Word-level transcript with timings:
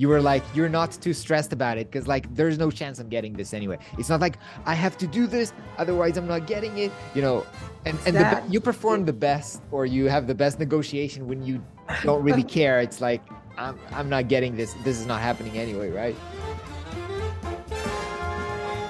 you 0.00 0.08
were 0.08 0.22
like 0.22 0.42
you're 0.54 0.74
not 0.80 0.92
too 0.92 1.12
stressed 1.12 1.52
about 1.52 1.76
it 1.76 1.90
because 1.90 2.08
like 2.08 2.24
there's 2.34 2.56
no 2.56 2.70
chance 2.70 2.98
i'm 2.98 3.10
getting 3.10 3.34
this 3.34 3.52
anyway. 3.52 3.78
It's 3.98 4.08
not 4.08 4.18
like 4.18 4.38
i 4.64 4.74
have 4.74 4.96
to 4.96 5.06
do 5.06 5.26
this 5.26 5.52
otherwise 5.76 6.16
i'm 6.16 6.26
not 6.26 6.46
getting 6.46 6.78
it 6.78 6.90
you 7.14 7.20
know? 7.20 7.44
And 7.84 7.98
and 8.06 8.16
the, 8.16 8.42
you 8.48 8.60
perform 8.60 9.04
the 9.04 9.12
best 9.12 9.60
or 9.70 9.84
you 9.84 10.06
have 10.08 10.26
the 10.26 10.34
best 10.34 10.58
negotiation 10.58 11.28
when 11.28 11.44
you 11.44 11.62
don't 12.02 12.22
really 12.22 12.42
care. 12.58 12.80
It's 12.80 13.02
like 13.02 13.22
i'm 13.58 13.78
i'm 13.92 14.08
not 14.08 14.28
getting 14.28 14.56
this. 14.56 14.72
This 14.84 14.98
is 14.98 15.04
not 15.04 15.20
happening 15.20 15.58
anyway 15.58 15.90
right 15.90 16.16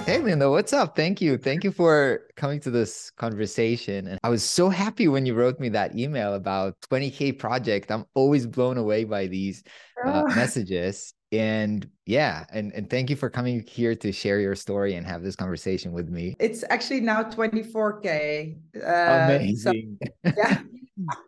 Hey, 0.05 0.17
Linda, 0.17 0.49
what's 0.49 0.73
up? 0.73 0.95
Thank 0.95 1.21
you. 1.21 1.37
Thank 1.37 1.63
you 1.63 1.71
for 1.71 2.21
coming 2.35 2.59
to 2.61 2.71
this 2.71 3.11
conversation. 3.11 4.07
And 4.07 4.19
I 4.23 4.29
was 4.29 4.43
so 4.43 4.67
happy 4.67 5.07
when 5.07 5.27
you 5.27 5.35
wrote 5.35 5.59
me 5.59 5.69
that 5.69 5.95
email 5.95 6.33
about 6.33 6.75
20K 6.89 7.37
project. 7.37 7.91
I'm 7.91 8.05
always 8.15 8.47
blown 8.47 8.77
away 8.77 9.03
by 9.03 9.27
these 9.27 9.63
uh, 10.03 10.23
oh. 10.25 10.27
messages. 10.35 11.13
And 11.31 11.87
yeah, 12.07 12.45
and, 12.51 12.73
and 12.73 12.89
thank 12.89 13.09
you 13.09 13.15
for 13.15 13.29
coming 13.29 13.63
here 13.67 13.95
to 13.95 14.11
share 14.11 14.39
your 14.39 14.55
story 14.55 14.95
and 14.95 15.05
have 15.05 15.21
this 15.21 15.35
conversation 15.35 15.93
with 15.93 16.09
me. 16.09 16.35
It's 16.39 16.63
actually 16.69 17.01
now 17.01 17.23
24K. 17.23 18.57
Uh, 18.83 19.35
Amazing. 19.35 19.99
So, 20.01 20.11
yeah. 20.35 20.61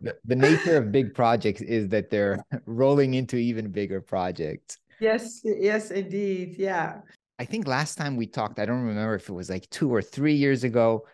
the, 0.02 0.16
the 0.24 0.36
nature 0.36 0.76
of 0.76 0.90
big 0.90 1.14
projects 1.14 1.62
is 1.62 1.88
that 1.88 2.10
they're 2.10 2.44
rolling 2.66 3.14
into 3.14 3.36
even 3.36 3.70
bigger 3.70 4.00
projects. 4.00 4.78
Yes, 5.00 5.40
yes, 5.44 5.90
indeed. 5.90 6.56
Yeah. 6.58 6.98
I 7.38 7.44
think 7.44 7.66
last 7.66 7.96
time 7.96 8.16
we 8.16 8.26
talked, 8.26 8.58
I 8.58 8.66
don't 8.66 8.82
remember 8.82 9.14
if 9.14 9.28
it 9.28 9.32
was 9.32 9.50
like 9.50 9.68
two 9.70 9.92
or 9.92 10.02
three 10.02 10.34
years 10.34 10.64
ago. 10.64 11.06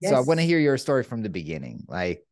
Yes. 0.00 0.12
So 0.12 0.16
I 0.16 0.20
want 0.20 0.40
to 0.40 0.46
hear 0.46 0.58
your 0.58 0.78
story 0.78 1.02
from 1.02 1.22
the 1.22 1.28
beginning. 1.28 1.84
Like, 1.86 2.24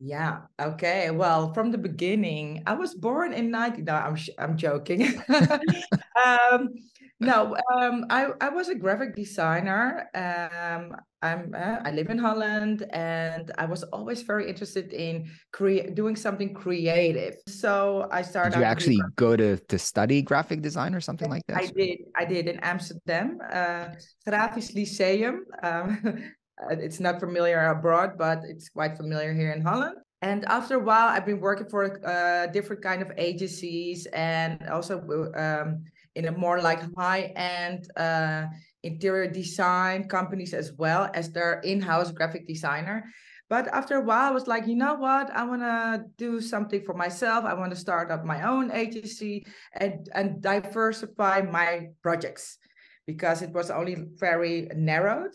yeah. 0.00 0.40
Okay. 0.60 1.10
Well, 1.10 1.54
from 1.54 1.70
the 1.70 1.78
beginning, 1.78 2.62
I 2.66 2.74
was 2.74 2.94
born 2.94 3.32
in 3.32 3.50
90. 3.50 3.82
No, 3.82 3.94
I'm 3.94 4.16
I'm 4.38 4.56
joking. 4.56 5.22
um, 5.32 6.74
no, 7.20 7.56
um, 7.74 8.04
I 8.10 8.28
I 8.40 8.48
was 8.50 8.68
a 8.68 8.74
graphic 8.74 9.16
designer. 9.16 10.08
Um, 10.14 10.96
I'm 11.22 11.54
uh, 11.56 11.78
I 11.82 11.90
live 11.90 12.10
in 12.10 12.18
Holland, 12.18 12.84
and 12.90 13.50
I 13.56 13.64
was 13.64 13.82
always 13.84 14.22
very 14.22 14.48
interested 14.48 14.92
in 14.92 15.30
create 15.52 15.94
doing 15.94 16.14
something 16.14 16.52
creative. 16.52 17.36
So 17.48 18.08
I 18.12 18.20
started. 18.20 18.52
Did 18.52 18.60
you 18.60 18.64
actually 18.64 19.00
go 19.16 19.34
to 19.36 19.56
to 19.56 19.78
study 19.78 20.20
graphic 20.20 20.60
design 20.60 20.94
or 20.94 21.00
something 21.00 21.30
like 21.30 21.42
that? 21.48 21.56
I 21.56 21.66
did. 21.66 21.98
I 22.14 22.24
did 22.26 22.48
in 22.48 22.60
Amsterdam, 22.60 23.38
uh, 23.50 23.96
Grafisch 24.28 24.74
Lyceum. 24.76 25.46
Um, 25.62 26.32
it's 26.70 27.00
not 27.00 27.18
familiar 27.18 27.64
abroad, 27.68 28.18
but 28.18 28.40
it's 28.44 28.68
quite 28.68 28.96
familiar 28.96 29.32
here 29.32 29.52
in 29.52 29.62
Holland 29.62 29.96
and 30.22 30.46
after 30.46 30.76
a 30.76 30.78
while 30.78 31.08
i've 31.08 31.26
been 31.26 31.40
working 31.40 31.68
for 31.68 32.00
uh, 32.06 32.46
different 32.46 32.80
kind 32.80 33.02
of 33.02 33.12
agencies 33.18 34.06
and 34.14 34.66
also 34.70 35.04
um, 35.36 35.84
in 36.16 36.26
a 36.26 36.32
more 36.32 36.60
like 36.60 36.80
high 36.96 37.32
end 37.36 37.86
uh, 37.96 38.46
interior 38.82 39.30
design 39.30 40.08
companies 40.08 40.54
as 40.54 40.72
well 40.72 41.10
as 41.14 41.30
their 41.30 41.60
in-house 41.60 42.10
graphic 42.10 42.48
designer. 42.48 43.04
But 43.48 43.68
after 43.68 43.96
a 43.96 44.00
while 44.00 44.30
i 44.30 44.32
was 44.32 44.48
like 44.48 44.66
you 44.66 44.74
know 44.74 44.94
what? 44.94 45.30
I 45.30 45.44
want 45.44 45.62
to 45.62 46.04
do 46.18 46.40
something 46.40 46.82
for 46.82 46.94
myself. 46.94 47.44
I 47.44 47.54
want 47.54 47.70
to 47.70 47.78
start 47.78 48.10
up 48.10 48.24
my 48.24 48.42
own 48.42 48.72
agency 48.72 49.46
and 49.72 50.08
and 50.14 50.42
diversify 50.42 51.42
my 51.42 51.90
projects 52.02 52.58
because 53.06 53.42
it 53.42 53.52
was 53.52 53.70
only 53.70 53.96
very 54.18 54.68
narrowed. 54.74 55.30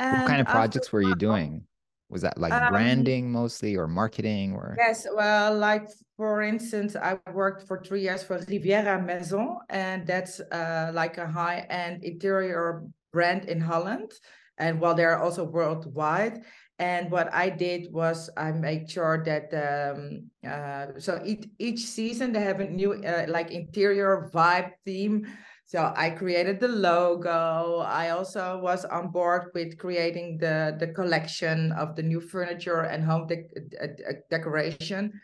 And 0.00 0.22
what 0.22 0.28
kind 0.28 0.40
of 0.40 0.48
projects 0.48 0.92
were 0.92 1.02
you 1.02 1.14
doing? 1.14 1.62
Was 2.10 2.22
that 2.22 2.36
like 2.36 2.52
um, 2.52 2.72
branding 2.72 3.30
mostly 3.30 3.76
or 3.76 3.86
marketing 3.86 4.52
or? 4.52 4.74
Yes, 4.76 5.06
well, 5.14 5.56
like 5.56 5.86
for 6.22 6.40
instance, 6.40 6.94
I 6.94 7.18
worked 7.34 7.66
for 7.66 7.82
three 7.82 8.02
years 8.02 8.22
for 8.22 8.38
Riviera 8.38 9.02
Maison, 9.02 9.58
and 9.68 10.06
that's 10.06 10.38
uh, 10.38 10.92
like 10.94 11.18
a 11.18 11.26
high-end 11.26 12.04
interior 12.04 12.84
brand 13.12 13.46
in 13.46 13.60
Holland, 13.60 14.12
and 14.56 14.80
while 14.80 14.94
they're 14.94 15.18
also 15.18 15.42
worldwide. 15.42 16.44
And 16.78 17.10
what 17.10 17.34
I 17.34 17.50
did 17.50 17.92
was 17.92 18.30
I 18.36 18.52
made 18.52 18.88
sure 18.88 19.24
that 19.26 19.50
um, 19.50 20.30
uh, 20.46 20.94
so 21.00 21.20
each 21.26 21.46
each 21.58 21.80
season 21.80 22.32
they 22.32 22.42
have 22.42 22.60
a 22.60 22.70
new 22.70 23.02
uh, 23.02 23.26
like 23.26 23.50
interior 23.50 24.30
vibe 24.32 24.70
theme 24.86 25.26
so 25.72 25.90
I 25.96 26.10
created 26.10 26.60
the 26.60 26.68
logo. 26.68 27.78
I 27.78 28.10
also 28.10 28.60
was 28.60 28.84
on 28.84 29.08
board 29.10 29.52
with 29.54 29.78
creating 29.78 30.36
the, 30.36 30.76
the 30.78 30.88
collection 30.88 31.72
of 31.72 31.96
the 31.96 32.02
new 32.02 32.20
furniture 32.20 32.82
and 32.82 33.02
home 33.02 33.26
de- 33.26 33.48
de- 33.70 34.20
decoration. 34.28 35.18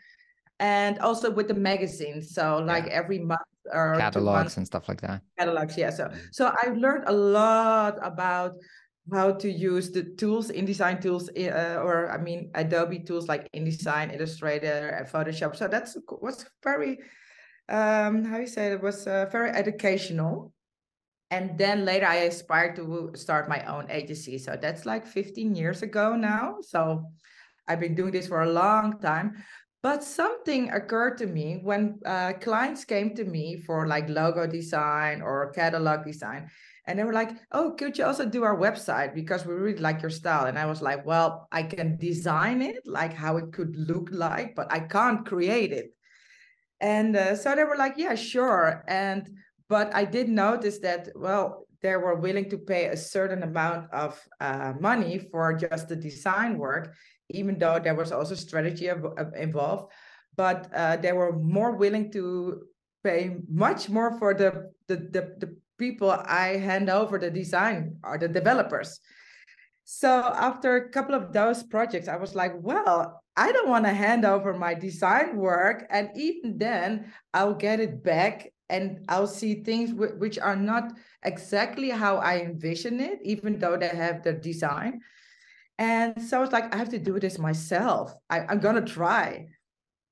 And 0.59 0.99
also 0.99 1.31
with 1.31 1.47
the 1.47 1.53
magazine. 1.53 2.21
So 2.21 2.59
like 2.59 2.85
yeah. 2.85 2.93
every 2.93 3.19
month 3.19 3.39
or 3.71 3.95
catalogs 3.97 4.57
and 4.57 4.65
stuff 4.65 4.89
like 4.89 5.01
that. 5.01 5.21
Catalogs, 5.37 5.77
yeah. 5.77 5.89
So 5.89 6.05
mm-hmm. 6.05 6.19
so 6.31 6.53
I 6.61 6.69
learned 6.69 7.05
a 7.07 7.13
lot 7.13 7.97
about 8.01 8.53
how 9.11 9.31
to 9.31 9.49
use 9.49 9.89
the 9.89 10.03
tools 10.03 10.51
InDesign 10.51 11.01
tools 11.01 11.31
uh, 11.35 11.81
or 11.81 12.11
i 12.11 12.17
mean 12.17 12.51
adobe 12.53 12.99
tools 12.99 13.27
like 13.27 13.49
InDesign 13.53 14.13
illustrator 14.13 14.89
and 14.89 15.07
photoshop 15.07 15.55
so 15.55 15.67
that's 15.67 15.97
was 16.21 16.45
very 16.61 16.99
um, 17.69 18.25
how 18.25 18.39
you 18.39 18.47
say 18.47 18.71
it 18.71 18.81
was 18.81 19.07
uh, 19.07 19.27
very 19.31 19.51
educational. 19.51 20.51
And 21.31 21.57
then 21.57 21.85
later 21.85 22.07
I 22.07 22.25
aspired 22.25 22.75
to 22.77 23.11
start 23.13 23.47
my 23.47 23.63
own 23.65 23.89
agency. 23.91 24.39
So 24.39 24.57
that's 24.59 24.85
like 24.85 25.05
15 25.05 25.55
years 25.55 25.83
ago 25.83 26.15
now. 26.15 26.57
So 26.61 27.05
I've 27.67 27.79
been 27.79 27.93
doing 27.93 28.11
this 28.11 28.27
for 28.27 28.41
a 28.41 28.51
long 28.51 28.99
time. 28.99 29.43
But 29.81 30.03
something 30.03 30.71
occurred 30.71 31.17
to 31.19 31.25
me 31.25 31.59
when 31.63 31.99
uh, 32.05 32.33
clients 32.41 32.83
came 32.83 33.15
to 33.15 33.23
me 33.23 33.55
for 33.55 33.87
like 33.87 34.09
logo 34.09 34.45
design 34.45 35.21
or 35.21 35.51
catalog 35.53 36.05
design. 36.05 36.49
And 36.85 36.99
they 36.99 37.03
were 37.03 37.13
like, 37.13 37.29
oh, 37.51 37.75
could 37.77 37.97
you 37.97 38.03
also 38.03 38.25
do 38.25 38.43
our 38.43 38.57
website? 38.57 39.13
Because 39.13 39.45
we 39.45 39.53
really 39.53 39.79
like 39.79 40.01
your 40.01 40.09
style. 40.09 40.47
And 40.47 40.57
I 40.57 40.65
was 40.65 40.81
like, 40.81 41.05
well, 41.05 41.47
I 41.51 41.63
can 41.63 41.97
design 41.97 42.61
it, 42.61 42.81
like 42.85 43.13
how 43.13 43.37
it 43.37 43.53
could 43.53 43.75
look 43.77 44.09
like, 44.11 44.55
but 44.55 44.71
I 44.71 44.79
can't 44.79 45.25
create 45.25 45.71
it. 45.71 45.93
And 46.81 47.15
uh, 47.15 47.35
so 47.35 47.55
they 47.55 47.63
were 47.63 47.77
like, 47.77 47.93
yeah, 47.97 48.15
sure. 48.15 48.83
And 48.87 49.29
but 49.69 49.93
I 49.93 50.03
did 50.03 50.29
notice 50.29 50.79
that 50.79 51.09
well, 51.15 51.67
they 51.81 51.95
were 51.95 52.15
willing 52.15 52.49
to 52.49 52.57
pay 52.57 52.87
a 52.87 52.97
certain 52.97 53.43
amount 53.43 53.91
of 53.93 54.19
uh, 54.39 54.73
money 54.79 55.19
for 55.31 55.53
just 55.53 55.87
the 55.87 55.95
design 55.95 56.57
work, 56.57 56.93
even 57.29 57.57
though 57.57 57.79
there 57.79 57.95
was 57.95 58.11
also 58.11 58.35
strategy 58.35 58.89
involved. 59.35 59.91
But 60.35 60.69
uh, 60.73 60.97
they 60.97 61.11
were 61.11 61.33
more 61.33 61.75
willing 61.75 62.11
to 62.11 62.63
pay 63.03 63.37
much 63.49 63.89
more 63.89 64.17
for 64.19 64.33
the, 64.33 64.71
the 64.87 64.95
the 64.95 65.21
the 65.39 65.57
people 65.77 66.11
I 66.11 66.57
hand 66.57 66.89
over 66.89 67.17
the 67.17 67.31
design 67.31 67.97
or 68.03 68.17
the 68.17 68.27
developers. 68.27 68.99
So 69.85 70.09
after 70.35 70.75
a 70.75 70.89
couple 70.89 71.15
of 71.15 71.33
those 71.33 71.63
projects, 71.63 72.07
I 72.07 72.17
was 72.17 72.35
like, 72.35 72.53
well, 72.59 73.23
I 73.35 73.51
don't 73.51 73.69
want 73.69 73.85
to 73.85 73.93
hand 73.93 74.23
over 74.23 74.53
my 74.53 74.75
design 74.75 75.35
work. 75.35 75.87
And 75.89 76.11
even 76.15 76.59
then, 76.59 77.11
I'll 77.33 77.55
get 77.55 77.79
it 77.79 78.03
back 78.03 78.53
and 78.69 79.03
I'll 79.09 79.25
see 79.25 79.63
things 79.63 79.91
which 79.93 80.37
are 80.37 80.55
not 80.55 80.93
exactly 81.23 81.89
how 81.89 82.17
I 82.17 82.41
envision 82.41 82.99
it, 82.99 83.17
even 83.23 83.57
though 83.57 83.77
they 83.77 83.87
have 83.87 84.21
the 84.21 84.33
design. 84.33 85.01
And 85.79 86.21
so 86.21 86.43
it's 86.43 86.51
like, 86.51 86.75
I 86.75 86.77
have 86.77 86.89
to 86.89 86.99
do 86.99 87.19
this 87.19 87.39
myself. 87.39 88.13
I, 88.29 88.41
am 88.51 88.59
to 88.59 88.81
try. 88.81 89.47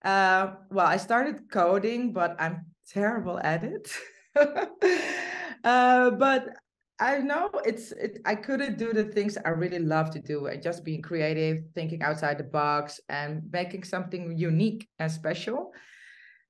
Uh, 0.03 0.53
well, 0.71 0.87
I 0.87 0.95
started 0.95 1.51
coding, 1.51 2.13
but 2.13 2.37
I'm 2.39 2.65
terrible 2.89 3.37
at 3.43 3.65
it. 3.65 3.91
uh, 5.65 6.11
but 6.11 6.47
I 6.99 7.17
know 7.17 7.51
it's 7.65 7.91
it, 7.91 8.19
I 8.25 8.35
couldn't 8.35 8.77
do 8.77 8.93
the 8.93 9.03
things 9.03 9.37
I 9.45 9.49
really 9.49 9.79
love 9.79 10.09
to 10.11 10.19
do 10.19 10.47
and 10.47 10.63
just 10.63 10.85
being 10.85 11.01
creative, 11.01 11.65
thinking 11.75 12.01
outside 12.01 12.37
the 12.37 12.45
box 12.45 13.01
and 13.09 13.43
making 13.51 13.83
something 13.83 14.37
unique 14.37 14.87
and 14.99 15.11
special. 15.11 15.73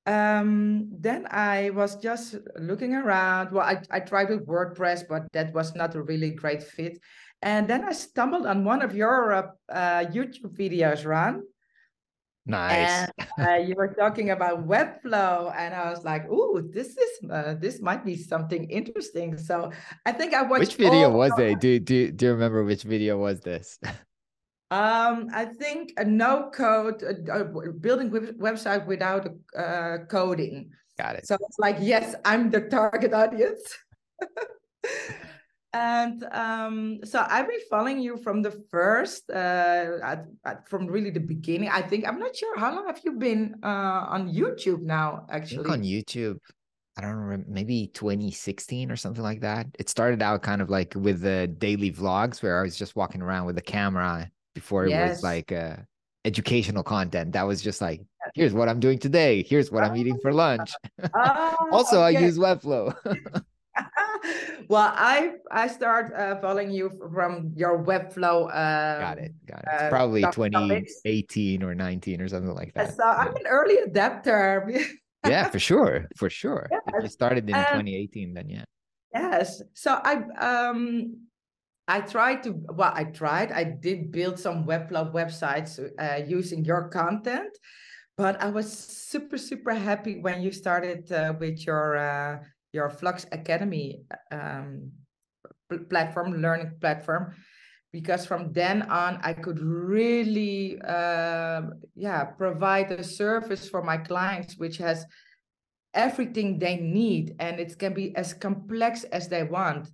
Um, 0.06 0.90
then 0.98 1.28
I 1.32 1.72
was 1.72 1.98
just 1.98 2.38
looking 2.60 2.94
around. 2.94 3.52
Well, 3.52 3.66
I, 3.66 3.82
I 3.92 4.00
tried 4.00 4.30
with 4.30 4.48
WordPress, 4.48 5.04
but 5.10 5.28
that 5.34 5.54
was 5.54 5.76
not 5.76 5.96
a 5.96 6.02
really 6.02 6.30
great 6.30 6.64
fit. 6.64 6.98
And 7.42 7.68
then 7.68 7.84
I 7.84 7.92
stumbled 7.92 8.46
on 8.46 8.66
one 8.66 8.82
of 8.82 8.96
your 8.96 9.34
uh, 9.34 9.48
uh, 9.72 10.06
YouTube 10.06 10.58
videos, 10.58 11.06
Ran. 11.06 11.44
Nice. 12.48 13.10
And 13.38 13.48
uh, 13.48 13.56
you 13.56 13.76
were 13.76 13.94
talking 13.94 14.32
about 14.32 14.66
Webflow, 14.66 15.54
and 15.56 15.74
I 15.76 15.90
was 15.90 16.06
like, 16.06 16.26
"Ooh, 16.30 16.70
this 16.74 16.96
is 16.98 17.30
uh, 17.30 17.56
this 17.60 17.82
might 17.82 18.06
be 18.06 18.16
something 18.16 18.70
interesting." 18.70 19.38
So 19.38 19.72
I 20.06 20.14
think 20.14 20.34
I 20.34 20.44
watched. 20.44 20.62
Which 20.62 20.76
video 20.76 21.12
was 21.12 21.38
it? 21.38 21.60
Do 21.60 21.78
do 21.78 22.10
do 22.10 22.26
you 22.26 22.32
remember 22.32 22.64
which 22.64 22.84
video 22.84 23.18
was 23.18 23.42
this? 23.42 23.78
Um, 24.70 25.30
I 25.34 25.46
think 25.46 25.94
a 25.96 26.04
no 26.04 26.50
code, 26.54 27.02
uh, 27.02 27.46
building 27.80 28.12
website 28.12 28.86
without 28.86 29.30
uh, 29.58 30.00
coding. 30.10 30.72
Got 30.98 31.16
it. 31.16 31.26
So 31.26 31.36
it's 31.36 31.58
like, 31.58 31.78
yes, 31.80 32.16
I'm 32.26 32.50
the 32.50 32.62
target 32.62 33.14
audience. 33.14 33.62
and 35.78 36.24
um, 36.32 37.00
so 37.04 37.24
I've 37.30 37.48
been 37.48 37.60
following 37.70 38.00
you 38.00 38.18
from 38.18 38.42
the 38.42 38.52
first, 38.72 39.30
uh, 39.30 40.00
at, 40.04 40.26
at, 40.44 40.68
from 40.68 40.88
really 40.88 41.12
the 41.12 41.20
beginning. 41.20 41.70
I 41.70 41.84
think 41.84 42.08
I'm 42.08 42.18
not 42.18 42.36
sure 42.36 42.58
how 42.58 42.74
long 42.76 42.88
have 42.88 43.02
you 43.06 43.14
been 43.14 43.56
uh, 43.64 44.08
on 44.10 44.34
YouTube 44.34 44.82
now. 44.82 45.28
Actually, 45.30 45.70
on 45.70 45.84
YouTube, 45.84 46.40
I 46.98 47.02
don't 47.02 47.12
remember, 47.12 47.46
maybe 47.48 47.92
2016 47.94 48.90
or 48.90 48.96
something 48.96 49.22
like 49.22 49.42
that. 49.42 49.68
It 49.78 49.88
started 49.88 50.24
out 50.24 50.42
kind 50.42 50.64
of 50.64 50.72
like 50.72 50.94
with 50.96 51.22
the 51.22 51.48
daily 51.48 51.92
vlogs 51.92 52.42
where 52.42 52.60
I 52.60 52.64
was 52.64 52.76
just 52.76 52.96
walking 52.96 53.22
around 53.22 53.46
with 53.46 53.58
a 53.60 53.62
camera 53.62 54.32
before 54.56 54.88
it 54.88 54.90
yes. 54.90 55.18
was 55.18 55.24
like 55.24 55.52
uh, 55.52 55.76
educational 56.26 56.84
content. 56.84 57.34
That 57.34 57.44
was 57.44 57.62
just 57.62 57.82
like, 57.82 58.02
here's 58.34 58.54
what 58.54 58.68
I'm 58.68 58.80
doing 58.80 58.98
today. 58.98 59.44
Here's 59.44 59.72
what 59.72 59.84
I'm 59.84 59.96
eating 59.96 60.18
for 60.22 60.34
lunch. 60.44 60.72
Oh, 61.14 61.70
also, 61.72 62.02
okay. 62.02 62.18
I 62.18 62.22
use 62.22 62.40
Webflow. 62.40 62.96
well, 64.70 64.94
I 64.96 65.34
I 65.52 65.68
start 65.68 66.14
uh, 66.14 66.40
following 66.40 66.72
you 66.72 66.92
from 67.14 67.54
your 67.56 67.84
Webflow. 67.84 68.50
Uh, 68.50 69.00
got 69.00 69.18
it. 69.18 69.34
Got 69.46 69.60
it. 69.60 69.70
It's 69.74 69.84
uh, 69.84 69.90
probably 69.90 70.22
2018 70.22 71.64
or 71.64 71.76
19 71.76 72.22
or 72.22 72.28
something 72.28 72.54
like 72.54 72.74
that. 72.74 72.96
So 72.96 73.04
yeah. 73.06 73.12
I'm 73.12 73.36
an 73.36 73.48
early 73.48 73.78
adapter. 73.78 74.70
yeah, 75.28 75.50
for 75.50 75.60
sure, 75.60 76.08
for 76.16 76.30
sure. 76.30 76.68
Yes. 76.72 76.82
If 76.88 77.04
you 77.04 77.10
started 77.10 77.50
in 77.50 77.56
um, 77.56 77.64
2018, 77.64 78.34
then 78.34 78.50
yeah. 78.50 78.64
Yes. 79.14 79.62
So 79.74 80.00
I 80.04 80.16
um 80.40 81.28
I 81.88 82.02
tried 82.02 82.44
to 82.44 82.52
well, 82.52 82.92
I 82.94 83.06
tried. 83.06 83.52
I 83.52 83.64
did 83.64 84.12
build 84.12 84.40
some 84.40 84.66
Webflow 84.66 85.14
websites 85.14 85.80
uh, 86.00 86.24
using 86.26 86.66
your 86.66 86.90
content, 86.90 87.58
but 88.18 88.42
I 88.42 88.50
was 88.50 88.72
super 88.72 89.38
super 89.38 89.74
happy 89.74 90.20
when 90.20 90.42
you 90.42 90.52
started 90.52 91.12
uh, 91.12 91.34
with 91.40 91.66
your 91.66 91.98
uh, 91.98 92.40
your 92.74 92.90
Flux 92.90 93.26
Academy 93.32 94.02
um, 94.32 94.92
platform, 95.90 96.42
learning 96.42 96.72
platform, 96.80 97.34
because 97.92 98.26
from 98.26 98.52
then 98.54 98.84
on 98.84 99.20
I 99.24 99.34
could 99.34 99.60
really 99.60 100.80
uh, 100.82 101.62
yeah 101.96 102.24
provide 102.26 102.92
a 102.92 103.04
service 103.04 103.70
for 103.70 103.82
my 103.82 103.98
clients 103.98 104.58
which 104.58 104.78
has 104.78 105.06
everything 105.94 106.60
they 106.60 106.78
need 106.78 107.36
and 107.40 107.60
it 107.60 107.78
can 107.80 107.94
be 107.94 108.16
as 108.16 108.34
complex 108.34 109.04
as 109.06 109.28
they 109.28 109.44
want. 109.44 109.90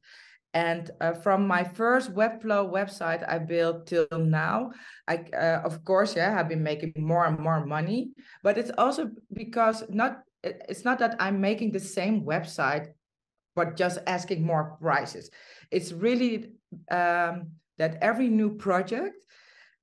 And 0.56 0.92
uh, 1.02 1.14
from 1.14 1.48
my 1.48 1.64
first 1.64 2.14
webflow 2.14 2.72
website 2.72 3.28
i 3.28 3.40
built 3.40 3.88
till 3.88 4.06
now 4.12 4.70
i 5.08 5.16
uh, 5.34 5.62
of 5.66 5.84
course 5.84 6.16
yeah 6.16 6.38
i've 6.38 6.48
been 6.48 6.62
making 6.62 6.94
more 6.96 7.26
and 7.26 7.40
more 7.40 7.66
money 7.66 8.12
but 8.44 8.60
it's 8.60 8.70
also 8.78 9.10
because 9.34 9.84
not 9.90 10.22
it's 10.44 10.84
not 10.84 11.00
that 11.00 11.16
i'm 11.20 11.40
making 11.40 11.72
the 11.72 11.80
same 11.80 12.24
website 12.24 12.88
but 13.56 13.78
just 13.78 14.00
asking 14.08 14.44
more 14.44 14.78
prices 14.82 15.30
it's 15.72 15.92
really 15.92 16.52
um, 16.92 17.52
that 17.78 17.98
every 18.02 18.30
new 18.30 18.56
project 18.56 19.16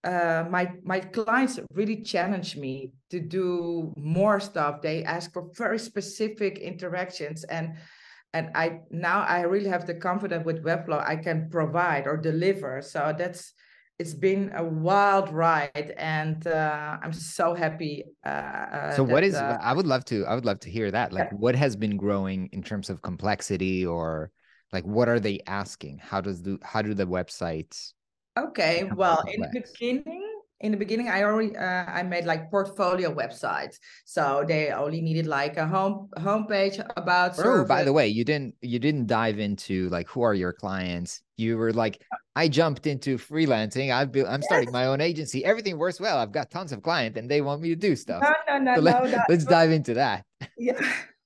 uh, 0.02 0.44
my 0.48 0.72
my 0.82 1.00
clients 1.00 1.60
really 1.74 2.02
challenge 2.02 2.56
me 2.56 2.92
to 3.10 3.20
do 3.20 3.92
more 3.96 4.40
stuff. 4.40 4.80
They 4.80 5.04
ask 5.04 5.32
for 5.32 5.50
very 5.54 5.78
specific 5.78 6.58
interactions, 6.58 7.44
and 7.44 7.76
and 8.32 8.50
I 8.54 8.80
now 8.90 9.20
I 9.22 9.42
really 9.42 9.68
have 9.68 9.86
the 9.86 9.94
confidence 9.94 10.44
with 10.44 10.64
Webflow 10.64 11.06
I 11.06 11.16
can 11.16 11.50
provide 11.50 12.06
or 12.06 12.16
deliver. 12.16 12.80
So 12.80 13.12
that's 13.16 13.52
it's 14.00 14.14
been 14.14 14.50
a 14.54 14.64
wild 14.64 15.30
ride, 15.30 15.94
and 15.98 16.46
uh, 16.46 16.96
I'm 17.02 17.12
so 17.12 17.54
happy. 17.54 18.04
Uh, 18.24 18.28
uh 18.28 18.96
so, 18.96 19.04
that, 19.04 19.12
what 19.12 19.22
is? 19.22 19.34
Uh, 19.34 19.58
I 19.60 19.74
would 19.74 19.86
love 19.86 20.04
to. 20.06 20.24
I 20.24 20.34
would 20.34 20.46
love 20.46 20.60
to 20.60 20.70
hear 20.70 20.90
that. 20.90 21.12
Like, 21.12 21.28
yeah. 21.30 21.36
what 21.36 21.54
has 21.54 21.76
been 21.76 21.96
growing 21.98 22.48
in 22.52 22.62
terms 22.62 22.88
of 22.88 23.02
complexity, 23.02 23.84
or 23.84 24.32
like, 24.72 24.84
what 24.84 25.08
are 25.08 25.20
they 25.20 25.40
asking? 25.46 25.98
How 25.98 26.20
does 26.22 26.42
the 26.42 26.58
how 26.62 26.80
do 26.80 26.94
the 26.94 27.06
websites 27.06 27.92
Okay, 28.38 28.84
well, 28.96 29.22
in 29.26 29.40
the 29.40 29.60
beginning, 29.60 30.40
in 30.60 30.70
the 30.72 30.78
beginning, 30.78 31.08
I 31.08 31.24
already 31.24 31.56
uh, 31.56 31.84
I 31.86 32.02
made 32.02 32.24
like 32.24 32.50
portfolio 32.50 33.12
websites, 33.12 33.76
so 34.04 34.44
they 34.46 34.70
only 34.70 35.00
needed 35.00 35.26
like 35.26 35.56
a 35.56 35.66
home 35.66 36.08
homepage 36.16 36.82
about. 36.96 37.38
Oh, 37.38 37.64
by 37.64 37.82
the 37.82 37.92
way, 37.92 38.08
you 38.08 38.24
didn't 38.24 38.54
you 38.60 38.78
didn't 38.78 39.06
dive 39.06 39.38
into 39.38 39.88
like 39.88 40.08
who 40.08 40.22
are 40.22 40.34
your 40.34 40.52
clients. 40.52 41.22
You 41.40 41.56
were 41.56 41.72
like, 41.72 42.02
I 42.36 42.48
jumped 42.48 42.86
into 42.86 43.18
freelancing. 43.18 43.92
I've 43.92 44.12
been, 44.12 44.26
I'm 44.26 44.42
starting 44.42 44.70
my 44.70 44.86
own 44.86 45.00
agency. 45.00 45.44
Everything 45.44 45.78
works 45.78 45.98
well. 45.98 46.18
I've 46.18 46.32
got 46.32 46.50
tons 46.50 46.72
of 46.72 46.82
clients, 46.82 47.18
and 47.18 47.30
they 47.30 47.40
want 47.40 47.62
me 47.62 47.70
to 47.70 47.76
do 47.76 47.96
stuff. 47.96 48.22
No, 48.22 48.58
no, 48.58 48.58
no, 48.58 48.74
so 48.76 48.80
no. 48.82 49.10
Let, 49.10 49.30
let's 49.30 49.44
dive 49.44 49.70
into 49.70 49.94
that. 49.94 50.24
Yeah. 50.58 50.80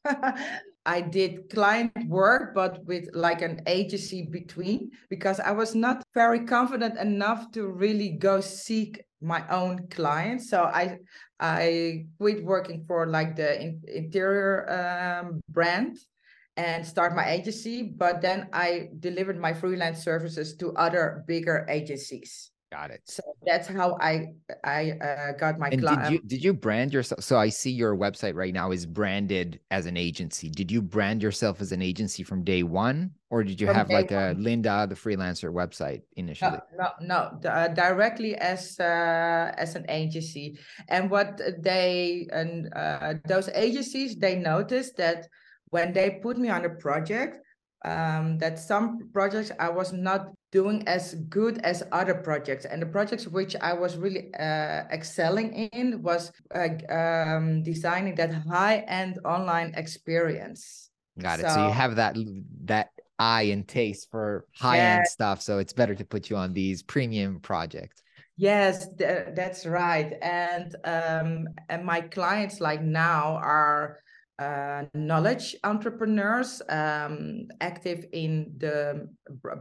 I 0.87 1.01
did 1.01 1.49
client 1.51 1.93
work, 2.09 2.55
but 2.55 2.85
with 2.85 3.09
like 3.15 3.41
an 3.41 3.63
agency 3.67 4.23
between, 4.23 4.91
because 5.09 5.41
I 5.41 5.53
was 5.53 5.75
not 5.75 6.03
very 6.15 6.41
confident 6.41 6.99
enough 6.99 7.51
to 7.53 7.67
really 7.67 8.11
go 8.11 8.41
seek 8.41 9.03
my 9.23 9.49
own 9.49 9.89
clients. 9.89 10.51
So 10.51 10.65
I 10.65 10.99
I 11.41 12.05
quit 12.19 12.45
working 12.45 12.85
for 12.87 13.07
like 13.07 13.35
the 13.37 13.61
in, 13.61 13.81
interior 13.89 14.69
um, 14.71 15.41
brand 15.49 15.99
and 16.57 16.87
start 16.87 17.15
my 17.15 17.29
agency. 17.29 17.83
But 17.83 18.21
then 18.21 18.49
I 18.53 18.89
delivered 19.01 19.39
my 19.39 19.53
freelance 19.53 20.03
services 20.03 20.57
to 20.57 20.73
other 20.75 21.25
bigger 21.27 21.67
agencies. 21.69 22.51
Got 22.75 22.91
it. 22.91 23.03
So 23.05 23.23
that's 23.47 23.69
how 23.69 23.97
I 24.01 24.33
I 24.65 24.93
uh, 24.93 25.33
got 25.39 25.61
my. 25.61 25.69
And 25.69 25.81
did 25.81 26.11
you 26.11 26.19
did 26.27 26.43
you 26.43 26.53
brand 26.53 26.93
yourself? 26.93 27.23
So 27.23 27.39
I 27.39 27.49
see 27.49 27.71
your 27.71 27.97
website 27.97 28.35
right 28.35 28.53
now 28.53 28.73
is 28.73 28.85
branded 28.85 29.61
as 29.71 29.87
an 29.87 29.97
agency. 29.97 30.51
Did 30.51 30.73
you 30.73 30.83
brand 30.83 31.23
yourself 31.23 31.61
as 31.61 31.71
an 31.71 31.81
agency 31.81 32.25
from 32.25 32.43
day 32.43 32.65
one, 32.65 33.13
or 33.31 33.45
did 33.45 33.61
you 33.61 33.69
have 33.69 33.91
like 33.91 34.11
one. 34.11 34.23
a 34.25 34.35
Linda 34.35 34.89
the 34.89 34.97
freelancer 34.97 35.53
website 35.53 36.03
initially? 36.17 36.59
No, 36.77 36.91
no, 37.01 37.39
no 37.45 37.49
uh, 37.49 37.69
directly 37.69 38.35
as 38.35 38.81
uh, 38.81 39.53
as 39.57 39.77
an 39.77 39.87
agency. 39.89 40.59
And 40.89 41.09
what 41.09 41.41
they 41.61 42.27
and 42.33 42.75
uh, 42.75 43.15
those 43.29 43.49
agencies 43.51 44.17
they 44.17 44.35
noticed 44.35 44.97
that 44.97 45.29
when 45.75 45.93
they 45.93 46.09
put 46.23 46.39
me 46.39 46.49
on 46.51 46.65
a 46.65 46.71
project, 46.71 47.33
um, 47.85 48.39
that 48.39 48.61
some 48.61 49.11
projects 49.13 49.51
I 49.59 49.71
was 49.71 49.93
not 49.93 50.29
doing 50.53 50.87
as 50.87 51.15
good 51.29 51.59
as 51.65 51.83
other 51.91 52.15
projects. 52.15 52.65
And 52.65 52.81
the 52.81 52.87
projects 52.87 53.27
which 53.27 53.57
I 53.61 53.73
was 53.73 53.97
really 53.97 54.33
uh, 54.35 54.83
excelling 54.99 55.53
in 55.53 56.01
was 56.01 56.31
uh, 56.55 56.69
um, 56.89 57.65
designing 57.65 58.15
that 58.15 58.33
high-end 58.33 59.19
online 59.25 59.75
experience. 59.77 60.91
Got 61.19 61.41
it. 61.41 61.47
So, 61.49 61.55
so, 61.55 61.67
you 61.67 61.73
have 61.73 61.97
that 61.97 62.15
that 62.67 62.91
eye 63.19 63.47
and 63.55 63.67
taste 63.67 64.13
for 64.13 64.47
high-end 64.57 65.03
yeah. 65.07 65.17
stuff. 65.17 65.43
So 65.43 65.59
it's 65.59 65.73
better 65.73 65.97
to 65.97 66.05
put 66.05 66.31
you 66.31 66.37
on 66.37 66.53
these 66.53 66.85
premium 66.85 67.41
projects. 67.41 68.01
Yes, 68.37 68.87
th- 68.97 69.35
that's 69.35 69.67
right. 69.67 70.15
And 70.23 70.75
um, 70.85 71.49
and 71.69 71.85
my 71.85 72.01
clients 72.01 72.61
like 72.61 72.83
now 72.83 73.37
are 73.43 73.99
uh, 74.39 74.85
knowledge 74.95 75.57
entrepreneurs 75.65 76.61
um, 76.69 77.47
active 77.61 78.07
in 78.13 78.53
the 78.59 79.09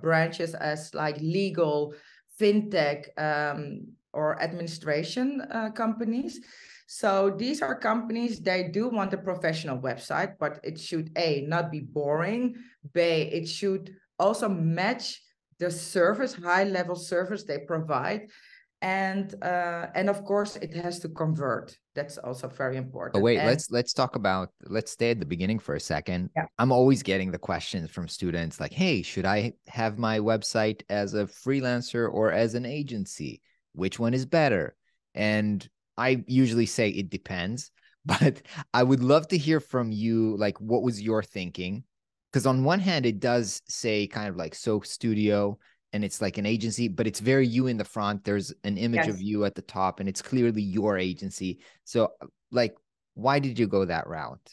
branches 0.01 0.55
as 0.55 0.93
like 0.93 1.17
legal, 1.19 1.93
fintech, 2.39 3.07
um, 3.17 3.87
or 4.13 4.41
administration 4.41 5.41
uh, 5.51 5.69
companies. 5.71 6.39
So 6.87 7.33
these 7.35 7.61
are 7.61 7.75
companies, 7.77 8.39
they 8.39 8.67
do 8.67 8.89
want 8.89 9.13
a 9.13 9.17
professional 9.17 9.79
website, 9.79 10.35
but 10.39 10.59
it 10.63 10.79
should 10.79 11.11
A, 11.17 11.41
not 11.47 11.71
be 11.71 11.79
boring, 11.79 12.55
B, 12.93 13.01
it 13.01 13.47
should 13.47 13.95
also 14.19 14.47
match 14.47 15.21
the 15.59 15.71
service, 15.71 16.33
high 16.33 16.65
level 16.65 16.95
service 16.95 17.43
they 17.43 17.59
provide 17.59 18.29
and 18.83 19.41
uh, 19.41 19.87
and 19.95 20.09
of 20.09 20.25
course 20.25 20.57
it 20.57 20.73
has 20.75 20.99
to 20.99 21.09
convert. 21.09 21.77
That's 21.95 22.17
also 22.17 22.49
very 22.49 22.75
important. 22.75 23.15
Oh 23.15 23.23
wait 23.23 23.37
and, 23.37 23.47
let's 23.47 23.71
let's 23.71 23.93
talk 23.93 24.17
about 24.17 24.49
let's 24.65 24.91
stay 24.91 25.11
at 25.11 25.19
the 25.19 25.25
beginning 25.25 25.57
for 25.57 25.75
a 25.75 25.79
second. 25.79 26.29
Yeah. 26.35 26.45
i'm 26.59 26.71
always 26.71 27.01
getting 27.01 27.31
the 27.31 27.39
questions 27.39 27.89
from 27.89 28.07
students 28.07 28.59
like 28.59 28.73
hey 28.73 29.01
should 29.01 29.25
i 29.25 29.53
have 29.67 29.97
my 29.97 30.19
website 30.19 30.81
as 30.89 31.13
a 31.13 31.25
freelancer 31.25 32.11
or 32.11 32.31
as 32.31 32.55
an 32.55 32.65
agency? 32.65 33.41
Which 33.71 33.97
one 33.99 34.13
is 34.13 34.25
better? 34.25 34.75
And 35.15 35.67
i 35.97 36.23
usually 36.27 36.65
say 36.65 36.89
it 36.89 37.09
depends 37.09 37.71
but 38.05 38.41
i 38.73 38.83
would 38.83 39.01
love 39.01 39.27
to 39.29 39.37
hear 39.37 39.61
from 39.61 39.91
you 39.91 40.35
like 40.37 40.59
what 40.59 40.83
was 40.83 41.01
your 41.01 41.23
thinking? 41.23 41.85
Because 42.31 42.45
on 42.45 42.65
one 42.65 42.79
hand 42.79 43.05
it 43.05 43.21
does 43.21 43.61
say 43.69 44.07
kind 44.07 44.27
of 44.27 44.35
like 44.35 44.55
Soaked 44.55 44.87
studio 44.87 45.57
and 45.93 46.03
it's 46.03 46.21
like 46.21 46.37
an 46.39 46.45
agency, 46.45 46.87
but 46.87 47.07
it's 47.07 47.19
very 47.19 47.47
you 47.47 47.67
in 47.67 47.77
the 47.77 47.85
front. 47.85 48.23
There's 48.23 48.51
an 48.63 48.77
image 48.77 49.05
yes. 49.05 49.15
of 49.15 49.21
you 49.21 49.45
at 49.45 49.53
the 49.53 49.61
top, 49.61 49.99
and 49.99 50.09
it's 50.09 50.21
clearly 50.21 50.61
your 50.61 50.97
agency. 50.97 51.59
So, 51.85 52.13
like, 52.51 52.75
why 53.13 53.39
did 53.39 53.59
you 53.59 53.67
go 53.67 53.85
that 53.85 54.07
route? 54.07 54.51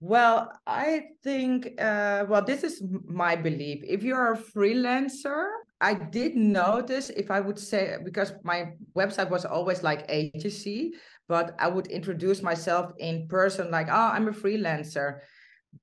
Well, 0.00 0.52
I 0.66 1.06
think, 1.24 1.80
uh, 1.80 2.26
well, 2.28 2.44
this 2.44 2.62
is 2.62 2.82
my 3.06 3.36
belief. 3.36 3.82
If 3.86 4.02
you're 4.02 4.32
a 4.32 4.38
freelancer, 4.38 5.48
I 5.80 5.94
did 5.94 6.36
notice 6.36 7.10
if 7.10 7.30
I 7.30 7.40
would 7.40 7.58
say, 7.58 7.96
because 8.04 8.32
my 8.42 8.72
website 8.96 9.30
was 9.30 9.44
always 9.44 9.82
like 9.82 10.04
agency, 10.08 10.94
but 11.28 11.54
I 11.58 11.68
would 11.68 11.86
introduce 11.86 12.42
myself 12.42 12.92
in 12.98 13.28
person, 13.28 13.70
like, 13.70 13.88
oh, 13.88 14.10
I'm 14.12 14.28
a 14.28 14.32
freelancer. 14.32 15.20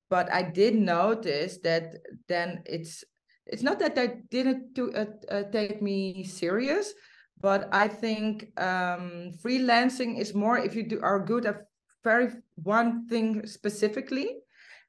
But 0.10 0.32
I 0.32 0.44
did 0.44 0.76
notice 0.76 1.60
that 1.64 1.96
then 2.28 2.64
it's 2.66 3.04
it's 3.46 3.64
not 3.64 3.80
that 3.80 3.96
they 3.96 4.22
didn't 4.30 4.78
uh, 4.80 5.06
uh, 5.30 5.44
take 5.52 5.82
me 5.82 6.24
serious, 6.24 6.94
but 7.40 7.70
I 7.72 7.88
think 7.88 8.50
um, 8.60 9.32
freelancing 9.44 10.20
is 10.20 10.34
more 10.34 10.58
if 10.58 10.76
you 10.76 10.84
do 10.84 11.00
are 11.02 11.20
good 11.20 11.46
at 11.46 11.68
very 12.04 12.30
one 12.56 13.08
thing 13.08 13.46
specifically, 13.48 14.38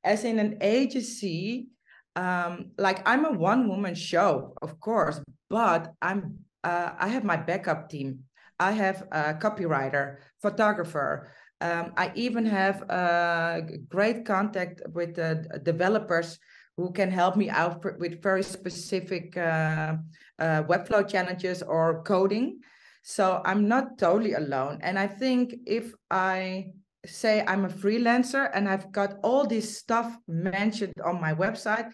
as 0.05 0.25
in 0.25 0.39
an 0.39 0.59
agency, 0.61 1.69
um, 2.15 2.73
like 2.79 3.07
I'm 3.09 3.25
a 3.25 3.33
one 3.33 3.69
woman 3.69 3.95
show, 3.95 4.55
of 4.63 4.81
course, 4.81 5.21
but 5.51 5.93
I'm 6.01 6.39
uh, 6.65 6.93
I 6.99 7.09
have 7.09 7.25
my 7.25 7.37
backup 7.37 7.89
team. 7.89 8.21
I 8.59 8.73
have 8.73 9.05
a 9.13 9.35
copywriter, 9.35 10.17
photographer. 10.41 11.31
Um, 11.61 11.93
I 11.97 12.13
even 12.15 12.45
have 12.47 12.83
a 12.89 13.63
great 13.89 14.25
contact 14.25 14.83
with 14.93 15.15
the 15.15 15.61
developers 15.63 16.39
who 16.77 16.93
can 16.93 17.11
help 17.11 17.37
me 17.37 17.49
out 17.49 17.85
with 17.99 18.23
very 18.23 18.43
specific 18.43 19.37
uh, 19.37 19.97
uh, 20.39 20.63
Webflow 20.65 21.09
challenges 21.09 21.63
or 21.63 22.03
coding. 22.03 22.61
So 23.03 23.41
I'm 23.45 23.69
not 23.69 23.99
totally 23.99 24.35
alone. 24.35 24.81
And 24.83 24.99
I 24.99 25.07
think 25.07 25.55
if 25.65 25.95
I 26.11 26.67
say 27.07 27.45
I'm 27.47 27.65
a 27.65 27.69
freelancer 27.69 28.51
and 28.53 28.69
I've 28.69 28.93
got 28.93 29.15
all 29.23 29.47
this 29.47 29.79
stuff 29.79 30.17
mentioned 30.27 30.95
on 31.05 31.21
my 31.21 31.33
website, 31.33 31.91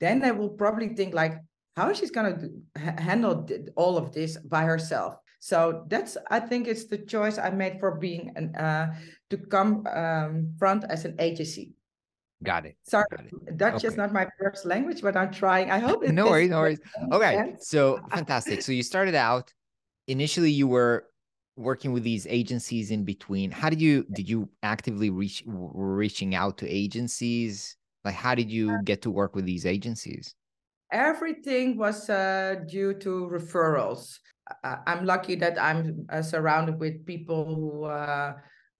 then 0.00 0.20
they 0.20 0.32
will 0.32 0.50
probably 0.50 0.94
think 0.94 1.14
like, 1.14 1.34
how 1.76 1.90
is 1.90 1.98
she 1.98 2.08
going 2.08 2.38
to 2.74 3.02
handle 3.02 3.46
all 3.76 3.96
of 3.96 4.12
this 4.12 4.36
by 4.38 4.64
herself? 4.64 5.16
So 5.40 5.84
that's 5.88 6.16
I 6.30 6.38
think 6.38 6.68
it's 6.68 6.84
the 6.84 6.98
choice 6.98 7.36
I 7.36 7.50
made 7.50 7.80
for 7.80 7.98
being 7.98 8.32
an 8.36 8.54
uh, 8.54 8.94
to 9.30 9.36
come 9.36 9.84
um, 9.92 10.54
front 10.56 10.84
as 10.88 11.04
an 11.04 11.16
agency. 11.18 11.72
Got 12.42 12.66
it. 12.66 12.76
Sorry, 12.82 13.04
Got 13.10 13.26
it. 13.26 13.56
Dutch 13.56 13.74
okay. 13.76 13.88
is 13.88 13.96
not 13.96 14.12
my 14.12 14.26
first 14.38 14.64
language, 14.66 15.02
but 15.02 15.16
I'm 15.16 15.32
trying. 15.32 15.70
I 15.70 15.78
hope 15.78 16.02
no 16.02 16.26
worries, 16.26 16.50
no 16.50 16.58
worries. 16.58 16.80
Okay, 17.12 17.54
so 17.60 18.00
fantastic. 18.10 18.62
So 18.62 18.72
you 18.72 18.82
started 18.82 19.14
out 19.14 19.52
initially. 20.08 20.50
You 20.50 20.66
were 20.66 21.06
working 21.56 21.92
with 21.92 22.02
these 22.02 22.26
agencies 22.30 22.90
in 22.90 23.04
between 23.04 23.50
how 23.50 23.68
did 23.68 23.80
you 23.80 24.04
did 24.14 24.28
you 24.28 24.48
actively 24.62 25.10
reach 25.10 25.42
reaching 25.46 26.34
out 26.34 26.56
to 26.56 26.66
agencies 26.66 27.76
like 28.04 28.14
how 28.14 28.34
did 28.34 28.50
you 28.50 28.80
get 28.84 29.02
to 29.02 29.10
work 29.10 29.36
with 29.36 29.44
these 29.44 29.66
agencies 29.66 30.34
everything 30.92 31.76
was 31.76 32.08
uh, 32.08 32.56
due 32.68 32.94
to 32.94 33.28
referrals 33.30 34.18
i'm 34.64 35.04
lucky 35.04 35.34
that 35.34 35.60
i'm 35.60 36.06
uh, 36.10 36.22
surrounded 36.22 36.80
with 36.80 37.04
people 37.04 37.44
who 37.44 37.84
uh, 37.84 38.32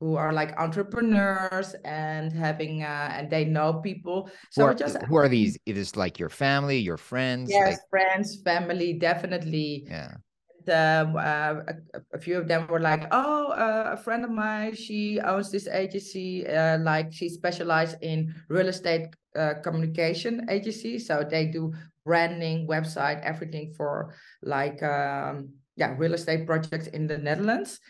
who 0.03 0.17
are 0.17 0.33
like 0.33 0.51
entrepreneurs 0.59 1.77
and 1.85 2.33
having 2.33 2.83
uh, 2.83 3.15
and 3.15 3.31
they 3.31 3.45
know 3.45 3.75
people. 3.75 4.29
So 4.51 4.63
who 4.63 4.69
are, 4.69 4.75
just 4.75 5.01
who 5.03 5.15
are 5.15 5.29
these? 5.29 5.57
It 5.65 5.79
is 5.79 5.95
like 5.95 6.19
your 6.19 6.29
family 6.29 6.79
your 6.79 6.97
friends? 6.97 7.49
Yes 7.49 7.79
like... 7.79 7.79
friends 7.89 8.43
family 8.43 8.95
definitely. 8.95 9.87
Yeah. 9.87 10.19
Um, 10.67 11.17
uh, 11.17 11.55
a, 11.71 11.75
a, 12.15 12.19
few 12.19 12.39
of 12.39 12.47
them 12.47 12.67
were 12.69 12.79
like, 12.79 13.07
"Oh, 13.11 13.51
uh, 13.51 13.95
a 13.95 13.97
friend 13.97 14.25
of 14.25 14.31
mine, 14.31 14.75
she 14.75 15.19
owns 15.19 15.51
this 15.51 15.67
agency. 15.67 16.47
Uh, 16.47 16.79
like 16.79 17.13
she 17.13 17.29
specializes 17.29 17.97
in 18.01 18.35
real 18.49 18.69
estate 18.69 19.11
uh, 19.35 19.55
communication 19.63 20.47
agency, 20.51 21.01
so 21.01 21.27
they 21.29 21.47
do 21.47 21.73
branding, 22.07 22.69
website, 22.69 23.21
everything 23.23 23.75
for 23.77 24.15
like 24.43 24.83
um, 24.85 25.51
yeah, 25.75 25.95
real 25.99 26.15
estate 26.15 26.47
projects 26.47 26.87
in 26.87 27.07
the 27.07 27.19
Netherlands." 27.19 27.81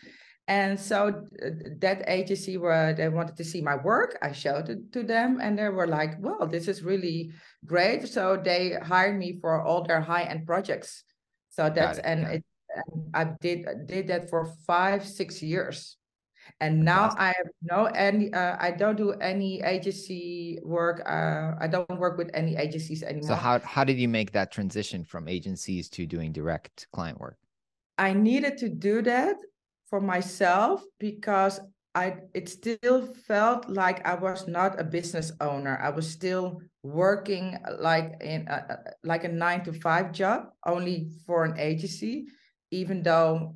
And 0.47 0.77
so 0.77 1.07
uh, 1.07 1.49
that 1.79 2.03
agency 2.07 2.57
where 2.57 2.93
they 2.93 3.07
wanted 3.07 3.37
to 3.37 3.45
see 3.45 3.61
my 3.61 3.77
work, 3.77 4.17
I 4.21 4.33
showed 4.33 4.69
it 4.69 4.91
to 4.91 5.03
them, 5.03 5.39
and 5.41 5.57
they 5.57 5.69
were 5.69 5.87
like, 5.87 6.15
"Well, 6.19 6.47
this 6.47 6.67
is 6.67 6.83
really 6.83 7.31
great." 7.65 8.09
So 8.09 8.35
they 8.35 8.73
hired 8.73 9.17
me 9.17 9.39
for 9.39 9.61
all 9.61 9.83
their 9.83 10.01
high-end 10.01 10.45
projects. 10.45 11.03
So 11.49 11.69
that's 11.69 11.99
it, 11.99 12.05
and 12.05 12.21
yeah. 12.23 12.29
it 12.31 12.43
I 13.13 13.25
did 13.39 13.87
did 13.87 14.07
that 14.07 14.29
for 14.29 14.45
five 14.65 15.05
six 15.05 15.41
years, 15.41 15.97
and 16.59 16.83
now 16.83 17.13
I 17.17 17.27
have 17.27 17.47
no 17.61 17.85
any. 17.85 18.33
Uh, 18.33 18.57
I 18.59 18.71
don't 18.71 18.97
do 18.97 19.11
any 19.11 19.61
agency 19.61 20.59
work. 20.63 21.03
Uh, 21.05 21.53
I 21.59 21.67
don't 21.67 21.99
work 21.99 22.17
with 22.17 22.31
any 22.33 22.55
agencies 22.55 23.03
anymore. 23.03 23.29
So 23.29 23.35
how 23.35 23.59
how 23.59 23.83
did 23.83 23.97
you 23.97 24.09
make 24.09 24.31
that 24.31 24.51
transition 24.51 25.03
from 25.03 25.27
agencies 25.27 25.89
to 25.89 26.05
doing 26.05 26.31
direct 26.31 26.87
client 26.91 27.19
work? 27.19 27.37
I 27.97 28.13
needed 28.13 28.57
to 28.59 28.69
do 28.69 29.01
that 29.03 29.37
for 29.93 30.01
myself 30.01 30.81
because 30.97 31.59
I 31.93 32.25
it 32.33 32.49
still 32.49 33.13
felt 33.29 33.69
like 33.69 34.01
I 34.07 34.15
was 34.15 34.47
not 34.47 34.81
a 34.81 34.83
business 34.83 35.31
owner. 35.39 35.77
I 35.77 35.91
was 35.93 36.09
still 36.09 36.65
working 36.81 37.61
uh, 37.61 37.77
like 37.77 38.17
in 38.21 38.47
a, 38.47 38.89
like 39.03 39.23
a 39.23 39.27
nine 39.29 39.61
to 39.65 39.71
five 39.71 40.11
job 40.11 40.49
only 40.65 41.13
for 41.27 41.45
an 41.45 41.59
agency 41.59 42.25
even 42.71 43.03
though 43.03 43.53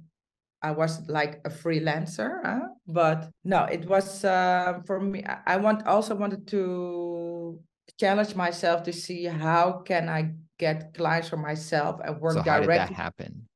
I 0.61 0.77
was 0.77 1.01
like 1.09 1.41
a 1.43 1.49
freelancer, 1.49 2.37
huh? 2.45 2.69
but 2.85 3.33
no, 3.43 3.65
it 3.65 3.89
was 3.89 4.23
uh, 4.23 4.85
for 4.85 5.01
me. 5.01 5.25
I 5.25 5.57
want 5.57 5.87
also 5.87 6.13
wanted 6.13 6.45
to 6.53 7.57
challenge 7.99 8.35
myself 8.35 8.83
to 8.83 8.93
see 8.93 9.25
how 9.25 9.81
can 9.81 10.07
I 10.07 10.37
get 10.59 10.93
clients 10.93 11.29
for 11.29 11.37
myself 11.37 11.99
and 12.05 12.21
work 12.21 12.33
so 12.33 12.41
how 12.41 12.61
directly. 12.61 12.77
Did 12.77 12.93
that 12.93 12.93
happen? 12.93 13.49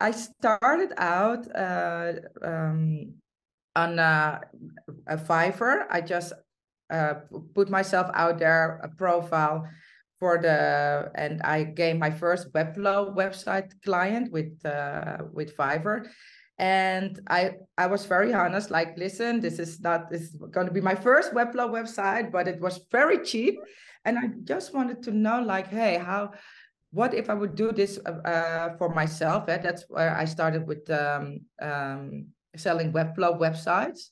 I 0.00 0.10
started 0.10 0.92
out 0.98 1.46
uh, 1.54 2.12
um, 2.42 3.14
on 3.74 3.98
a, 3.98 4.40
a 5.06 5.16
Fiverr. 5.16 5.86
I 5.90 6.00
just 6.00 6.32
uh, 6.90 7.14
put 7.54 7.70
myself 7.70 8.10
out 8.14 8.38
there, 8.38 8.80
a 8.82 8.88
profile, 8.88 9.66
for 10.18 10.38
the 10.38 11.10
and 11.14 11.42
I 11.42 11.64
gained 11.64 11.98
my 11.98 12.10
first 12.10 12.52
Webflow 12.52 13.14
website 13.14 13.72
client 13.84 14.32
with 14.32 14.64
uh, 14.64 15.18
with 15.32 15.56
Fiverr. 15.56 16.06
And 16.58 17.20
I 17.28 17.56
I 17.76 17.86
was 17.86 18.06
very 18.06 18.32
honest, 18.32 18.70
like, 18.70 18.96
listen, 18.96 19.40
this 19.40 19.58
is 19.58 19.80
not 19.80 20.10
this 20.10 20.22
is 20.22 20.36
going 20.50 20.66
to 20.66 20.72
be 20.72 20.80
my 20.80 20.94
first 20.94 21.34
Webflow 21.34 21.68
website, 21.70 22.32
but 22.32 22.48
it 22.48 22.60
was 22.60 22.80
very 22.90 23.18
cheap. 23.18 23.58
And 24.06 24.18
I 24.18 24.28
just 24.44 24.72
wanted 24.72 25.02
to 25.02 25.10
know, 25.10 25.42
like, 25.42 25.66
hey, 25.66 25.98
how 25.98 26.32
what 26.96 27.12
if 27.12 27.28
I 27.28 27.34
would 27.34 27.54
do 27.54 27.72
this 27.72 28.00
uh, 28.06 28.24
uh 28.24 28.76
for 28.78 28.88
myself? 28.88 29.48
Eh? 29.48 29.58
That's 29.58 29.84
where 29.88 30.16
I 30.16 30.24
started 30.24 30.66
with 30.66 30.88
um, 30.90 31.44
um, 31.60 32.32
selling 32.56 32.90
Webflow 32.92 33.38
websites. 33.38 34.08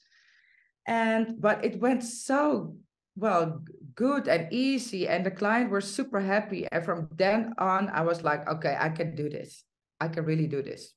And 0.87 1.41
but 1.41 1.65
it 1.65 1.81
went 1.81 2.05
so 2.05 2.77
well 3.17 3.63
good 3.95 4.29
and 4.29 4.53
easy 4.53 5.09
and 5.09 5.25
the 5.25 5.31
client 5.31 5.71
were 5.71 5.81
super 5.81 6.21
happy 6.21 6.67
and 6.73 6.85
from 6.85 7.09
then 7.15 7.55
on 7.59 7.89
i 7.91 8.03
was 8.03 8.25
like 8.25 8.43
okay 8.49 8.77
i 8.81 8.89
can 8.89 9.15
do 9.15 9.31
this 9.31 9.63
i 10.01 10.09
can 10.09 10.25
really 10.25 10.49
do 10.49 10.63
this 10.63 10.95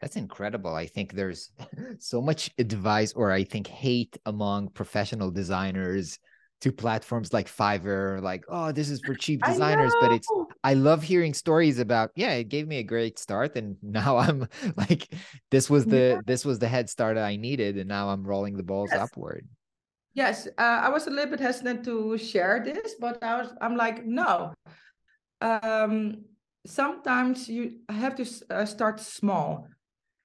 that's 0.00 0.16
incredible 0.16 0.74
i 0.74 0.84
think 0.84 1.14
there's 1.14 1.50
so 1.98 2.20
much 2.20 2.50
advice 2.58 3.14
or 3.14 3.32
i 3.32 3.42
think 3.42 3.66
hate 3.66 4.18
among 4.26 4.68
professional 4.68 5.30
designers 5.30 6.18
to 6.60 6.72
platforms 6.72 7.32
like 7.32 7.48
Fiverr, 7.48 8.20
like, 8.20 8.44
oh, 8.48 8.72
this 8.72 8.90
is 8.90 9.00
for 9.00 9.14
cheap 9.14 9.42
designers. 9.44 9.92
But 10.00 10.12
it's, 10.12 10.28
I 10.64 10.74
love 10.74 11.02
hearing 11.02 11.34
stories 11.34 11.78
about, 11.78 12.10
yeah, 12.16 12.32
it 12.32 12.48
gave 12.48 12.66
me 12.66 12.78
a 12.78 12.82
great 12.82 13.18
start. 13.18 13.56
And 13.56 13.76
now 13.82 14.16
I'm 14.16 14.48
like, 14.76 15.08
this 15.50 15.70
was 15.70 15.84
the, 15.86 15.96
yeah. 16.16 16.20
this 16.26 16.44
was 16.44 16.58
the 16.58 16.68
head 16.68 16.90
start 16.90 17.16
I 17.16 17.36
needed. 17.36 17.78
And 17.78 17.88
now 17.88 18.08
I'm 18.08 18.24
rolling 18.24 18.56
the 18.56 18.62
balls 18.62 18.90
yes. 18.92 19.00
upward. 19.00 19.46
Yes, 20.14 20.48
uh, 20.58 20.60
I 20.82 20.88
was 20.88 21.06
a 21.06 21.10
little 21.10 21.30
bit 21.30 21.40
hesitant 21.40 21.84
to 21.84 22.18
share 22.18 22.60
this, 22.64 22.96
but 22.98 23.22
I 23.22 23.40
was, 23.40 23.52
I'm 23.60 23.76
like, 23.76 24.04
no. 24.04 24.52
Um, 25.40 26.24
sometimes 26.66 27.48
you 27.48 27.78
have 27.88 28.16
to 28.16 28.26
uh, 28.50 28.64
start 28.64 28.98
small 28.98 29.68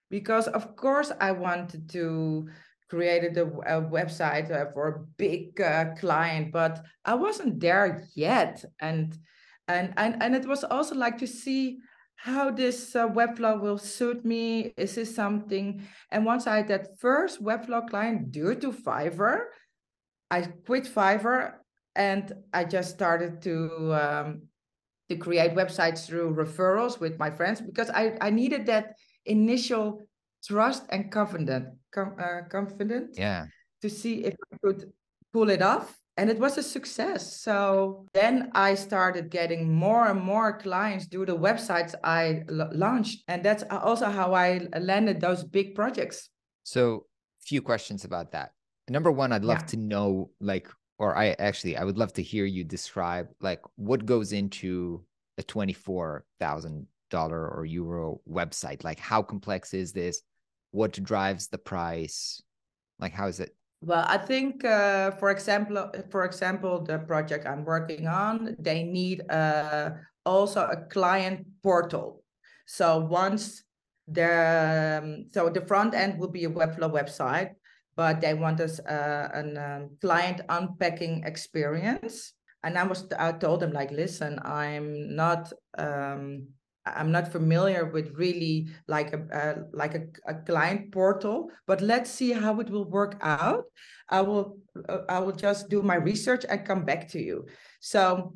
because, 0.10 0.48
of 0.48 0.76
course, 0.76 1.12
I 1.20 1.32
wanted 1.32 1.90
to 1.92 2.50
create 2.94 3.36
a, 3.38 3.46
a 3.46 3.82
website 3.82 4.52
uh, 4.52 4.72
for 4.72 4.88
a 4.88 5.00
big 5.18 5.60
uh, 5.60 5.96
client, 5.96 6.52
but 6.52 6.86
I 7.04 7.16
wasn't 7.16 7.60
there 7.60 8.06
yet. 8.16 8.64
And 8.80 9.18
and 9.68 9.94
and 9.98 10.22
and 10.22 10.36
it 10.36 10.46
was 10.46 10.64
also 10.64 10.94
like 10.94 11.18
to 11.18 11.28
see 11.28 11.80
how 12.16 12.52
this 12.52 12.96
uh, 12.96 13.08
Webflow 13.08 13.60
will 13.60 13.80
suit 13.80 14.24
me. 14.24 14.74
Is 14.78 14.96
this 14.96 15.16
something? 15.16 15.82
And 16.12 16.26
once 16.26 16.46
I 16.46 16.58
had 16.58 16.68
that 16.68 17.00
first 17.00 17.44
Webflow 17.44 17.90
client 17.90 18.32
due 18.32 18.56
to 18.56 18.72
Fiverr, 18.72 19.46
I 20.30 20.42
quit 20.66 20.86
Fiverr 20.86 21.54
and 21.96 22.32
I 22.54 22.64
just 22.64 22.92
started 22.92 23.42
to 23.42 23.94
um, 24.04 24.28
to 25.10 25.18
create 25.18 25.56
websites 25.56 26.06
through 26.06 26.36
referrals 26.36 27.00
with 27.00 27.18
my 27.18 27.32
friends 27.32 27.60
because 27.60 27.90
I, 27.90 28.18
I 28.22 28.30
needed 28.30 28.68
that 28.68 28.96
initial 29.26 30.02
trust 30.46 30.86
and 30.90 31.12
confident 31.12 31.74
com, 31.94 32.16
uh, 32.20 32.42
confident 32.50 33.16
yeah. 33.18 33.46
to 33.82 33.90
see 33.90 34.26
if 34.26 34.36
I 34.52 34.58
could 34.64 34.92
pull 35.32 35.50
it 35.50 35.62
off 35.62 36.00
and 36.18 36.30
it 36.30 36.38
was 36.38 36.58
a 36.58 36.64
success. 36.64 37.42
So 37.42 38.06
then 38.14 38.52
i 38.54 38.76
started 38.76 39.30
getting 39.30 39.74
more 39.74 40.08
and 40.08 40.22
more 40.22 40.58
clients 40.58 41.06
through 41.06 41.26
the 41.28 41.38
websites 41.38 41.96
I 42.04 42.44
launched 42.50 43.24
and 43.28 43.44
that's 43.44 43.64
also 43.70 44.08
how 44.10 44.34
i 44.34 44.68
landed 44.80 45.20
those 45.22 45.44
big 45.44 45.76
projects. 45.76 46.30
So 46.64 47.06
few 47.42 47.62
questions 47.62 48.06
about 48.06 48.32
that. 48.32 48.52
Number 48.90 49.12
one 49.12 49.32
i'd 49.32 49.46
love 49.46 49.62
yeah. 49.62 49.74
to 49.74 49.78
know 49.78 50.30
like 50.40 50.68
or 51.00 51.18
i 51.18 51.30
actually 51.40 51.76
i 51.78 51.84
would 51.84 51.98
love 51.98 52.14
to 52.14 52.22
hear 52.22 52.46
you 52.46 52.64
describe 52.64 53.28
like 53.42 53.62
what 53.76 54.06
goes 54.06 54.34
into 54.34 55.04
a 55.38 55.44
$24000 55.44 56.24
or 57.14 57.66
euro 57.66 58.22
website. 58.30 58.84
Like 58.84 59.00
how 59.00 59.22
complex 59.22 59.74
is 59.74 59.92
this 59.92 60.22
what 60.74 60.92
drives 60.92 61.48
the 61.48 61.58
price 61.58 62.42
like 63.00 63.14
how 63.14 63.28
is 63.28 63.40
it 63.40 63.56
Well, 63.84 64.06
I 64.08 64.16
think, 64.16 64.64
uh, 64.64 65.12
for 65.20 65.30
example, 65.30 65.92
for 66.08 66.24
example, 66.24 66.88
the 66.88 67.00
project 67.04 67.44
I'm 67.46 67.68
working 67.68 68.08
on, 68.08 68.56
they 68.56 68.88
need 68.88 69.28
uh, 69.28 70.00
also 70.24 70.62
a 70.72 70.88
client 70.88 71.44
portal. 71.60 72.24
So 72.64 73.04
once 73.04 73.64
the 74.08 75.00
um, 75.04 75.28
so 75.36 75.50
the 75.50 75.68
front 75.68 75.94
end 75.96 76.16
will 76.16 76.32
be 76.32 76.46
a 76.46 76.50
Webflow 76.50 76.92
website, 76.92 77.60
but 78.00 78.22
they 78.22 78.34
want 78.34 78.64
us 78.64 78.80
uh, 78.80 79.28
a 79.36 79.44
um, 79.44 79.98
client 80.00 80.40
unpacking 80.48 81.24
experience. 81.28 82.34
And 82.64 82.78
I 82.78 82.88
was 82.88 83.08
I 83.20 83.34
told 83.34 83.60
them 83.60 83.74
like, 83.76 83.92
listen, 83.92 84.40
I'm 84.44 85.16
not 85.16 85.52
um, 85.78 86.48
I'm 86.86 87.12
not 87.12 87.32
familiar 87.32 87.86
with 87.86 88.12
really 88.16 88.68
like 88.88 89.14
a 89.14 89.20
uh, 89.32 89.56
like 89.72 89.96
a, 89.96 90.04
a, 90.28 90.36
client 90.36 90.92
portal, 90.92 91.50
but 91.66 91.82
let's 91.82 92.10
see 92.10 92.32
how 92.32 92.60
it 92.60 92.70
will 92.70 92.90
work 92.90 93.16
out. 93.22 93.64
I 94.10 94.22
will 94.22 94.58
uh, 94.90 95.00
I 95.08 95.20
will 95.20 95.32
just 95.32 95.70
do 95.70 95.82
my 95.82 95.96
research 95.96 96.46
and 96.48 96.66
come 96.66 96.84
back 96.84 97.08
to 97.10 97.22
you. 97.22 97.46
So, 97.80 98.36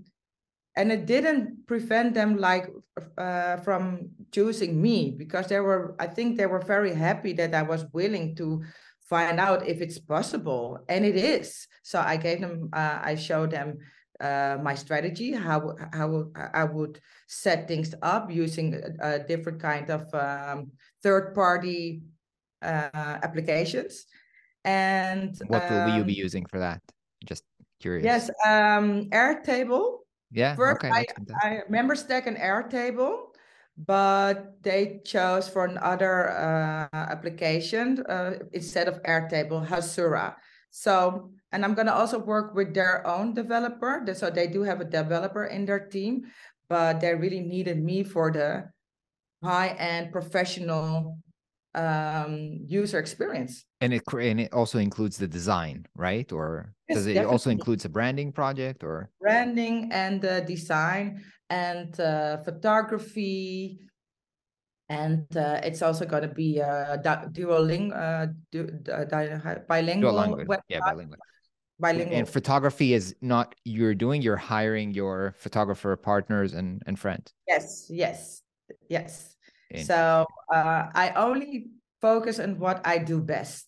and 0.76 0.92
it 0.92 1.06
didn't 1.06 1.68
prevent 1.68 2.14
them 2.14 2.38
like 2.38 2.70
uh, 3.18 3.58
from 3.58 4.12
choosing 4.32 4.82
me 4.82 5.12
because 5.12 5.48
they 5.48 5.60
were 5.60 5.96
I 6.00 6.08
think 6.08 6.38
they 6.38 6.48
were 6.48 6.62
very 6.62 6.94
happy 6.94 7.34
that 7.34 7.54
I 7.54 7.64
was 7.64 7.86
willing 7.92 8.36
to 8.38 8.64
find 9.10 9.40
out 9.40 9.68
if 9.68 9.82
it's 9.82 10.00
possible, 10.00 10.80
and 10.88 11.06
it 11.06 11.18
is. 11.18 11.68
So 11.84 12.00
I 12.00 12.16
gave 12.16 12.40
them 12.40 12.70
uh, 12.72 13.00
I 13.02 13.16
showed 13.16 13.52
them 13.52 13.80
uh, 14.20 14.58
my 14.62 14.76
strategy, 14.76 15.32
how 15.32 15.76
how 15.94 16.28
I 16.54 16.64
would 16.64 17.00
set 17.28 17.68
things 17.68 17.94
up 18.02 18.32
using 18.32 18.74
a, 18.76 19.16
a 19.16 19.20
different 19.20 19.62
kind 19.62 19.90
of 19.90 20.14
um, 20.14 20.72
third 21.04 21.36
party 21.36 22.04
uh, 22.62 23.20
applications. 23.24 24.06
And 24.64 25.38
what 25.48 25.72
um, 25.72 25.86
will 25.86 25.98
you 25.98 26.04
be 26.04 26.14
using 26.14 26.46
for 26.46 26.60
that? 26.60 26.82
Just 27.26 27.44
curious. 27.80 28.04
Yes, 28.04 28.30
um, 28.46 29.10
Airtable. 29.12 30.00
Yeah. 30.32 30.56
First, 30.56 30.84
okay. 30.84 30.90
I, 30.92 31.06
I 31.42 31.62
MemberStack 31.72 32.28
and 32.28 32.38
Airtable, 32.38 33.28
but 33.78 34.62
they 34.62 35.02
chose 35.06 35.48
for 35.48 35.66
another 35.66 36.32
uh, 36.32 36.88
application 36.92 38.04
uh, 38.10 38.34
instead 38.52 38.88
of 38.88 39.02
Airtable, 39.04 39.66
Hasura. 39.66 40.36
So 40.70 41.32
and 41.52 41.64
I'm 41.64 41.74
going 41.74 41.88
to 41.88 41.96
also 41.96 42.20
work 42.20 42.54
with 42.54 42.74
their 42.74 43.06
own 43.08 43.34
developer. 43.34 44.04
So 44.14 44.30
they 44.30 44.48
do 44.48 44.64
have 44.64 44.82
a 44.82 44.86
developer 44.86 45.46
in 45.46 45.66
their 45.66 45.88
team, 45.88 46.24
but 46.70 47.00
they 47.00 47.16
really 47.16 47.40
needed 47.40 47.82
me 47.82 48.04
for 48.04 48.32
the 48.32 48.70
high-end 49.44 50.12
professional 50.12 51.20
um, 51.74 52.60
user 52.66 53.00
experience. 53.00 53.66
And 53.80 53.94
it 53.94 54.02
and 54.14 54.42
it 54.42 54.54
also 54.54 54.80
includes 54.80 55.18
the 55.18 55.28
design, 55.28 55.86
right? 55.96 56.30
Or 56.32 56.74
yes, 56.90 56.98
does 56.98 57.06
it 57.06 57.14
definitely. 57.14 57.32
also 57.32 57.50
includes 57.52 57.86
a 57.86 57.90
branding 57.90 58.32
project 58.32 58.84
or 58.84 59.10
branding 59.22 59.90
and 59.92 60.26
uh, 60.26 60.42
design 60.42 61.24
and 61.50 61.98
uh, 62.00 62.38
photography 62.44 63.80
and 64.90 65.26
uh, 65.36 65.60
it's 65.64 65.82
also 65.82 66.06
going 66.06 66.24
to 66.24 66.34
be 66.34 66.60
a 66.60 67.02
duoling, 67.32 67.94
uh, 67.94 68.28
du 68.52 68.68
uh, 68.92 69.56
bilingual. 69.68 70.46
Yeah, 70.70 70.80
bilingual 70.80 71.18
bilingual. 71.80 72.18
And 72.18 72.30
photography 72.30 72.94
is 72.94 73.16
not 73.22 73.56
you're 73.64 73.96
doing, 73.96 74.22
you're 74.22 74.38
hiring 74.38 74.94
your 74.94 75.36
photographer 75.38 75.96
partners 75.96 76.54
and, 76.54 76.82
and 76.86 77.00
friends. 77.00 77.34
Yes, 77.48 77.88
yes, 77.90 78.42
yes. 78.90 79.36
So 79.76 80.26
uh, 80.54 80.90
I 80.94 81.14
only 81.16 81.68
focus 82.02 82.40
on 82.40 82.60
what 82.60 82.82
I 82.86 82.98
do 82.98 83.22
best. 83.22 83.67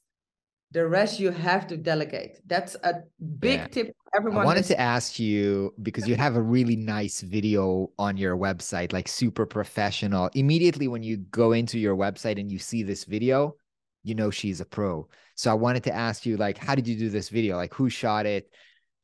The 0.72 0.88
rest 0.88 1.20
you 1.20 1.32
have 1.32 1.66
to 1.68 1.78
delegate. 1.78 2.40
That's 2.46 2.76
a 2.84 3.02
big 3.40 3.60
yeah. 3.60 3.68
tip. 3.68 3.96
Everyone. 4.16 4.44
I 4.44 4.46
wanted 4.46 4.66
to 4.66 4.80
ask 4.80 5.20
you 5.20 5.74
because 5.82 6.08
you 6.08 6.16
have 6.16 6.36
a 6.36 6.42
really 6.42 6.76
nice 6.76 7.22
video 7.22 7.92
on 7.98 8.18
your 8.18 8.38
website, 8.38 8.94
like 8.94 9.08
super 9.08 9.46
professional. 9.46 10.30
Immediately 10.34 10.88
when 10.88 11.02
you 11.02 11.18
go 11.18 11.54
into 11.54 11.80
your 11.80 11.96
website 11.96 12.40
and 12.40 12.52
you 12.52 12.60
see 12.60 12.84
this 12.84 13.06
video, 13.06 13.56
you 14.04 14.14
know 14.16 14.30
she's 14.30 14.62
a 14.62 14.66
pro. 14.66 15.08
So 15.36 15.50
I 15.50 15.56
wanted 15.56 15.84
to 15.86 15.94
ask 15.94 16.26
you, 16.26 16.38
like, 16.38 16.58
how 16.58 16.76
did 16.76 16.88
you 16.88 16.96
do 16.96 17.10
this 17.10 17.30
video? 17.30 17.56
Like, 17.56 17.74
who 17.74 17.90
shot 17.90 18.26
it? 18.26 18.50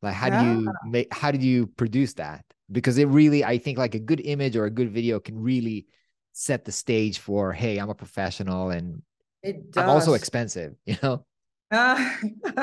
Like, 0.01 0.13
how 0.13 0.27
yeah. 0.27 0.43
do 0.43 0.61
you 0.61 0.73
make? 0.85 1.13
How 1.13 1.31
did 1.31 1.43
you 1.43 1.67
produce 1.67 2.13
that? 2.15 2.45
Because 2.71 2.97
it 2.97 3.07
really, 3.07 3.43
I 3.43 3.57
think, 3.57 3.77
like 3.77 3.95
a 3.95 3.99
good 3.99 4.21
image 4.23 4.55
or 4.55 4.65
a 4.65 4.71
good 4.71 4.91
video 4.91 5.19
can 5.19 5.39
really 5.39 5.87
set 6.33 6.65
the 6.65 6.71
stage 6.71 7.19
for, 7.19 7.53
hey, 7.53 7.77
I'm 7.77 7.89
a 7.89 7.95
professional 7.95 8.69
and 8.69 9.01
it 9.41 9.71
does. 9.71 9.83
I'm 9.83 9.89
also 9.89 10.13
expensive. 10.13 10.75
You 10.85 10.97
know. 11.01 11.25
Uh, 11.71 11.97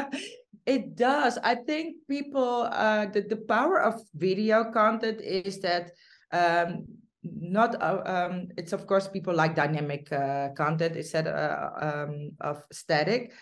it 0.67 0.97
does. 0.97 1.39
I 1.43 1.57
think 1.57 1.97
people, 2.09 2.69
uh, 2.71 3.07
the 3.07 3.23
the 3.23 3.41
power 3.49 3.83
of 3.83 4.01
video 4.15 4.71
content 4.71 5.21
is 5.21 5.61
that 5.61 5.93
um, 6.31 6.87
not 7.23 7.81
uh, 7.81 8.03
um, 8.05 8.49
it's 8.57 8.73
of 8.73 8.87
course 8.87 9.07
people 9.09 9.35
like 9.35 9.55
dynamic 9.55 10.11
uh, 10.13 10.51
content 10.57 10.97
instead 10.97 11.27
uh, 11.27 11.71
um, 11.81 12.33
of 12.41 12.63
static. 12.73 13.33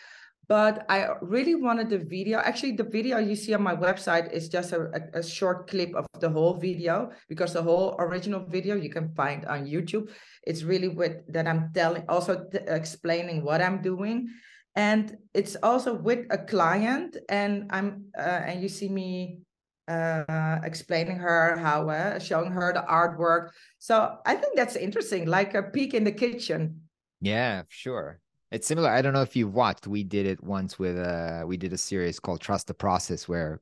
But 0.51 0.83
i 0.91 1.07
really 1.23 1.55
wanted 1.55 1.95
the 1.95 2.03
video 2.03 2.43
actually 2.43 2.75
the 2.75 2.83
video 2.83 3.23
you 3.23 3.37
see 3.39 3.55
on 3.55 3.63
my 3.63 3.77
website 3.77 4.35
is 4.35 4.51
just 4.51 4.73
a, 4.75 4.91
a, 4.99 5.21
a 5.21 5.23
short 5.23 5.71
clip 5.71 5.95
of 5.95 6.11
the 6.19 6.29
whole 6.29 6.59
video 6.59 7.15
because 7.29 7.53
the 7.55 7.63
whole 7.63 7.95
original 8.01 8.43
video 8.51 8.75
you 8.75 8.91
can 8.91 9.15
find 9.15 9.47
on 9.47 9.63
youtube. 9.63 10.11
It's 10.43 10.65
really 10.67 10.89
with 10.89 11.23
that 11.31 11.47
i'm 11.47 11.71
telling 11.73 12.03
also 12.09 12.51
explaining 12.67 13.45
what 13.45 13.63
i'm 13.63 13.81
doing 13.81 14.27
and 14.77 15.17
it's 15.35 15.57
also 15.63 15.95
with 15.95 16.27
a 16.31 16.39
client 16.39 17.17
and 17.29 17.67
i'm 17.71 18.05
uh, 18.17 18.21
and 18.21 18.63
you 18.63 18.69
see 18.69 18.89
me 18.89 19.41
uh, 19.89 20.61
explaining 20.63 21.17
her 21.17 21.57
how 21.57 21.89
uh, 21.89 22.17
showing 22.21 22.53
her 22.53 22.73
the 22.73 22.81
artwork. 22.83 23.51
So 23.79 24.19
i 24.25 24.35
think 24.35 24.57
that's 24.57 24.77
interesting 24.77 25.27
like 25.27 25.55
a 25.55 25.65
peek 25.65 25.95
in 25.95 26.05
the 26.05 26.13
kitchen. 26.13 26.83
Yeah 27.21 27.63
sure. 27.69 28.21
It's 28.53 28.67
similar 28.67 28.91
i 28.91 29.03
don't 29.03 29.13
know 29.13 29.23
if 29.23 29.37
you've 29.37 29.55
watched 29.55 29.87
we 29.87 30.03
did 30.03 30.27
it 30.27 30.43
once 30.43 30.79
with 30.79 30.99
uh 30.99 31.45
we 31.47 31.57
did 31.57 31.73
a 31.73 31.79
series 31.79 32.19
called 32.19 32.41
trust 32.41 32.67
the 32.67 32.75
process 32.75 33.29
where 33.29 33.61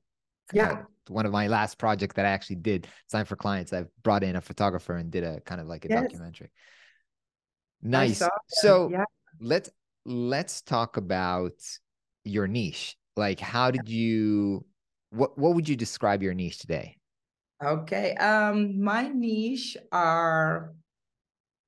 yeah. 0.53 0.71
uh, 0.71 0.77
one 1.09 1.27
of 1.27 1.33
my 1.33 1.47
last 1.47 1.77
projects 1.77 2.14
that 2.14 2.25
i 2.25 2.31
actually 2.31 2.57
did 2.57 2.88
sign 3.07 3.27
for 3.27 3.37
clients 3.37 3.73
i 3.75 3.85
brought 4.03 4.23
in 4.23 4.37
a 4.37 4.40
photographer 4.40 4.97
and 4.97 5.11
did 5.11 5.25
a 5.25 5.40
kind 5.42 5.61
of 5.61 5.66
like 5.66 5.85
a 5.85 5.88
yes. 5.88 6.03
documentary. 6.03 6.51
Nice. 7.83 8.23
so 8.49 8.88
yeah. 8.90 9.05
let's 9.40 9.71
let's 10.05 10.63
talk 10.63 10.97
about 10.97 11.55
your 12.25 12.47
niche 12.47 12.97
like 13.19 13.41
how 13.41 13.71
did 13.71 13.89
you 13.89 14.65
what 15.11 15.37
what 15.39 15.55
would 15.55 15.69
you 15.69 15.77
describe 15.77 16.23
your 16.23 16.35
niche 16.35 16.59
today? 16.59 16.97
Okay. 17.63 18.15
Um, 18.15 18.81
my 18.81 19.09
niche 19.09 19.77
are 19.91 20.75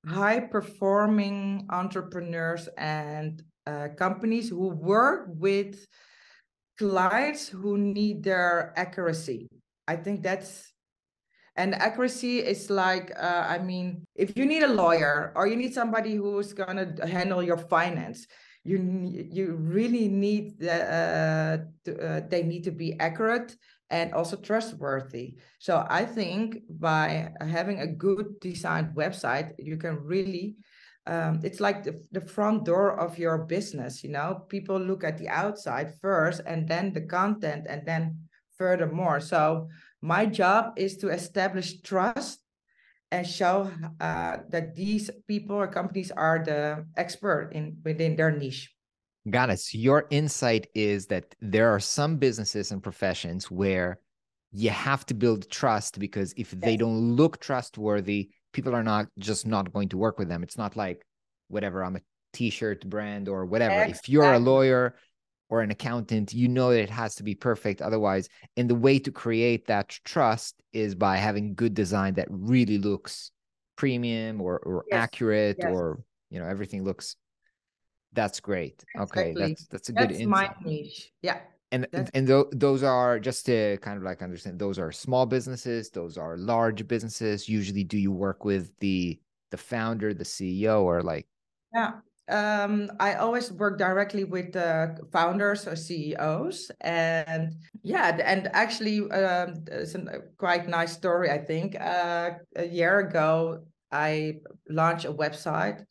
high 0.06 0.40
performing 0.40 1.66
entrepreneurs 1.70 2.68
and 2.78 3.42
uh, 3.66 3.88
companies 3.96 4.48
who 4.48 4.68
work 4.68 5.26
with 5.28 5.84
clients 6.78 7.48
who 7.48 7.76
need 7.76 8.22
their 8.22 8.72
accuracy. 8.76 9.48
I 9.88 9.96
think 9.96 10.22
that's 10.22 10.69
and 11.56 11.74
accuracy 11.74 12.38
is 12.38 12.70
like 12.70 13.12
uh, 13.18 13.44
i 13.48 13.58
mean 13.58 14.06
if 14.14 14.36
you 14.36 14.46
need 14.46 14.62
a 14.62 14.72
lawyer 14.72 15.32
or 15.34 15.46
you 15.46 15.56
need 15.56 15.74
somebody 15.74 16.14
who's 16.14 16.52
going 16.52 16.76
to 16.76 17.06
handle 17.06 17.42
your 17.42 17.58
finance 17.58 18.26
you 18.64 18.78
you 19.30 19.54
really 19.56 20.08
need 20.08 20.58
the, 20.58 20.84
uh, 20.84 21.56
to, 21.84 21.98
uh, 21.98 22.20
they 22.28 22.42
need 22.42 22.64
to 22.64 22.70
be 22.70 22.98
accurate 23.00 23.56
and 23.90 24.14
also 24.14 24.36
trustworthy. 24.36 25.36
So 25.58 25.84
I 25.90 26.04
think 26.04 26.58
by 26.68 27.32
having 27.40 27.80
a 27.80 27.86
good 27.86 28.38
designed 28.40 28.94
website, 28.94 29.52
you 29.58 29.76
can 29.76 29.96
really 29.96 30.56
um, 31.06 31.40
it's 31.42 31.60
like 31.60 31.82
the, 31.82 32.00
the 32.12 32.20
front 32.20 32.66
door 32.66 33.00
of 33.00 33.18
your 33.18 33.38
business. 33.38 34.04
You 34.04 34.10
know, 34.10 34.44
people 34.48 34.78
look 34.78 35.02
at 35.02 35.18
the 35.18 35.28
outside 35.28 35.94
first, 36.00 36.42
and 36.46 36.68
then 36.68 36.92
the 36.92 37.00
content, 37.00 37.66
and 37.68 37.84
then 37.86 38.28
furthermore. 38.56 39.18
So 39.18 39.68
my 40.02 40.26
job 40.26 40.74
is 40.76 40.96
to 40.98 41.08
establish 41.08 41.80
trust 41.82 42.40
and 43.10 43.26
show 43.26 43.70
uh, 44.00 44.38
that 44.48 44.74
these 44.74 45.10
people 45.26 45.56
or 45.56 45.66
companies 45.66 46.10
are 46.10 46.42
the 46.44 46.86
expert 46.96 47.50
in 47.52 47.76
within 47.84 48.16
their 48.16 48.30
niche. 48.30 48.72
Got 49.28 49.50
it. 49.50 49.60
So 49.60 49.78
your 49.78 50.06
insight 50.10 50.68
is 50.74 51.06
that 51.06 51.34
there 51.40 51.70
are 51.70 51.80
some 51.80 52.16
businesses 52.16 52.70
and 52.72 52.82
professions 52.82 53.50
where 53.50 53.98
you 54.52 54.70
have 54.70 55.04
to 55.06 55.14
build 55.14 55.50
trust 55.50 55.98
because 55.98 56.32
if 56.36 56.52
yes. 56.52 56.62
they 56.62 56.76
don't 56.76 57.16
look 57.16 57.38
trustworthy, 57.38 58.30
people 58.52 58.74
are 58.74 58.82
not 58.82 59.08
just 59.18 59.46
not 59.46 59.72
going 59.72 59.88
to 59.90 59.98
work 59.98 60.18
with 60.18 60.28
them. 60.28 60.42
It's 60.42 60.56
not 60.56 60.76
like 60.76 61.04
whatever 61.48 61.84
I'm 61.84 61.96
a 61.96 62.00
t-shirt 62.32 62.88
brand 62.88 63.28
or 63.28 63.44
whatever. 63.44 63.74
Exactly. 63.74 63.92
If 63.92 64.08
you're 64.08 64.32
a 64.32 64.38
lawyer, 64.38 64.94
or 65.50 65.60
an 65.60 65.70
accountant, 65.70 66.32
you 66.32 66.48
know 66.48 66.70
that 66.70 66.80
it 66.80 66.90
has 66.90 67.16
to 67.16 67.22
be 67.22 67.34
perfect 67.34 67.82
otherwise. 67.82 68.28
And 68.56 68.70
the 68.70 68.74
way 68.74 68.98
to 69.00 69.10
create 69.10 69.66
that 69.66 69.88
trust 70.04 70.62
is 70.72 70.94
by 70.94 71.16
having 71.16 71.54
good 71.54 71.74
design 71.74 72.14
that 72.14 72.28
really 72.30 72.78
looks 72.78 73.32
premium 73.76 74.40
or, 74.40 74.58
or 74.60 74.84
yes. 74.90 75.02
accurate 75.02 75.56
yes. 75.58 75.70
or 75.70 76.00
you 76.30 76.38
know 76.38 76.46
everything 76.46 76.84
looks 76.84 77.16
That's 78.12 78.40
great. 78.40 78.84
Okay, 78.98 79.34
that's 79.36 79.66
that's 79.66 79.88
a 79.88 79.92
good 79.92 80.10
That's 80.10 80.24
my 80.24 80.50
niche. 80.64 81.10
Yeah. 81.22 81.40
And 81.72 81.86
That's 81.92 82.10
and 82.14 82.26
tho- 82.26 82.50
those 82.50 82.82
are 82.82 83.20
just 83.20 83.46
to 83.46 83.78
kind 83.78 83.96
of 83.96 84.02
like 84.02 84.22
understand. 84.22 84.58
Those 84.58 84.78
are 84.80 84.90
small 84.90 85.24
businesses. 85.24 85.88
Those 85.90 86.18
are 86.18 86.36
large 86.36 86.88
businesses. 86.88 87.48
Usually, 87.48 87.84
do 87.84 87.96
you 87.96 88.10
work 88.10 88.44
with 88.44 88.76
the 88.80 89.20
the 89.52 89.56
founder, 89.56 90.12
the 90.12 90.24
CEO, 90.24 90.82
or 90.82 91.02
like 91.02 91.28
Yeah. 91.72 91.92
Um, 92.30 92.90
I 93.00 93.14
always 93.14 93.50
work 93.52 93.78
directly 93.78 94.24
with 94.24 94.52
the 94.52 94.96
founders 95.12 95.66
or 95.66 95.76
CEOs. 95.76 96.70
And 96.80 97.56
yeah, 97.82 98.16
and 98.24 98.48
actually, 98.52 99.10
um, 99.10 99.64
it's 99.66 99.94
a 99.94 100.20
quite 100.38 100.68
nice 100.68 100.92
story, 100.92 101.30
I 101.30 101.38
think. 101.38 101.78
Uh, 101.80 102.30
a 102.56 102.66
year 102.66 103.00
ago, 103.00 103.64
I 103.90 104.36
launched 104.68 105.04
a 105.04 105.12
website. 105.12 105.84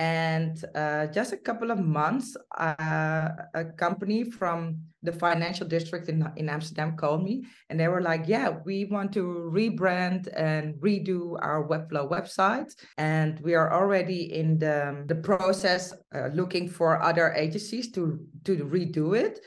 And 0.00 0.64
uh, 0.74 1.08
just 1.08 1.34
a 1.34 1.36
couple 1.36 1.70
of 1.70 1.78
months, 1.78 2.34
uh, 2.56 3.28
a 3.52 3.64
company 3.76 4.24
from 4.24 4.78
the 5.02 5.12
financial 5.12 5.66
district 5.66 6.08
in, 6.08 6.26
in 6.36 6.48
Amsterdam 6.48 6.96
called 6.96 7.22
me 7.22 7.44
and 7.68 7.78
they 7.78 7.86
were 7.86 8.00
like, 8.00 8.22
Yeah, 8.26 8.56
we 8.64 8.86
want 8.86 9.12
to 9.12 9.50
rebrand 9.52 10.26
and 10.34 10.76
redo 10.76 11.36
our 11.42 11.68
Webflow 11.68 12.10
website. 12.10 12.72
And 12.96 13.40
we 13.40 13.54
are 13.54 13.74
already 13.74 14.32
in 14.32 14.58
the, 14.58 15.04
the 15.06 15.16
process 15.16 15.92
uh, 16.14 16.28
looking 16.28 16.66
for 16.66 17.02
other 17.02 17.34
agencies 17.34 17.92
to, 17.92 18.20
to 18.44 18.56
redo 18.56 19.14
it. 19.14 19.38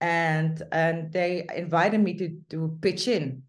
And, 0.00 0.62
and 0.72 1.12
they 1.12 1.46
invited 1.54 2.00
me 2.00 2.14
to, 2.14 2.40
to 2.48 2.78
pitch 2.80 3.06
in. 3.06 3.42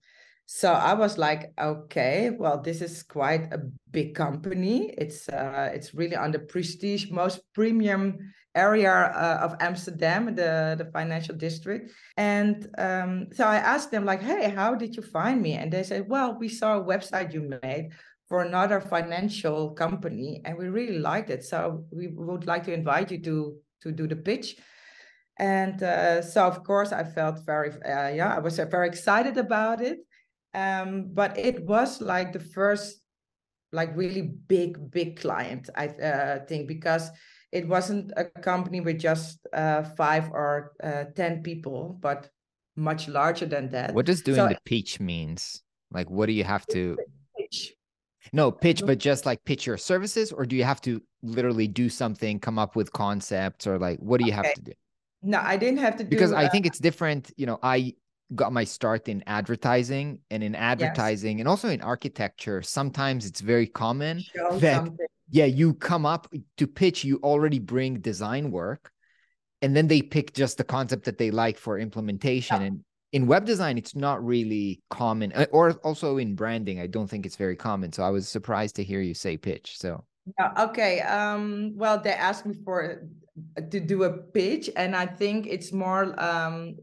So 0.54 0.74
I 0.74 0.96
was 0.96 1.18
like, 1.18 1.54
okay, 1.58 2.30
well, 2.30 2.62
this 2.62 2.82
is 2.82 3.04
quite 3.04 3.54
a 3.54 3.60
big 3.90 4.16
company. 4.16 4.94
It's 4.98 5.30
uh, 5.30 5.72
it's 5.74 5.94
really 5.94 6.18
on 6.18 6.32
the 6.32 6.40
prestige, 6.40 7.10
most 7.10 7.40
premium 7.54 8.34
area 8.54 8.92
uh, 8.92 9.40
of 9.44 9.56
Amsterdam, 9.62 10.36
the 10.36 10.76
the 10.78 10.92
financial 10.92 11.36
district. 11.38 11.94
And 12.18 12.68
um, 12.78 13.28
so 13.32 13.46
I 13.46 13.56
asked 13.56 13.92
them 13.92 14.04
like, 14.04 14.22
hey, 14.22 14.50
how 14.50 14.76
did 14.76 14.94
you 14.94 15.02
find 15.02 15.42
me? 15.42 15.54
And 15.54 15.72
they 15.72 15.84
said, 15.84 16.10
well, 16.10 16.38
we 16.38 16.50
saw 16.50 16.78
a 16.78 16.84
website 16.84 17.34
you 17.34 17.58
made 17.64 17.92
for 18.28 18.42
another 18.42 18.82
financial 18.82 19.72
company, 19.72 20.42
and 20.44 20.58
we 20.58 20.68
really 20.68 21.00
liked 21.00 21.30
it. 21.30 21.46
So 21.46 21.86
we 21.92 22.08
would 22.08 22.46
like 22.46 22.66
to 22.66 22.74
invite 22.74 23.10
you 23.10 23.22
to 23.22 23.56
to 23.84 23.92
do 23.94 24.06
the 24.06 24.18
pitch. 24.18 24.58
And 25.40 25.82
uh, 25.82 26.22
so, 26.22 26.46
of 26.46 26.62
course, 26.66 26.92
I 26.92 27.06
felt 27.06 27.40
very, 27.46 27.72
uh, 27.72 28.10
yeah, 28.10 28.36
I 28.36 28.40
was 28.40 28.60
uh, 28.60 28.66
very 28.66 28.88
excited 28.90 29.38
about 29.38 29.82
it 29.82 30.00
um, 30.54 31.10
but 31.14 31.38
it 31.38 31.64
was 31.66 32.02
like 32.02 32.34
the 32.34 32.40
first 32.40 33.02
like 33.72 33.96
really 33.96 34.22
big 34.48 34.92
big 34.92 35.20
client 35.20 35.70
i 35.76 35.88
uh, 35.88 36.40
think 36.46 36.68
because 36.68 37.10
it 37.52 37.68
wasn't 37.68 38.12
a 38.16 38.26
company 38.26 38.80
with 38.80 39.00
just 39.00 39.46
uh, 39.54 39.84
five 39.84 40.30
or 40.32 40.72
uh, 40.84 41.06
ten 41.16 41.42
people 41.44 41.98
but 42.02 42.30
much 42.76 43.08
larger 43.08 43.46
than 43.46 43.70
that 43.70 43.94
what 43.94 44.06
does 44.06 44.22
doing 44.22 44.38
so 44.38 44.48
the 44.48 44.58
pitch 44.66 45.00
means? 45.00 45.62
Like, 45.92 46.10
what 46.10 46.28
do 46.28 46.34
you 46.34 46.44
have 46.44 46.66
to? 46.68 46.98
pitch. 47.38 47.74
No, 48.34 48.52
pitch, 48.52 48.84
but 48.86 48.98
just 48.98 49.26
like 49.26 49.44
pitch 49.44 49.66
your 49.66 49.78
services, 49.78 50.32
or 50.32 50.46
do 50.46 50.56
you 50.56 50.64
have 50.64 50.80
to 50.82 51.02
literally 51.22 51.68
do 51.68 51.90
something, 51.90 52.40
come 52.40 52.58
up 52.58 52.76
with 52.76 52.92
concepts, 52.94 53.68
or 53.68 53.78
like 53.78 54.00
what 54.00 54.20
do 54.20 54.26
you 54.26 54.32
have 54.32 54.54
to 54.54 54.62
do? 54.62 54.72
no 55.24 55.40
i 55.40 55.56
didn't 55.56 55.78
have 55.78 55.96
to 55.96 56.04
do 56.04 56.10
Because 56.10 56.32
I 56.32 56.46
uh, 56.46 56.50
think 56.50 56.66
it's 56.66 56.80
different. 56.80 57.32
You 57.38 57.46
know, 57.46 57.60
I 57.62 57.94
got 58.36 58.54
my 58.54 58.64
start 58.64 59.08
in 59.08 59.24
advertising, 59.28 60.20
and 60.30 60.44
in 60.44 60.56
advertising, 60.56 61.40
and 61.40 61.50
also 61.50 61.70
in 61.70 61.82
architecture. 61.82 62.62
Sometimes 62.62 63.26
it's 63.26 63.42
very 63.42 63.68
common 63.68 64.20
show 64.20 64.58
that 64.60 64.76
something 64.76 65.08
yeah, 65.32 65.46
you 65.46 65.74
come 65.74 66.06
up 66.06 66.28
to 66.58 66.68
pitch, 66.68 67.06
you 67.06 67.20
already 67.24 67.58
bring 67.58 68.02
design 68.02 68.52
work, 68.52 68.92
and 69.62 69.76
then 69.76 69.88
they 69.88 70.02
pick 70.02 70.34
just 70.34 70.58
the 70.58 70.64
concept 70.64 71.06
that 71.06 71.18
they 71.18 71.32
like 71.32 71.58
for 71.58 71.80
implementation. 71.80 72.62
And 72.62 72.84
in 73.14 73.28
web 73.28 73.46
design, 73.46 73.78
it's 73.78 73.96
not 73.96 74.24
really 74.24 74.82
common, 74.90 75.32
uh, 75.32 75.46
or 75.52 75.72
also 75.84 76.18
in 76.18 76.36
branding, 76.36 76.82
I 76.82 76.88
don't 76.88 77.08
think 77.08 77.26
it's 77.26 77.38
very 77.38 77.56
common. 77.56 77.94
So 77.94 78.04
I 78.04 78.10
was 78.10 78.28
surprised 78.28 78.76
to 78.76 78.84
hear 78.84 79.00
you 79.00 79.14
say 79.14 79.38
pitch. 79.38 79.78
So 79.78 80.04
Yeah, 80.38 80.66
okay. 80.66 81.00
Um, 81.00 81.74
well, 81.76 81.98
they 81.98 82.12
asked 82.12 82.46
me 82.46 82.56
for 82.66 83.08
to 83.70 83.80
do 83.80 84.04
a 84.04 84.12
pitch, 84.12 84.70
and 84.76 84.96
I 84.96 85.06
think 85.06 85.48
it's 85.48 85.72
more 85.72 86.14
um 86.22 86.76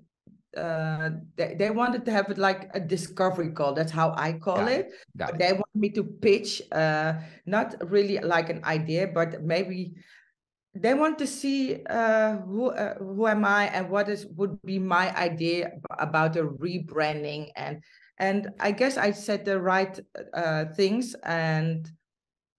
uh 0.57 1.11
they, 1.37 1.55
they 1.59 1.71
wanted 1.71 2.05
to 2.05 2.11
have 2.11 2.31
it 2.31 2.39
like 2.39 2.71
a 2.75 2.81
discovery 2.81 3.51
call. 3.51 3.75
That's 3.75 3.93
how 3.93 4.15
I 4.17 4.33
call 4.33 4.57
Got 4.57 4.73
it. 4.73 4.93
got 5.17 5.31
it. 5.35 5.39
they 5.39 5.53
want 5.53 5.75
me 5.75 5.91
to 5.91 6.05
pitch 6.05 6.63
uh 6.73 7.15
not 7.47 7.75
really 7.91 8.19
like 8.19 8.51
an 8.51 8.65
idea, 8.65 9.07
but 9.09 9.43
maybe 9.43 9.95
they 10.75 10.95
want 10.95 11.19
to 11.19 11.27
see 11.27 11.85
uh 11.91 12.37
who 12.39 12.71
uh, 12.71 12.95
who 12.99 13.27
am 13.27 13.45
I 13.45 13.67
and 13.67 13.91
what 13.91 14.09
is 14.09 14.27
would 14.37 14.61
be 14.63 14.79
my 14.79 15.15
idea 15.17 15.73
about 15.99 16.33
the 16.33 16.43
rebranding 16.43 17.51
and 17.57 17.83
and 18.19 18.49
I 18.59 18.73
guess 18.73 18.97
I 18.97 19.13
said 19.13 19.45
the 19.45 19.61
right 19.61 19.99
uh 20.35 20.67
things 20.75 21.15
and 21.25 21.89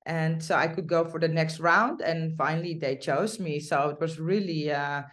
and 0.05 0.41
so 0.43 0.55
I 0.55 0.67
could 0.67 0.87
go 0.87 1.05
for 1.05 1.19
the 1.19 1.27
next 1.27 1.59
round. 1.59 2.01
And 2.01 2.35
finally, 2.35 2.73
they 2.73 2.95
chose 2.95 3.39
me. 3.39 3.59
So 3.59 3.89
it 3.89 3.99
was 3.99 4.19
really, 4.19 4.71
uh, 4.71 5.03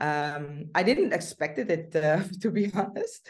um, 0.00 0.70
I 0.74 0.82
didn't 0.82 1.12
expect 1.12 1.58
it, 1.58 1.94
uh, 1.96 2.22
to 2.40 2.50
be 2.50 2.70
honest. 2.74 3.26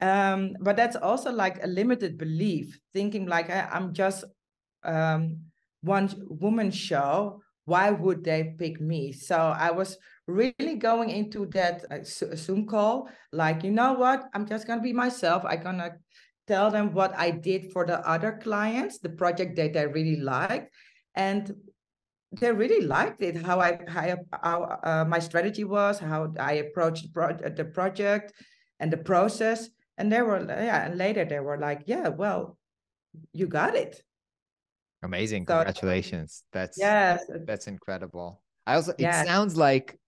Um, 0.00 0.56
but 0.60 0.76
that's 0.76 0.96
also 0.96 1.32
like 1.32 1.62
a 1.62 1.66
limited 1.66 2.18
belief, 2.18 2.78
thinking 2.92 3.26
like 3.26 3.50
I, 3.50 3.68
I'm 3.72 3.94
just 3.94 4.24
um, 4.84 5.38
one 5.82 6.10
woman 6.28 6.70
show. 6.70 7.40
Why 7.66 7.90
would 7.90 8.24
they 8.24 8.54
pick 8.58 8.80
me? 8.80 9.12
So 9.12 9.36
I 9.36 9.70
was 9.70 9.96
really 10.26 10.74
going 10.74 11.10
into 11.10 11.46
that 11.52 11.84
uh, 11.90 12.04
Zoom 12.04 12.66
call, 12.66 13.08
like, 13.32 13.64
you 13.64 13.70
know 13.70 13.94
what? 13.94 14.24
I'm 14.34 14.46
just 14.46 14.66
gonna 14.66 14.82
be 14.82 14.92
myself. 14.92 15.44
I'm 15.46 15.62
gonna 15.62 15.92
tell 16.46 16.70
them 16.70 16.92
what 16.92 17.16
I 17.16 17.30
did 17.30 17.72
for 17.72 17.86
the 17.86 18.06
other 18.06 18.38
clients, 18.42 18.98
the 18.98 19.08
project 19.08 19.56
that 19.56 19.72
they 19.72 19.86
really 19.86 20.20
liked, 20.20 20.74
and 21.14 21.54
they 22.40 22.52
really 22.52 22.86
liked 22.86 23.22
it. 23.22 23.36
How 23.36 23.60
I 23.60 23.78
how, 23.86 24.78
uh, 24.82 25.04
my 25.06 25.18
strategy 25.18 25.64
was, 25.64 25.98
how 25.98 26.32
I 26.38 26.54
approached 26.54 27.04
the, 27.04 27.08
pro- 27.10 27.50
the 27.50 27.64
project, 27.64 28.32
and 28.80 28.92
the 28.92 28.96
process. 28.96 29.68
And 29.96 30.10
they 30.10 30.22
were 30.22 30.44
yeah, 30.46 30.86
and 30.86 30.98
later 30.98 31.24
they 31.24 31.40
were 31.40 31.58
like, 31.58 31.82
yeah, 31.86 32.08
well, 32.08 32.58
you 33.32 33.46
got 33.46 33.76
it. 33.76 34.02
Amazing. 35.02 35.46
So 35.46 35.54
Congratulations. 35.54 36.44
That's 36.52 36.78
yes, 36.78 37.24
that's 37.46 37.66
incredible. 37.66 38.42
I 38.66 38.74
also 38.76 38.92
it 38.92 39.00
yes, 39.00 39.26
sounds 39.26 39.56
like 39.56 39.98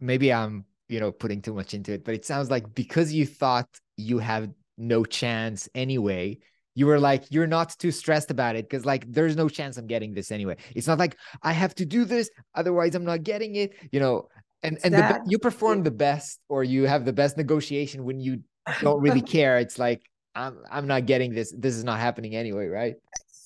maybe 0.00 0.32
I'm, 0.32 0.64
you 0.88 1.00
know, 1.00 1.12
putting 1.12 1.42
too 1.42 1.54
much 1.54 1.74
into 1.74 1.92
it, 1.92 2.04
but 2.04 2.14
it 2.14 2.24
sounds 2.24 2.50
like 2.50 2.74
because 2.74 3.12
you 3.12 3.26
thought 3.26 3.68
you 3.96 4.18
have 4.18 4.48
no 4.78 5.04
chance 5.04 5.68
anyway, 5.74 6.38
you 6.74 6.86
were 6.86 6.98
like, 6.98 7.24
you're 7.30 7.46
not 7.46 7.76
too 7.78 7.90
stressed 7.90 8.30
about 8.30 8.56
it 8.56 8.68
because 8.68 8.84
like 8.84 9.10
there's 9.10 9.36
no 9.36 9.48
chance 9.48 9.76
I'm 9.76 9.86
getting 9.86 10.14
this 10.14 10.30
anyway. 10.30 10.56
It's 10.74 10.86
not 10.86 10.98
like 10.98 11.16
I 11.42 11.52
have 11.52 11.74
to 11.76 11.84
do 11.84 12.04
this, 12.04 12.30
otherwise 12.54 12.94
I'm 12.94 13.04
not 13.04 13.22
getting 13.22 13.56
it, 13.56 13.74
you 13.90 14.00
know. 14.00 14.28
And 14.62 14.78
and 14.84 14.94
the, 14.94 15.20
you 15.26 15.38
perform 15.38 15.82
the 15.82 15.90
best 15.90 16.38
or 16.48 16.62
you 16.62 16.86
have 16.86 17.04
the 17.04 17.12
best 17.12 17.36
negotiation 17.36 18.04
when 18.04 18.20
you 18.20 18.42
don't 18.80 19.00
really 19.00 19.20
care. 19.36 19.58
It's 19.58 19.78
like 19.78 20.02
I'm 20.34 20.58
I'm 20.70 20.86
not 20.86 21.06
getting 21.06 21.34
this. 21.34 21.52
This 21.56 21.74
is 21.74 21.84
not 21.84 21.98
happening 21.98 22.36
anyway, 22.36 22.66
right? 22.66 22.94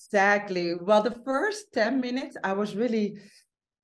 Exactly. 0.09 0.75
Well, 0.75 1.03
the 1.03 1.17
first 1.25 1.73
10 1.73 2.01
minutes, 2.01 2.37
I 2.45 2.53
was 2.53 2.77
really 2.77 3.19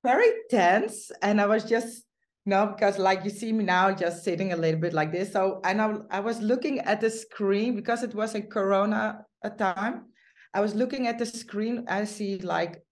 very 0.05 0.31
tense 0.51 1.11
and 1.21 1.41
I 1.41 1.47
was 1.47 1.65
just, 1.65 2.05
you 2.45 2.51
know, 2.51 2.67
because 2.67 2.99
like 2.99 3.25
you 3.25 3.31
see 3.31 3.53
me 3.53 3.65
now 3.65 3.93
just 3.93 4.25
sitting 4.25 4.53
a 4.53 4.57
little 4.57 4.81
bit 4.81 4.93
like 4.93 5.11
this. 5.11 5.33
So, 5.33 5.61
and 5.65 5.83
I, 5.83 5.97
I 6.11 6.21
was 6.21 6.41
looking 6.41 6.79
at 6.81 7.01
the 7.01 7.11
screen 7.11 7.75
because 7.75 8.03
it 8.03 8.15
was 8.15 8.35
a 8.35 8.43
Corona 8.43 9.25
uh, 9.45 9.51
time. 9.51 10.07
I 10.55 10.61
was 10.61 10.75
looking 10.75 11.07
at 11.07 11.19
the 11.19 11.27
screen. 11.27 11.85
I 11.89 12.05
see 12.05 12.39
like 12.39 12.83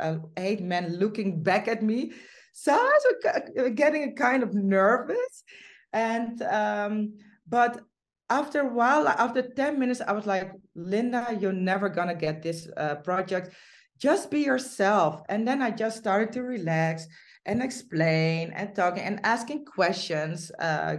uh, 0.00 0.18
eight 0.36 0.60
men 0.60 0.96
looking 0.96 1.42
back 1.42 1.68
at 1.68 1.82
me. 1.82 2.12
So 2.52 2.72
I 2.72 2.76
was 2.76 3.44
uh, 3.58 3.68
getting 3.74 4.16
kind 4.16 4.42
of 4.42 4.54
nervous. 4.54 5.44
And, 5.92 6.42
um, 6.42 7.14
but 7.48 7.80
after 8.28 8.60
a 8.62 8.72
while, 8.72 9.06
after 9.06 9.42
10 9.42 9.78
minutes, 9.78 10.00
I 10.00 10.12
was 10.12 10.26
like, 10.26 10.52
Linda, 10.74 11.36
you're 11.40 11.52
never 11.52 11.88
going 11.88 12.08
to 12.08 12.14
get 12.14 12.42
this 12.42 12.68
uh, 12.76 12.96
project. 12.96 13.54
Just 13.98 14.30
be 14.30 14.40
yourself. 14.40 15.22
And 15.28 15.46
then 15.46 15.62
I 15.62 15.70
just 15.70 15.98
started 15.98 16.32
to 16.32 16.42
relax 16.42 17.06
and 17.46 17.62
explain 17.62 18.50
and 18.50 18.74
talking 18.74 19.02
and 19.02 19.20
asking 19.24 19.64
questions, 19.64 20.50
uh, 20.58 20.96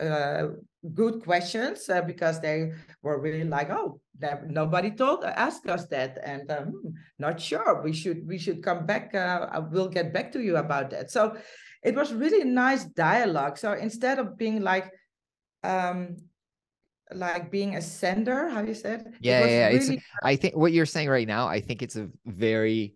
uh, 0.00 0.42
good 0.94 1.22
questions, 1.22 1.88
uh, 1.90 2.00
because 2.00 2.40
they 2.40 2.72
were 3.02 3.20
really 3.20 3.44
like, 3.44 3.70
oh, 3.70 4.00
that 4.18 4.48
nobody 4.48 4.90
told 4.90 5.24
asked 5.24 5.66
us 5.68 5.86
that, 5.86 6.18
and 6.24 6.50
um, 6.50 6.94
not 7.18 7.40
sure. 7.40 7.82
We 7.82 7.92
should 7.92 8.26
we 8.26 8.38
should 8.38 8.62
come 8.62 8.86
back. 8.86 9.14
Uh, 9.14 9.48
I 9.50 9.58
will 9.58 9.88
get 9.88 10.14
back 10.14 10.30
to 10.32 10.40
you 10.40 10.56
about 10.56 10.90
that. 10.90 11.10
So 11.10 11.36
it 11.82 11.94
was 11.94 12.14
really 12.14 12.44
nice 12.44 12.84
dialogue. 12.84 13.58
So 13.58 13.72
instead 13.72 14.18
of 14.18 14.38
being 14.38 14.62
like, 14.62 14.90
um, 15.64 16.16
like 17.12 17.50
being 17.50 17.74
a 17.74 17.82
sender, 17.82 18.48
how 18.48 18.62
you 18.62 18.74
said? 18.74 19.12
Yeah, 19.20 19.40
it 19.40 19.50
yeah. 19.50 19.68
really 19.68 19.96
It's 19.96 20.04
I 20.22 20.36
think 20.36 20.56
what 20.56 20.72
you're 20.72 20.86
saying 20.86 21.10
right 21.10 21.26
now, 21.26 21.48
I 21.48 21.60
think 21.60 21.82
it's 21.82 21.96
a 21.96 22.08
very 22.24 22.94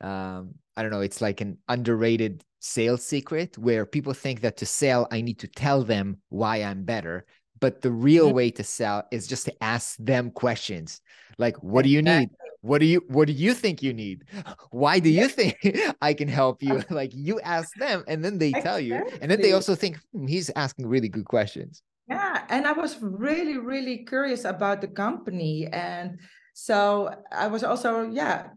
um 0.00 0.54
I 0.78 0.82
don't 0.82 0.92
know, 0.92 1.00
it's 1.00 1.20
like 1.20 1.40
an 1.40 1.58
underrated 1.68 2.44
sales 2.60 3.04
secret 3.04 3.58
where 3.58 3.84
people 3.84 4.14
think 4.14 4.40
that 4.42 4.56
to 4.58 4.66
sell, 4.66 5.08
I 5.10 5.20
need 5.20 5.40
to 5.40 5.48
tell 5.48 5.82
them 5.82 6.18
why 6.28 6.58
I'm 6.58 6.84
better. 6.84 7.26
But 7.60 7.82
the 7.82 7.90
real 7.90 8.26
mm-hmm. 8.26 8.36
way 8.36 8.50
to 8.52 8.62
sell 8.62 9.06
is 9.10 9.26
just 9.26 9.44
to 9.46 9.62
ask 9.62 9.96
them 9.98 10.30
questions 10.30 11.00
like, 11.38 11.56
what 11.62 11.82
do 11.82 11.88
you 11.88 12.02
need? 12.02 12.30
What 12.60 12.78
do 12.78 12.86
you 12.86 13.02
what 13.08 13.28
do 13.28 13.32
you 13.32 13.54
think 13.54 13.82
you 13.82 13.92
need? 13.92 14.24
Why 14.70 14.98
do 14.98 15.08
you 15.08 15.28
think 15.28 15.56
I 16.02 16.12
can 16.12 16.28
help 16.28 16.62
you? 16.62 16.82
Like 16.90 17.12
you 17.14 17.40
ask 17.40 17.72
them 17.76 18.04
and 18.08 18.24
then 18.24 18.38
they 18.38 18.52
tell 18.52 18.80
you. 18.80 18.96
And 19.22 19.30
then 19.30 19.40
they 19.40 19.52
also 19.52 19.74
think 19.74 19.98
hmm, 20.12 20.26
he's 20.26 20.50
asking 20.56 20.86
really 20.86 21.08
good 21.08 21.24
questions. 21.24 21.82
Yeah. 22.08 22.44
And 22.48 22.66
I 22.66 22.72
was 22.72 22.98
really, 23.00 23.58
really 23.58 24.04
curious 24.04 24.44
about 24.44 24.80
the 24.80 24.88
company. 24.88 25.68
And 25.68 26.18
so 26.54 27.14
I 27.30 27.46
was 27.46 27.62
also, 27.62 28.10
yeah, 28.10 28.48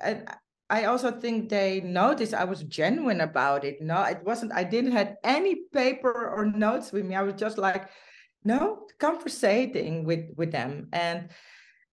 and 0.00 0.26
I 0.70 0.84
also 0.84 1.10
think 1.10 1.48
they 1.48 1.80
noticed 1.80 2.34
I 2.34 2.44
was 2.44 2.62
genuine 2.62 3.20
about 3.20 3.64
it. 3.64 3.82
No, 3.82 4.02
it 4.02 4.22
wasn't, 4.24 4.52
I 4.52 4.64
didn't 4.64 4.92
have 4.92 5.16
any 5.22 5.56
paper 5.72 6.30
or 6.30 6.46
notes 6.46 6.92
with 6.92 7.04
me. 7.04 7.14
I 7.14 7.22
was 7.22 7.34
just 7.34 7.58
like, 7.58 7.90
no, 8.44 8.86
conversating 8.98 10.04
with 10.04 10.30
with 10.36 10.52
them. 10.52 10.88
And 10.92 11.30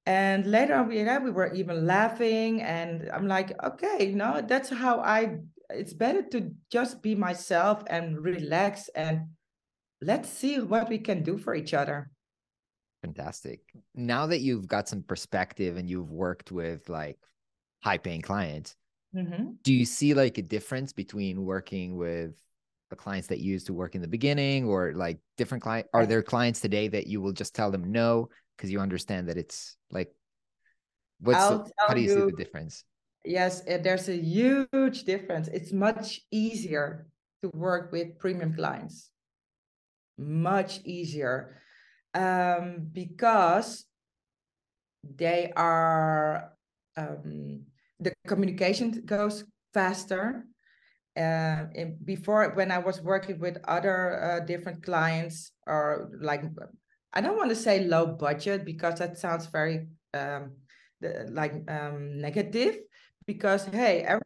and 0.06 0.46
later 0.46 0.76
on, 0.76 0.88
we, 0.88 0.98
yeah, 0.98 1.20
we 1.20 1.32
were 1.32 1.54
even 1.54 1.86
laughing. 1.86 2.62
And 2.62 3.10
I'm 3.14 3.28
like, 3.28 3.52
okay, 3.64 4.12
no, 4.14 4.42
that's 4.42 4.70
how 4.70 5.00
I, 5.00 5.38
it's 5.70 5.94
better 5.94 6.24
to 6.30 6.52
just 6.72 7.02
be 7.02 7.16
myself 7.16 7.84
and 7.88 8.20
relax 8.20 8.90
and 8.96 9.30
let's 10.02 10.28
see 10.28 10.60
what 10.60 10.90
we 10.90 10.98
can 10.98 11.22
do 11.22 11.38
for 11.38 11.54
each 11.54 11.74
other. 11.74 12.10
Fantastic. 13.04 13.62
Now 13.94 14.26
that 14.28 14.42
you've 14.42 14.68
got 14.68 14.90
some 14.90 15.04
perspective 15.04 15.78
and 15.78 15.90
you've 15.90 16.12
worked 16.12 16.52
with 16.52 16.90
like 16.90 17.20
high 17.84 17.98
paying 17.98 18.22
clients, 18.22 18.76
mm-hmm. 19.16 19.52
do 19.64 19.74
you 19.74 19.86
see 19.86 20.14
like 20.14 20.38
a 20.38 20.42
difference 20.42 20.94
between 20.94 21.44
working 21.44 21.98
with 21.98 22.36
the 22.90 22.96
clients 22.96 23.28
that 23.30 23.40
you 23.40 23.54
used 23.54 23.68
to 23.68 23.74
work 23.74 23.96
in 23.96 24.02
the 24.02 24.08
beginning 24.08 24.66
or 24.66 24.94
like 24.94 25.18
different 25.38 25.64
client 25.64 25.88
are 25.94 26.06
there 26.06 26.22
clients 26.22 26.60
today 26.60 26.90
that 26.90 27.08
you 27.08 27.22
will 27.22 27.32
just 27.32 27.56
tell 27.56 27.72
them 27.72 27.90
no 27.90 28.28
because 28.56 28.70
you 28.70 28.82
understand 28.82 29.30
that 29.30 29.38
it's 29.38 29.78
like 29.92 30.14
what's 31.22 31.40
the, 31.40 31.72
how 31.80 31.94
do 31.94 32.02
you, 32.02 32.10
you, 32.10 32.16
see 32.16 32.26
the 32.26 32.44
difference? 32.44 32.84
Yes 33.24 33.64
eh, 33.66 33.78
there's 33.78 34.10
a 34.10 34.18
huge 34.18 35.06
difference. 35.06 35.48
It's 35.48 35.72
much 35.72 36.20
easier 36.32 37.08
to 37.42 37.50
work 37.54 37.92
with 37.92 38.20
premium 38.20 38.54
clients. 38.54 39.10
Much 40.18 40.82
easier 40.84 41.58
um, 42.14 42.90
because 42.92 43.86
they 45.04 45.52
are 45.56 46.52
um, 46.98 47.64
the 48.02 48.14
communication 48.28 49.04
goes 49.06 49.46
faster. 49.74 50.46
Uh, 51.18 51.66
before 52.06 52.54
when 52.56 52.72
I 52.72 52.78
was 52.78 53.02
working 53.02 53.38
with 53.38 53.58
other 53.68 54.24
uh, 54.24 54.46
different 54.46 54.82
clients 54.82 55.52
or 55.68 56.10
like 56.22 56.42
I 57.12 57.20
don't 57.20 57.36
want 57.36 57.50
to 57.50 57.56
say 57.56 57.84
low 57.84 58.08
budget 58.08 58.64
because 58.64 59.00
that 59.00 59.18
sounds 59.18 59.48
very 59.48 59.88
um, 60.14 60.54
the, 61.02 61.28
like 61.30 61.70
um, 61.70 62.22
negative 62.22 62.78
because 63.28 63.66
hey 63.66 64.04
every- 64.04 64.22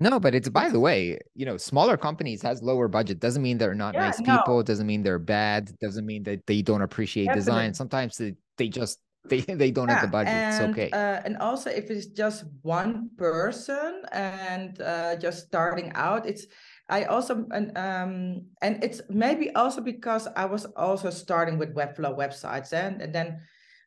no 0.00 0.20
but 0.20 0.34
it's 0.34 0.50
by 0.50 0.68
the 0.68 0.78
way 0.78 1.18
you 1.34 1.46
know 1.46 1.56
smaller 1.56 1.96
companies 1.96 2.42
has 2.42 2.62
lower 2.62 2.88
budget. 2.88 3.20
Doesn't 3.20 3.42
mean 3.42 3.56
they're 3.56 3.74
not 3.74 3.94
yeah, 3.94 4.08
nice 4.08 4.20
no. 4.20 4.36
people. 4.36 4.62
Doesn't 4.62 4.86
mean 4.86 5.02
they're 5.02 5.18
bad. 5.18 5.72
Doesn't 5.80 6.04
mean 6.04 6.24
that 6.24 6.46
they 6.46 6.60
don't 6.60 6.82
appreciate 6.82 7.24
Definitely. 7.24 7.40
design 7.40 7.74
sometimes 7.74 8.18
they, 8.18 8.34
they 8.58 8.68
just 8.68 9.00
they 9.28 9.40
they 9.40 9.70
don't 9.70 9.88
yeah, 9.88 9.94
have 9.94 10.02
the 10.02 10.12
budget. 10.12 10.32
And, 10.32 10.52
it's 10.52 10.78
okay. 10.78 10.90
Uh, 10.90 11.20
and 11.24 11.36
also, 11.38 11.70
if 11.70 11.90
it's 11.90 12.06
just 12.06 12.44
one 12.62 13.10
person 13.16 14.02
and 14.12 14.80
uh, 14.80 15.16
just 15.16 15.46
starting 15.46 15.92
out, 15.94 16.26
it's 16.26 16.46
I 16.88 17.04
also 17.04 17.46
and 17.52 17.76
um 17.76 18.46
and 18.62 18.82
it's 18.82 19.02
maybe 19.10 19.54
also 19.54 19.80
because 19.80 20.26
I 20.36 20.46
was 20.46 20.64
also 20.76 21.10
starting 21.10 21.58
with 21.58 21.74
Webflow 21.74 22.16
websites 22.16 22.72
and, 22.72 23.02
and 23.02 23.14
then 23.14 23.40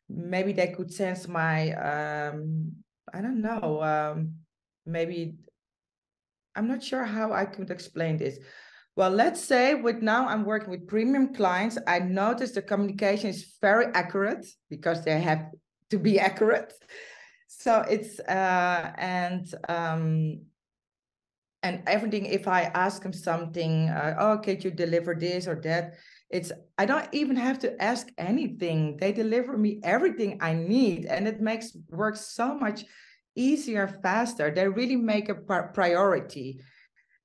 maybe 0.08 0.52
they 0.52 0.68
could 0.68 0.92
sense 0.92 1.26
my 1.26 1.72
um 1.74 2.72
I 3.12 3.20
don't 3.20 3.42
know 3.42 3.82
um 3.82 4.34
maybe 4.86 5.34
I'm 6.54 6.68
not 6.68 6.82
sure 6.82 7.04
how 7.04 7.32
I 7.32 7.44
could 7.44 7.70
explain 7.70 8.18
this 8.18 8.38
well, 8.94 9.10
let's 9.10 9.42
say 9.42 9.74
with 9.74 10.02
now 10.02 10.28
I'm 10.28 10.44
working 10.44 10.70
with 10.70 10.86
premium 10.86 11.34
clients, 11.34 11.78
I 11.86 12.00
notice 12.00 12.52
the 12.52 12.62
communication 12.62 13.30
is 13.30 13.56
very 13.60 13.86
accurate 13.94 14.46
because 14.68 15.04
they 15.04 15.20
have 15.20 15.46
to 15.90 15.98
be 15.98 16.18
accurate. 16.28 16.72
So 17.48 17.84
it's 17.88 18.20
uh 18.20 18.92
and 18.98 19.46
um 19.68 20.42
and 21.62 21.82
everything 21.86 22.26
if 22.26 22.48
I 22.48 22.62
ask 22.74 23.02
them 23.02 23.12
something, 23.12 23.88
uh, 23.88 24.16
oh, 24.18 24.38
could 24.38 24.64
you 24.64 24.70
deliver 24.70 25.14
this 25.14 25.46
or 25.46 25.54
that? 25.62 25.94
It's 26.28 26.50
I 26.76 26.86
don't 26.86 27.08
even 27.12 27.36
have 27.36 27.58
to 27.60 27.80
ask 27.80 28.08
anything. 28.18 28.96
They 28.96 29.12
deliver 29.12 29.56
me 29.56 29.80
everything 29.84 30.38
I 30.40 30.54
need, 30.54 31.06
and 31.06 31.28
it 31.28 31.40
makes 31.40 31.76
work 31.88 32.16
so 32.16 32.54
much 32.54 32.84
easier, 33.36 33.86
faster. 34.02 34.50
They 34.50 34.66
really 34.68 34.96
make 34.96 35.28
a 35.28 35.34
priority 35.34 36.60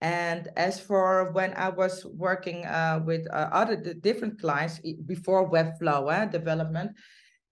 and 0.02 0.50
as 0.56 0.80
for 0.80 1.32
when 1.32 1.54
I 1.54 1.70
was 1.70 2.06
working 2.06 2.66
uh, 2.66 3.02
with 3.04 3.28
uh, 3.32 3.50
other 3.52 3.76
different 3.76 4.40
clients 4.40 4.80
before 5.06 5.50
Webflow 5.50 6.14
uh, 6.14 6.26
development, 6.26 6.92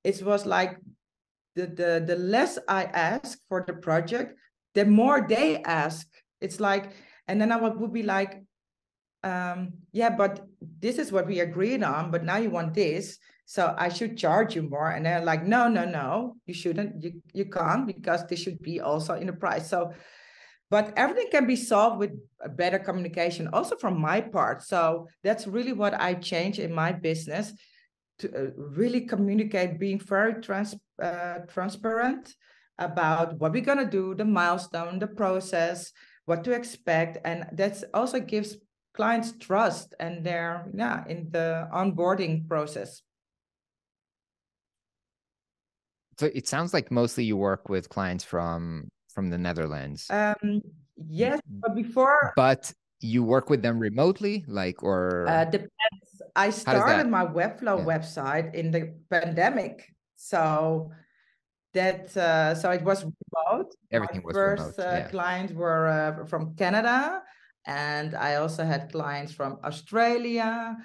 it 0.03 0.21
was 0.21 0.45
like 0.45 0.77
the, 1.55 1.65
the, 1.65 2.03
the 2.05 2.15
less 2.15 2.59
I 2.67 2.83
ask 2.83 3.39
for 3.49 3.63
the 3.65 3.73
project, 3.73 4.37
the 4.75 4.85
more 4.85 5.25
they 5.27 5.63
ask. 5.63 6.07
It's 6.39 6.59
like, 6.59 6.91
and 7.27 7.41
then 7.41 7.51
I 7.51 7.55
would, 7.55 7.79
would 7.79 7.93
be 7.93 8.03
like, 8.03 8.43
um, 9.23 9.73
yeah, 9.91 10.11
but 10.11 10.45
this 10.79 10.99
is 10.99 11.11
what 11.11 11.25
we 11.25 11.39
agreed 11.39 11.81
on, 11.81 12.11
but 12.11 12.23
now 12.23 12.37
you 12.37 12.51
want 12.51 12.75
this. 12.75 13.17
So 13.45 13.73
I 13.77 13.89
should 13.89 14.17
charge 14.17 14.55
you 14.55 14.63
more. 14.63 14.91
And 14.91 15.05
they're 15.05 15.23
like, 15.23 15.45
no, 15.45 15.67
no, 15.67 15.85
no, 15.85 16.35
you 16.45 16.53
shouldn't, 16.53 17.01
you, 17.01 17.21
you 17.33 17.45
can't 17.45 17.87
because 17.87 18.25
this 18.27 18.39
should 18.39 18.61
be 18.61 18.81
also 18.81 19.15
in 19.15 19.27
the 19.27 19.33
price. 19.33 19.67
So 19.67 19.93
but 20.69 20.93
everything 20.97 21.27
can 21.31 21.45
be 21.45 21.55
solved 21.55 21.99
with 21.99 22.11
better 22.55 22.79
communication 22.79 23.47
also 23.53 23.75
from 23.75 23.99
my 23.99 24.21
part. 24.21 24.61
So 24.63 25.07
that's 25.23 25.47
really 25.47 25.73
what 25.73 25.93
i 25.99 26.13
change 26.13 26.59
in 26.59 26.73
my 26.73 26.91
business 26.91 27.53
to 28.19 28.27
uh, 28.29 28.51
really 28.55 29.01
communicate 29.01 29.79
being 29.79 29.99
very 29.99 30.41
trans 30.41 30.75
uh, 31.01 31.39
transparent 31.47 32.33
about 32.77 33.39
what 33.39 33.51
we're 33.51 33.61
going 33.61 33.77
to 33.77 33.85
do 33.85 34.15
the 34.15 34.25
milestone 34.25 34.99
the 34.99 35.07
process 35.07 35.91
what 36.25 36.43
to 36.43 36.51
expect. 36.51 37.17
And 37.23 37.45
that 37.53 37.83
also 37.93 38.19
gives 38.19 38.57
clients 38.93 39.33
trust 39.39 39.93
and 39.99 40.25
they're 40.25 40.71
yeah 40.73 41.03
in 41.07 41.29
the 41.31 41.67
onboarding 41.73 42.47
process. 42.47 43.01
So 46.17 46.29
it 46.33 46.47
sounds 46.47 46.73
like 46.73 46.91
mostly 46.91 47.25
you 47.25 47.35
work 47.35 47.67
with 47.67 47.89
clients 47.89 48.23
from 48.23 48.87
from 49.15 49.29
the 49.29 49.37
Netherlands. 49.37 50.05
Um, 50.11 50.61
yes, 51.07 51.39
but 51.49 51.73
before. 51.73 52.33
But 52.35 52.71
you 52.99 53.23
work 53.23 53.49
with 53.49 53.63
them 53.63 53.79
remotely, 53.79 54.43
like 54.47 54.83
or 54.83 55.25
uh, 55.27 55.45
depends. 55.45 56.21
I 56.35 56.49
started 56.49 57.09
my 57.09 57.25
Webflow 57.25 57.79
yeah. 57.79 57.85
website 57.85 58.53
in 58.53 58.71
the 58.71 58.93
pandemic, 59.09 59.87
so 60.15 60.91
that 61.73 62.15
uh, 62.17 62.53
so 62.53 62.69
it 62.71 62.83
was 62.83 63.03
remote. 63.03 63.73
Everything 63.91 64.21
my 64.21 64.27
was 64.27 64.35
first 64.35 64.77
remote. 64.77 64.89
Uh, 64.89 64.97
yeah. 64.97 65.07
clients 65.07 65.53
were 65.53 65.87
uh, 65.87 66.25
from 66.25 66.55
Canada, 66.55 67.23
and 67.65 68.15
I 68.15 68.35
also 68.35 68.63
had 68.63 68.91
clients 68.91 69.31
from 69.31 69.59
Australia 69.63 70.75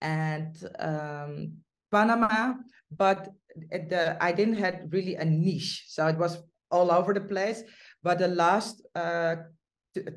and 0.00 0.54
um, 0.78 1.52
Panama, 1.90 2.54
but 2.90 3.28
the, 3.70 4.16
I 4.20 4.32
didn't 4.32 4.56
have 4.56 4.86
really 4.90 5.16
a 5.16 5.24
niche, 5.24 5.84
so 5.88 6.06
it 6.06 6.16
was 6.16 6.38
all 6.70 6.90
over 6.90 7.14
the 7.14 7.20
place. 7.20 7.62
But 8.02 8.18
the 8.18 8.28
last 8.28 8.82
uh, 8.94 9.36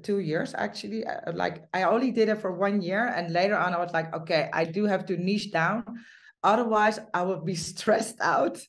two 0.03 0.19
years, 0.19 0.53
actually, 0.57 1.05
uh, 1.05 1.33
like 1.33 1.63
I 1.73 1.83
only 1.83 2.11
did 2.11 2.29
it 2.29 2.41
for 2.41 2.51
one 2.51 2.81
year, 2.81 3.07
and 3.07 3.33
later 3.33 3.57
on, 3.57 3.73
I 3.73 3.79
was 3.79 3.93
like, 3.93 4.13
okay, 4.13 4.49
I 4.53 4.65
do 4.65 4.85
have 4.85 5.05
to 5.07 5.17
niche 5.17 5.51
down, 5.51 5.83
otherwise, 6.43 6.99
I 7.13 7.23
would 7.23 7.45
be 7.45 7.55
stressed 7.69 8.19
out 8.21 8.59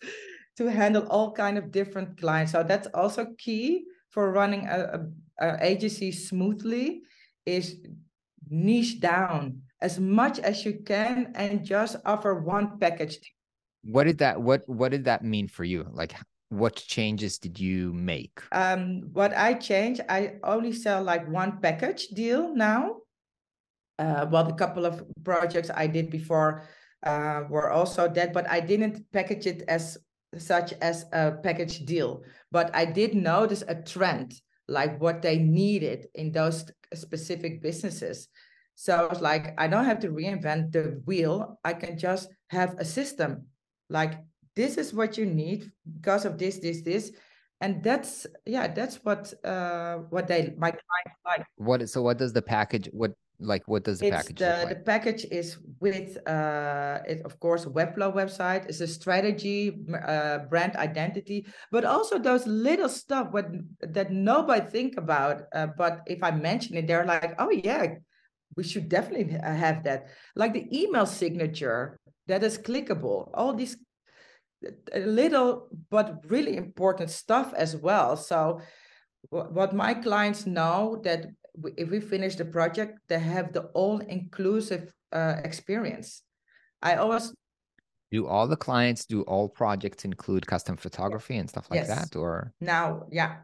to 0.57 0.71
handle 0.71 1.07
all 1.09 1.33
kind 1.33 1.59
of 1.59 1.71
different 1.71 2.21
clients. 2.21 2.53
So 2.53 2.63
that's 2.63 2.89
also 2.95 3.27
key 3.39 3.85
for 4.11 4.31
running 4.31 4.69
a, 4.69 5.09
a, 5.41 5.47
a 5.47 5.65
agency 5.65 6.13
smoothly 6.13 7.03
is 7.47 7.81
niche 8.49 9.01
down 9.01 9.63
as 9.81 9.99
much 9.99 10.39
as 10.39 10.65
you 10.65 10.79
can 10.85 11.33
and 11.35 11.65
just 11.65 11.97
offer 12.05 12.35
one 12.41 12.79
package 12.79 13.19
what 13.83 14.05
did 14.05 14.19
that 14.19 14.41
what 14.41 14.63
what 14.69 14.91
did 14.91 15.05
that 15.05 15.25
mean 15.25 15.49
for 15.49 15.65
you 15.65 15.87
like 15.93 16.15
what 16.53 16.77
changes 16.77 17.39
did 17.39 17.59
you 17.59 17.95
make? 17.95 18.43
Um, 18.53 19.09
what 19.15 19.35
I 19.35 19.55
changed, 19.55 20.03
I 20.09 20.35
only 20.45 20.73
sell 20.73 21.03
like 21.03 21.27
one 21.27 21.61
package 21.61 22.09
deal 22.09 22.55
now. 22.55 22.97
Uh, 23.99 24.27
well, 24.31 24.45
the 24.45 24.53
couple 24.53 24.85
of 24.85 25.03
projects 25.25 25.71
I 25.75 25.87
did 25.87 26.11
before 26.11 26.65
uh, 27.05 27.45
were 27.49 27.71
also 27.71 28.07
that, 28.07 28.35
but 28.35 28.49
I 28.51 28.61
didn't 28.61 29.11
package 29.13 29.47
it 29.47 29.63
as 29.67 29.97
such 30.37 30.75
as 30.83 31.07
a 31.13 31.33
package 31.43 31.87
deal. 31.87 32.23
But 32.51 32.71
I 32.75 32.85
did 32.85 33.15
notice 33.15 33.65
a 33.67 33.75
trend 33.75 34.35
like 34.69 35.01
what 35.01 35.23
they 35.23 35.39
needed 35.39 36.09
in 36.15 36.33
those 36.33 36.71
specific 36.93 37.63
businesses. 37.63 38.29
So 38.75 38.95
I 38.95 39.07
was 39.07 39.23
like 39.23 39.55
I 39.59 39.69
don't 39.69 39.87
have 39.87 40.01
to 40.01 40.09
reinvent 40.09 40.73
the 40.73 41.01
wheel. 41.07 41.59
I 41.65 41.73
can 41.73 41.97
just 41.97 42.29
have 42.49 42.75
a 42.79 42.85
system 42.85 43.47
like 43.89 44.21
this 44.55 44.77
is 44.77 44.93
what 44.93 45.17
you 45.19 45.27
need 45.27 45.71
because 46.01 46.25
of 46.25 46.39
this, 46.39 46.59
this, 46.59 46.83
this. 46.83 47.13
And 47.61 47.83
that's 47.83 48.27
yeah, 48.45 48.67
that's 48.67 48.97
what 49.05 49.33
uh 49.45 49.99
what 50.11 50.27
they 50.27 50.53
my 50.59 50.71
clients 50.71 51.21
like. 51.25 51.47
What 51.57 51.89
so 51.89 52.03
what 52.03 52.19
does 52.19 52.33
the 52.33 52.43
package 52.43 52.89
what 52.93 53.13
like 53.43 53.67
what 53.67 53.85
does 53.85 53.99
the 53.99 54.07
it's 54.07 54.17
package 54.17 54.39
the, 54.39 54.63
like? 54.65 54.69
the 54.69 54.85
package 54.85 55.25
is 55.31 55.59
with 55.81 56.17
uh 56.29 57.01
it 57.07 57.23
of 57.25 57.39
course 57.41 57.65
webflow 57.67 58.15
website 58.15 58.67
it's 58.69 58.81
a 58.81 58.87
strategy 58.87 59.85
uh, 60.07 60.39
brand 60.51 60.77
identity 60.77 61.47
but 61.71 61.85
also 61.85 62.19
those 62.19 62.47
little 62.47 62.89
stuff 62.89 63.29
what 63.33 63.47
that 63.81 64.13
nobody 64.13 64.65
think 64.71 64.97
about 64.97 65.43
uh, 65.55 65.67
but 65.77 66.01
if 66.07 66.23
i 66.23 66.31
mention 66.31 66.77
it 66.77 66.87
they're 66.87 67.05
like 67.05 67.35
oh 67.39 67.51
yeah 67.51 67.95
we 68.57 68.63
should 68.63 68.89
definitely 68.89 69.37
have 69.43 69.83
that 69.83 70.07
like 70.37 70.53
the 70.53 70.67
email 70.73 71.07
signature 71.07 71.99
that 72.27 72.43
is 72.43 72.59
clickable 72.59 73.31
all 73.35 73.53
these 73.53 73.77
little 74.97 75.69
but 75.91 76.25
really 76.29 76.57
important 76.57 77.11
stuff 77.11 77.53
as 77.57 77.77
well 77.77 78.17
so 78.17 78.61
what 79.31 79.75
my 79.75 79.95
clients 79.95 80.47
know 80.47 81.01
that 81.05 81.27
if 81.77 81.91
we 81.91 82.01
finish 82.01 82.37
the 82.37 82.45
project, 82.45 82.99
they 83.09 83.19
have 83.19 83.53
the 83.53 83.63
all-inclusive 83.75 84.93
uh, 85.13 85.37
experience. 85.45 86.23
I 86.81 86.97
always 86.97 87.33
do 88.11 88.27
all 88.27 88.47
the 88.47 88.57
clients 88.57 89.07
do 89.07 89.23
all 89.23 89.49
projects 89.49 90.05
include 90.05 90.47
custom 90.47 90.77
photography 90.77 91.37
and 91.37 91.49
stuff 91.49 91.67
like 91.71 91.81
yes. 91.81 91.89
that 91.89 92.15
or 92.15 92.53
now 92.61 93.05
yeah 93.11 93.37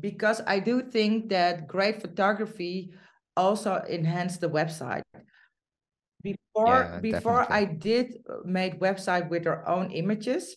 because 0.00 0.40
i 0.48 0.58
do 0.58 0.82
think 0.82 1.28
that 1.28 1.68
great 1.68 2.00
photography 2.00 2.92
also 3.36 3.80
enhance 3.88 4.36
the 4.38 4.50
website 4.50 5.02
before 6.22 6.66
yeah, 6.66 7.00
before 7.00 7.40
definitely. 7.40 7.56
i 7.56 7.64
did 7.64 8.06
made 8.44 8.80
website 8.80 9.28
with 9.28 9.44
their 9.44 9.68
own 9.68 9.90
images 9.90 10.56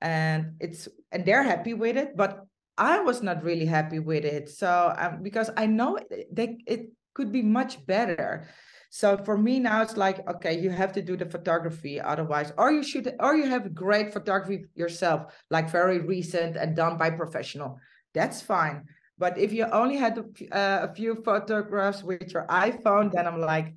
and 0.00 0.54
it's 0.60 0.88
and 1.12 1.24
they're 1.24 1.42
happy 1.42 1.74
with 1.74 1.96
it 1.96 2.16
but 2.16 2.46
I 2.80 3.00
was 3.00 3.22
not 3.22 3.44
really 3.44 3.66
happy 3.66 3.98
with 3.98 4.24
it. 4.24 4.48
So 4.48 4.94
um, 4.96 5.22
because 5.22 5.50
I 5.54 5.66
know 5.66 5.98
they, 6.32 6.56
it 6.66 6.88
could 7.12 7.30
be 7.30 7.42
much 7.42 7.84
better. 7.84 8.48
So 8.88 9.18
for 9.18 9.36
me 9.36 9.60
now 9.60 9.82
it's 9.82 9.98
like 9.98 10.26
okay, 10.26 10.58
you 10.58 10.70
have 10.70 10.92
to 10.94 11.02
do 11.02 11.16
the 11.16 11.26
photography 11.26 12.00
otherwise, 12.00 12.52
or 12.56 12.72
you 12.72 12.82
should, 12.82 13.14
or 13.20 13.36
you 13.36 13.48
have 13.48 13.74
great 13.74 14.12
photography 14.12 14.64
yourself, 14.74 15.32
like 15.50 15.70
very 15.70 15.98
recent 16.00 16.56
and 16.56 16.74
done 16.74 16.96
by 16.96 17.10
professional. 17.10 17.78
That's 18.14 18.40
fine. 18.40 18.86
But 19.18 19.36
if 19.36 19.52
you 19.52 19.66
only 19.66 19.98
had 19.98 20.16
a, 20.16 20.24
uh, 20.56 20.88
a 20.90 20.94
few 20.94 21.22
photographs 21.22 22.02
with 22.02 22.32
your 22.32 22.46
iPhone, 22.48 23.12
then 23.12 23.26
I'm 23.26 23.38
like, 23.38 23.74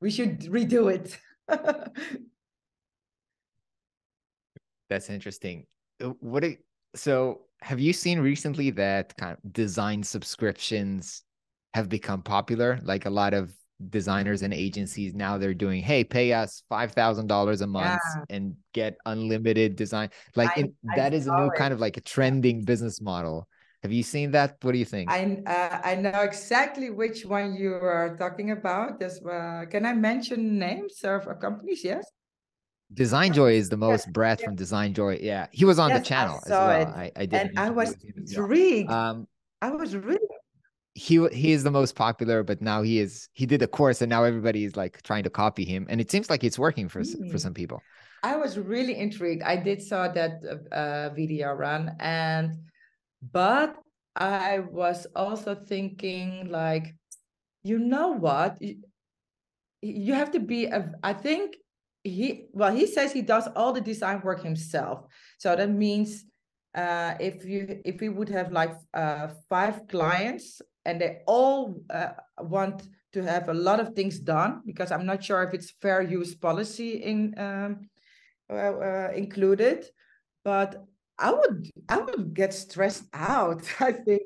we 0.00 0.10
should 0.10 0.40
redo 0.42 0.92
it. 0.92 1.18
That's 4.88 5.10
interesting. 5.10 5.66
Uh, 6.02 6.10
what? 6.20 6.44
so 6.94 7.42
have 7.62 7.78
you 7.78 7.92
seen 7.92 8.18
recently 8.20 8.70
that 8.70 9.16
kind 9.16 9.36
of 9.36 9.52
design 9.52 10.02
subscriptions 10.02 11.22
have 11.74 11.88
become 11.88 12.22
popular? 12.22 12.80
Like 12.82 13.06
a 13.06 13.10
lot 13.10 13.34
of 13.34 13.52
designers 13.88 14.42
and 14.42 14.52
agencies 14.52 15.14
now 15.14 15.38
they're 15.38 15.54
doing, 15.54 15.82
hey, 15.82 16.04
pay 16.04 16.32
us 16.32 16.62
five 16.68 16.92
thousand 16.92 17.28
dollars 17.28 17.60
a 17.60 17.66
month 17.66 18.00
yeah. 18.16 18.36
and 18.36 18.56
get 18.74 18.96
unlimited 19.06 19.76
design. 19.76 20.10
Like 20.34 20.50
I, 20.56 20.64
I 20.90 20.96
that 20.96 21.14
is 21.14 21.26
a 21.26 21.36
new 21.36 21.46
it. 21.46 21.54
kind 21.56 21.72
of 21.72 21.80
like 21.80 21.96
a 21.96 22.02
trending 22.02 22.64
business 22.64 23.00
model. 23.00 23.46
Have 23.82 23.92
you 23.92 24.02
seen 24.02 24.30
that? 24.32 24.58
What 24.60 24.72
do 24.72 24.78
you 24.78 24.84
think? 24.84 25.10
I 25.10 25.42
uh, 25.46 25.80
I 25.82 25.94
know 25.94 26.20
exactly 26.20 26.90
which 26.90 27.24
one 27.24 27.54
you 27.54 27.74
are 27.74 28.14
talking 28.18 28.50
about. 28.50 29.00
This, 29.00 29.20
uh, 29.24 29.64
can 29.70 29.86
I 29.86 29.94
mention 29.94 30.58
names 30.58 31.00
of 31.02 31.26
companies? 31.40 31.82
Yes. 31.82 32.04
Design 32.92 33.32
Joy 33.32 33.52
is 33.54 33.68
the 33.68 33.76
most 33.76 34.12
Brett 34.12 34.40
yeah. 34.40 34.46
from 34.46 34.56
Design 34.56 34.92
Joy. 34.92 35.18
Yeah, 35.22 35.46
he 35.52 35.64
was 35.64 35.78
on 35.78 35.90
yes, 35.90 36.00
the 36.00 36.04
channel 36.04 36.40
as 36.44 36.50
well. 36.50 36.88
I, 36.88 37.12
I, 37.16 37.26
did, 37.26 37.34
and 37.34 37.58
I 37.58 37.70
was 37.70 37.96
intrigued. 38.16 38.90
Um, 38.90 39.26
I 39.62 39.70
was 39.70 39.96
really. 39.96 40.18
He 40.94 41.26
he 41.28 41.52
is 41.52 41.62
the 41.62 41.70
most 41.70 41.94
popular, 41.94 42.42
but 42.42 42.60
now 42.60 42.82
he 42.82 42.98
is 42.98 43.28
he 43.32 43.46
did 43.46 43.62
a 43.62 43.68
course, 43.68 44.02
and 44.02 44.10
now 44.10 44.24
everybody 44.24 44.64
is 44.64 44.76
like 44.76 45.00
trying 45.02 45.22
to 45.22 45.30
copy 45.30 45.64
him, 45.64 45.86
and 45.88 46.00
it 46.00 46.10
seems 46.10 46.28
like 46.28 46.44
it's 46.44 46.58
working 46.58 46.88
for 46.88 47.00
mm. 47.00 47.30
for 47.30 47.38
some 47.38 47.54
people. 47.54 47.80
I 48.22 48.36
was 48.36 48.58
really 48.58 48.98
intrigued. 48.98 49.42
I 49.42 49.56
did 49.56 49.80
saw 49.80 50.08
that 50.08 50.42
uh, 50.72 51.14
video 51.14 51.54
Ran, 51.54 51.96
and 52.00 52.58
but 53.22 53.76
I 54.16 54.60
was 54.60 55.06
also 55.14 55.54
thinking 55.54 56.48
like, 56.50 56.94
you 57.62 57.78
know 57.78 58.08
what, 58.08 58.58
you, 59.82 60.14
have 60.14 60.32
to 60.32 60.40
be 60.40 60.66
a. 60.66 60.92
I 61.02 61.12
think 61.12 61.56
he 62.02 62.46
well 62.52 62.74
he 62.74 62.86
says 62.86 63.12
he 63.12 63.22
does 63.22 63.48
all 63.54 63.72
the 63.72 63.80
design 63.80 64.20
work 64.22 64.42
himself 64.42 65.04
so 65.38 65.54
that 65.54 65.70
means 65.70 66.24
uh 66.74 67.14
if 67.20 67.44
you 67.44 67.80
if 67.84 68.00
we 68.00 68.08
would 68.08 68.28
have 68.28 68.52
like 68.52 68.72
uh 68.94 69.28
five 69.48 69.86
clients 69.88 70.62
and 70.84 71.00
they 71.00 71.18
all 71.26 71.74
uh, 71.92 72.12
want 72.38 72.88
to 73.12 73.22
have 73.22 73.48
a 73.48 73.54
lot 73.54 73.80
of 73.80 73.94
things 73.94 74.18
done 74.18 74.62
because 74.64 74.90
i'm 74.90 75.04
not 75.04 75.22
sure 75.22 75.42
if 75.42 75.52
it's 75.52 75.74
fair 75.82 76.00
use 76.00 76.34
policy 76.34 77.02
in 77.02 77.34
um 77.36 77.80
uh, 78.48 78.54
uh, 78.54 79.12
included 79.14 79.84
but 80.42 80.82
i 81.20 81.30
would 81.30 81.70
i 81.88 81.98
would 81.98 82.34
get 82.34 82.52
stressed 82.52 83.04
out 83.12 83.62
i 83.80 83.92
think 83.92 84.22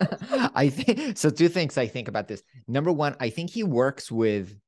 I 0.54 0.70
think 0.70 1.18
so. 1.18 1.28
Two 1.28 1.50
things 1.50 1.76
I 1.76 1.86
think 1.86 2.08
about 2.08 2.28
this. 2.28 2.42
Number 2.66 2.90
one, 2.90 3.14
I 3.20 3.28
think 3.28 3.50
he 3.50 3.62
works 3.62 4.10
with 4.10 4.58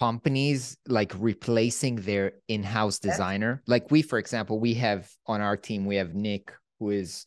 companies 0.00 0.78
like 0.88 1.12
replacing 1.18 1.96
their 1.96 2.32
in-house 2.48 2.98
designer 2.98 3.62
like 3.66 3.90
we 3.90 4.00
for 4.00 4.18
example 4.18 4.58
we 4.58 4.72
have 4.72 5.06
on 5.26 5.42
our 5.42 5.58
team 5.58 5.84
we 5.84 5.96
have 5.96 6.14
nick 6.14 6.54
who 6.78 6.88
is 6.88 7.26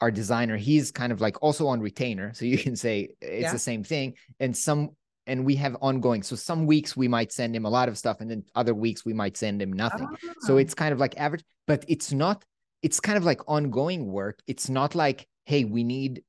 our 0.00 0.10
designer 0.10 0.56
he's 0.56 0.90
kind 0.90 1.12
of 1.12 1.20
like 1.20 1.40
also 1.44 1.68
on 1.68 1.80
retainer 1.80 2.34
so 2.34 2.44
you 2.44 2.58
can 2.58 2.74
say 2.74 3.08
it's 3.20 3.42
yeah. 3.42 3.52
the 3.52 3.58
same 3.58 3.84
thing 3.84 4.14
and 4.40 4.56
some 4.56 4.90
and 5.28 5.44
we 5.44 5.54
have 5.54 5.76
ongoing 5.80 6.22
so 6.22 6.34
some 6.34 6.66
weeks 6.66 6.96
we 6.96 7.08
might 7.08 7.32
send 7.32 7.54
him 7.54 7.64
a 7.64 7.70
lot 7.70 7.88
of 7.88 7.96
stuff 7.96 8.20
and 8.20 8.30
then 8.30 8.42
other 8.54 8.74
weeks 8.74 9.04
we 9.04 9.12
might 9.12 9.36
send 9.36 9.60
him 9.60 9.72
nothing 9.72 10.08
ah. 10.10 10.32
so 10.40 10.56
it's 10.56 10.74
kind 10.74 10.92
of 10.92 10.98
like 10.98 11.16
average 11.18 11.44
but 11.66 11.84
it's 11.88 12.12
not 12.12 12.44
it's 12.82 13.00
kind 13.00 13.18
of 13.18 13.24
like 13.24 13.40
ongoing 13.48 14.06
work 14.06 14.40
it's 14.46 14.68
not 14.68 14.94
like 14.94 15.26
hey 15.46 15.64
we 15.64 15.84
need 15.84 16.22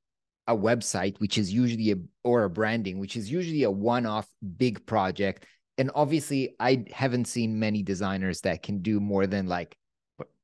a 0.46 0.56
website 0.56 1.18
which 1.20 1.38
is 1.38 1.52
usually 1.52 1.92
a 1.92 1.96
or 2.24 2.44
a 2.44 2.50
branding 2.50 2.98
which 2.98 3.16
is 3.16 3.30
usually 3.30 3.62
a 3.64 3.70
one-off 3.70 4.28
big 4.56 4.84
project 4.86 5.46
and 5.78 5.90
obviously 5.94 6.54
I 6.60 6.84
haven't 6.92 7.26
seen 7.26 7.58
many 7.58 7.82
designers 7.82 8.42
that 8.42 8.62
can 8.62 8.82
do 8.82 9.00
more 9.00 9.26
than 9.26 9.46
like 9.46 9.76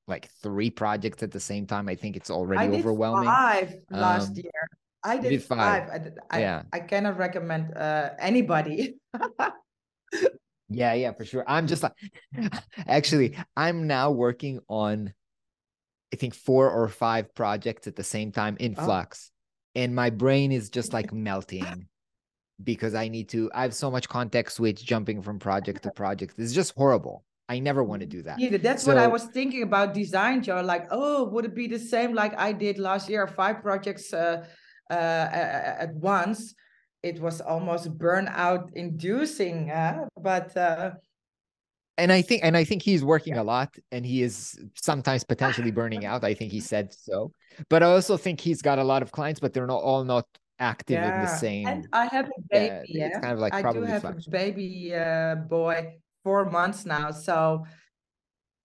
like 0.09 0.31
three 0.43 0.71
projects 0.71 1.23
at 1.23 1.31
the 1.33 1.41
same 1.41 1.67
time. 1.67 1.89
I 1.89 1.95
think 1.95 2.17
it's 2.17 2.31
already 2.31 2.77
I 2.77 2.79
overwhelming. 2.79 3.29
Five 3.29 3.75
last 3.91 4.31
um, 4.31 4.37
year. 4.37 4.69
I 5.07 5.19
did, 5.19 5.31
did 5.31 5.43
five. 5.43 5.89
five. 5.89 6.13
I, 6.31 6.41
yeah. 6.41 6.63
I, 6.73 6.79
I 6.79 6.81
cannot 6.81 7.17
recommend 7.17 7.77
uh, 7.77 8.11
anybody. 8.19 8.97
yeah, 10.69 10.95
yeah, 10.95 11.13
for 11.13 11.25
sure. 11.25 11.45
I'm 11.47 11.67
just 11.67 11.83
like, 11.83 11.93
actually, 12.87 13.37
I'm 13.57 13.87
now 13.87 14.11
working 14.11 14.61
on, 14.69 15.13
I 16.13 16.17
think 16.17 16.35
four 16.35 16.71
or 16.71 16.89
five 16.89 17.35
projects 17.35 17.87
at 17.87 17.95
the 17.95 18.05
same 18.05 18.33
time 18.33 18.57
in 18.59 18.75
oh. 18.77 18.85
flux, 18.85 19.31
and 19.75 19.95
my 19.95 20.11
brain 20.11 20.51
is 20.51 20.71
just 20.71 20.93
like 20.93 21.13
melting 21.29 21.87
because 22.63 22.95
I 22.95 23.09
need 23.09 23.29
to. 23.31 23.51
I 23.55 23.63
have 23.63 23.75
so 23.75 23.91
much 23.91 24.09
context 24.09 24.57
switch 24.57 24.85
jumping 24.85 25.23
from 25.23 25.39
project 25.39 25.85
to 25.85 25.91
project. 25.93 26.35
It's 26.39 26.53
just 26.53 26.75
horrible. 26.77 27.25
I 27.49 27.61
never 27.61 27.85
want 27.85 28.01
to 28.01 28.07
do 28.07 28.23
that. 28.23 28.41
Yeah, 28.41 28.57
that's 28.57 28.83
so, 28.83 28.93
what 28.93 28.99
I 28.99 29.07
was 29.07 29.25
thinking 29.27 29.63
about 29.63 29.95
design, 29.95 30.43
Joe. 30.43 30.63
Like, 30.63 30.89
oh, 30.91 31.25
would 31.29 31.45
it 31.45 31.55
be 31.55 31.69
the 31.69 31.79
same 31.79 32.13
like 32.13 32.37
I 32.37 32.51
did 32.51 32.79
last 32.81 33.09
year? 33.09 33.25
Five 33.29 33.63
projects 33.63 34.13
uh, 34.13 34.45
uh, 34.91 34.95
at 34.95 35.95
once. 35.95 36.55
It 37.03 37.21
was 37.21 37.41
almost 37.41 37.97
burnout 37.99 38.71
inducing, 38.75 39.71
uh, 39.71 40.07
but. 40.21 40.57
Uh, 40.57 40.93
and 41.99 42.13
I 42.13 42.21
think, 42.21 42.43
and 42.45 42.57
I 42.57 42.65
think 42.65 42.83
he's 42.83 43.05
working 43.05 43.35
yeah. 43.35 43.43
a 43.43 43.45
lot, 43.45 43.75
and 43.91 44.05
he 44.05 44.23
is 44.23 44.59
sometimes 44.75 45.25
potentially 45.25 45.71
burning 45.81 46.05
out. 46.05 46.25
I 46.25 46.35
think 46.35 46.53
he 46.53 46.61
said 46.61 46.93
so, 46.93 47.33
but 47.71 47.83
I 47.83 47.87
also 47.87 48.17
think 48.17 48.41
he's 48.41 48.61
got 48.61 48.79
a 48.79 48.85
lot 48.85 49.03
of 49.03 49.13
clients, 49.13 49.41
but 49.41 49.53
they're 49.53 49.67
not 49.67 49.83
all 49.83 50.05
not 50.05 50.27
active 50.59 50.95
yeah. 50.95 51.15
in 51.15 51.21
the 51.23 51.37
same. 51.37 51.67
And 51.67 51.89
I 51.93 52.07
have 52.07 52.27
a 52.27 52.43
baby. 52.51 52.87
Yeah, 52.89 53.07
it's 53.07 53.19
kind 53.19 53.33
of 53.33 53.39
like 53.39 53.55
I 53.55 53.73
do 53.73 53.83
have 53.83 54.05
a 54.05 54.15
baby 54.31 54.95
uh, 54.95 55.37
boy, 55.37 55.97
four 56.23 56.51
months 56.51 56.85
now. 56.85 57.11
So. 57.11 57.65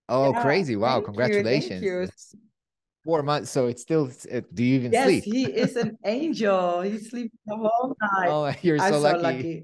Oh, 0.08 0.32
yeah, 0.32 0.42
crazy! 0.42 0.76
Wow, 0.76 1.00
congratulations! 1.00 1.80
You, 1.82 2.08
four 3.04 3.22
months, 3.22 3.50
so 3.50 3.66
it's 3.66 3.82
still. 3.82 4.10
do 4.54 4.64
you 4.64 4.76
even 4.76 4.92
yes, 4.92 5.04
sleep? 5.06 5.24
he 5.24 5.44
is 5.44 5.76
an 5.76 5.98
angel. 6.04 6.80
He 6.82 6.98
sleeps 6.98 7.36
the 7.46 7.56
whole 7.56 7.96
night. 8.00 8.28
Oh, 8.28 8.52
you're 8.62 8.78
so, 8.78 8.98
lucky. 8.98 9.16
so 9.16 9.22
lucky. 9.22 9.62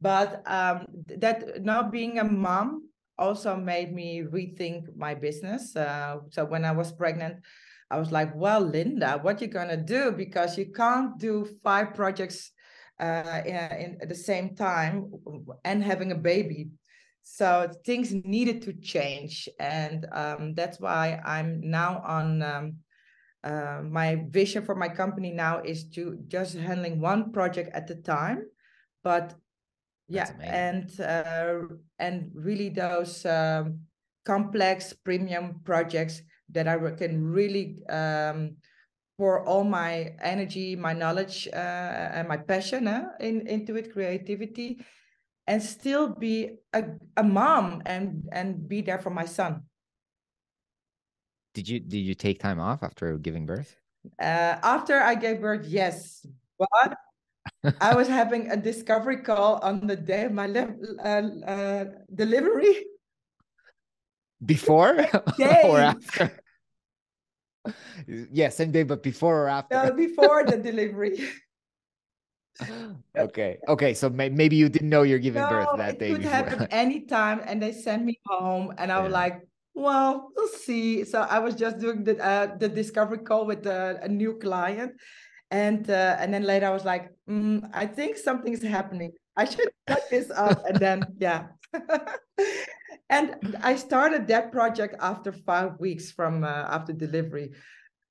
But 0.00 0.42
um, 0.46 0.86
that 1.18 1.62
not 1.62 1.92
being 1.92 2.18
a 2.18 2.24
mom 2.24 2.88
also 3.18 3.56
made 3.56 3.92
me 3.94 4.22
rethink 4.22 4.94
my 4.96 5.14
business. 5.14 5.76
Uh, 5.76 6.18
so 6.30 6.44
when 6.44 6.64
I 6.64 6.72
was 6.72 6.90
pregnant, 6.90 7.36
I 7.90 7.98
was 7.98 8.10
like, 8.10 8.34
well, 8.34 8.60
Linda, 8.60 9.18
what 9.22 9.40
you 9.40 9.46
gonna 9.46 9.76
do? 9.76 10.10
Because 10.10 10.58
you 10.58 10.72
can't 10.72 11.18
do 11.18 11.46
five 11.62 11.94
projects 11.94 12.50
uh, 12.98 13.42
in, 13.44 13.98
at 14.00 14.08
the 14.08 14.14
same 14.14 14.56
time 14.56 15.12
and 15.64 15.82
having 15.82 16.12
a 16.12 16.16
baby. 16.16 16.70
So 17.22 17.70
things 17.84 18.12
needed 18.12 18.62
to 18.62 18.72
change, 18.72 19.48
and 19.58 20.06
um, 20.12 20.54
that's 20.54 20.80
why 20.80 21.20
I'm 21.24 21.60
now 21.62 22.02
on. 22.04 22.42
Um, 22.42 22.76
uh, 23.44 23.82
my 23.82 24.22
vision 24.28 24.64
for 24.64 24.76
my 24.76 24.88
company 24.88 25.32
now 25.32 25.60
is 25.64 25.88
to 25.90 26.16
just 26.28 26.54
handling 26.54 27.00
one 27.00 27.32
project 27.32 27.70
at 27.74 27.90
a 27.90 27.96
time, 27.96 28.44
but 29.02 29.34
yeah, 30.08 30.30
and 30.40 31.00
uh, 31.00 31.74
and 31.98 32.30
really 32.34 32.68
those 32.68 33.26
um, 33.26 33.80
complex 34.24 34.92
premium 34.92 35.60
projects 35.64 36.22
that 36.50 36.68
I 36.68 36.76
can 36.90 37.24
really 37.24 37.82
um, 37.88 38.56
pour 39.18 39.44
all 39.46 39.64
my 39.64 40.14
energy, 40.20 40.76
my 40.76 40.92
knowledge, 40.92 41.48
uh, 41.52 41.56
and 41.56 42.28
my 42.28 42.36
passion 42.36 42.86
uh, 42.86 43.08
in, 43.20 43.46
into 43.46 43.76
it, 43.76 43.92
creativity, 43.92 44.84
and 45.46 45.62
still 45.62 46.08
be 46.08 46.58
a, 46.72 46.84
a 47.16 47.22
mom 47.22 47.82
and 47.86 48.28
and 48.32 48.68
be 48.68 48.80
there 48.80 48.98
for 48.98 49.10
my 49.10 49.24
son. 49.24 49.62
Did 51.54 51.68
you 51.68 51.80
did 51.80 51.98
you 51.98 52.14
take 52.14 52.40
time 52.40 52.60
off 52.60 52.82
after 52.82 53.16
giving 53.18 53.46
birth? 53.46 53.76
Uh, 54.18 54.58
after 54.62 54.98
I 55.00 55.14
gave 55.14 55.40
birth, 55.40 55.66
yes, 55.66 56.26
but 56.58 56.96
I 57.80 57.94
was 57.94 58.08
having 58.08 58.50
a 58.50 58.56
discovery 58.56 59.22
call 59.22 59.58
on 59.62 59.86
the 59.86 59.96
day 59.96 60.24
of 60.24 60.32
my 60.32 60.46
uh, 60.48 61.22
uh, 61.46 61.84
delivery. 62.14 62.86
Before 64.44 65.06
or 65.64 65.78
after? 65.78 66.42
yeah, 68.06 68.48
same 68.48 68.72
day, 68.72 68.82
but 68.82 69.02
before 69.02 69.44
or 69.44 69.48
after? 69.48 69.76
No, 69.76 69.92
before 69.92 70.44
the 70.44 70.56
delivery. 70.56 71.28
okay. 73.18 73.58
Okay. 73.68 73.94
So 73.94 74.10
may- 74.10 74.28
maybe 74.28 74.56
you 74.56 74.68
didn't 74.68 74.88
know 74.88 75.02
you're 75.02 75.18
giving 75.18 75.42
no, 75.42 75.48
birth 75.48 75.68
that 75.76 75.98
day. 75.98 76.10
It 76.10 76.12
could 76.12 76.22
before. 76.22 76.36
happen 76.36 76.66
anytime. 76.70 77.40
And 77.44 77.62
they 77.62 77.72
sent 77.72 78.04
me 78.04 78.20
home, 78.26 78.72
and 78.78 78.92
I 78.92 78.96
yeah. 78.96 79.02
was 79.02 79.12
like, 79.12 79.42
well, 79.74 80.30
we'll 80.36 80.48
see. 80.48 81.04
So 81.04 81.22
I 81.22 81.38
was 81.38 81.54
just 81.54 81.78
doing 81.78 82.04
the 82.04 82.18
uh, 82.22 82.56
the 82.56 82.68
discovery 82.68 83.18
call 83.18 83.46
with 83.46 83.66
uh, 83.66 83.94
a 84.02 84.08
new 84.08 84.38
client. 84.38 84.92
And 85.50 85.88
uh, 85.90 86.16
and 86.18 86.32
then 86.32 86.44
later 86.44 86.66
I 86.66 86.70
was 86.70 86.84
like, 86.84 87.10
mm, 87.28 87.68
I 87.72 87.86
think 87.86 88.16
something's 88.16 88.62
happening. 88.62 89.12
I 89.36 89.44
should 89.44 89.70
cut 89.86 90.02
this 90.10 90.30
up. 90.30 90.64
and 90.66 90.76
then 90.76 91.04
yeah. 91.18 91.48
and 93.10 93.56
I 93.62 93.76
started 93.76 94.26
that 94.28 94.52
project 94.52 94.96
after 95.00 95.32
five 95.32 95.78
weeks 95.78 96.10
from 96.10 96.44
uh, 96.44 96.64
after 96.68 96.92
delivery. 96.92 97.52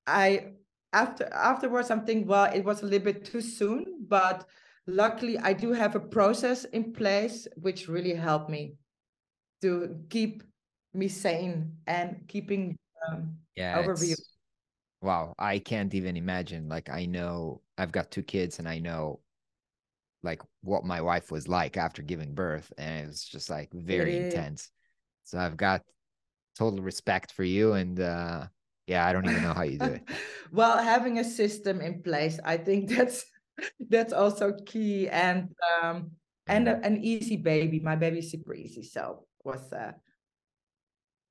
I 0.05 0.53
after 0.93 1.25
afterwards 1.33 1.91
I'm 1.91 2.05
thinking, 2.05 2.27
well, 2.27 2.51
it 2.53 2.63
was 2.63 2.81
a 2.81 2.85
little 2.85 3.05
bit 3.05 3.25
too 3.25 3.41
soon, 3.41 4.05
but 4.07 4.45
luckily 4.87 5.37
I 5.37 5.53
do 5.53 5.71
have 5.71 5.95
a 5.95 5.99
process 5.99 6.65
in 6.65 6.93
place 6.93 7.47
which 7.55 7.87
really 7.87 8.13
helped 8.13 8.49
me 8.49 8.75
to 9.61 10.03
keep 10.09 10.43
me 10.93 11.07
sane 11.07 11.77
and 11.87 12.23
keeping 12.27 12.77
um, 13.07 13.35
yeah 13.55 13.81
overview. 13.81 14.15
Wow, 15.01 15.33
I 15.39 15.59
can't 15.59 15.93
even 15.95 16.15
imagine. 16.15 16.69
Like 16.69 16.89
I 16.89 17.05
know 17.05 17.61
I've 17.77 17.91
got 17.91 18.11
two 18.11 18.23
kids 18.23 18.59
and 18.59 18.67
I 18.67 18.79
know 18.79 19.19
like 20.23 20.41
what 20.61 20.83
my 20.85 21.01
wife 21.01 21.31
was 21.31 21.47
like 21.47 21.77
after 21.77 22.01
giving 22.01 22.33
birth 22.33 22.71
and 22.77 23.05
it 23.05 23.07
was 23.07 23.23
just 23.23 23.49
like 23.49 23.71
very 23.73 24.15
intense 24.15 24.69
so 25.23 25.39
i've 25.39 25.57
got 25.57 25.81
total 26.57 26.81
respect 26.81 27.31
for 27.31 27.43
you 27.43 27.73
and 27.73 27.99
uh 27.99 28.45
yeah 28.87 29.05
i 29.05 29.13
don't 29.13 29.25
even 29.29 29.43
know 29.43 29.53
how 29.53 29.63
you 29.63 29.77
do 29.77 29.85
it. 29.85 30.03
Well 30.51 30.77
having 30.77 31.19
a 31.19 31.23
system 31.23 31.79
in 31.79 32.03
place 32.03 32.39
i 32.43 32.57
think 32.57 32.89
that's 32.95 33.23
that's 33.89 34.11
also 34.11 34.53
key 34.65 35.07
and 35.07 35.49
um 35.81 36.11
and 36.47 36.67
a, 36.67 36.83
an 36.83 36.97
easy 37.03 37.37
baby. 37.37 37.79
My 37.79 37.95
baby's 37.95 38.31
super 38.31 38.53
easy 38.53 38.83
so 38.83 39.25
was 39.43 39.71
uh 39.71 39.93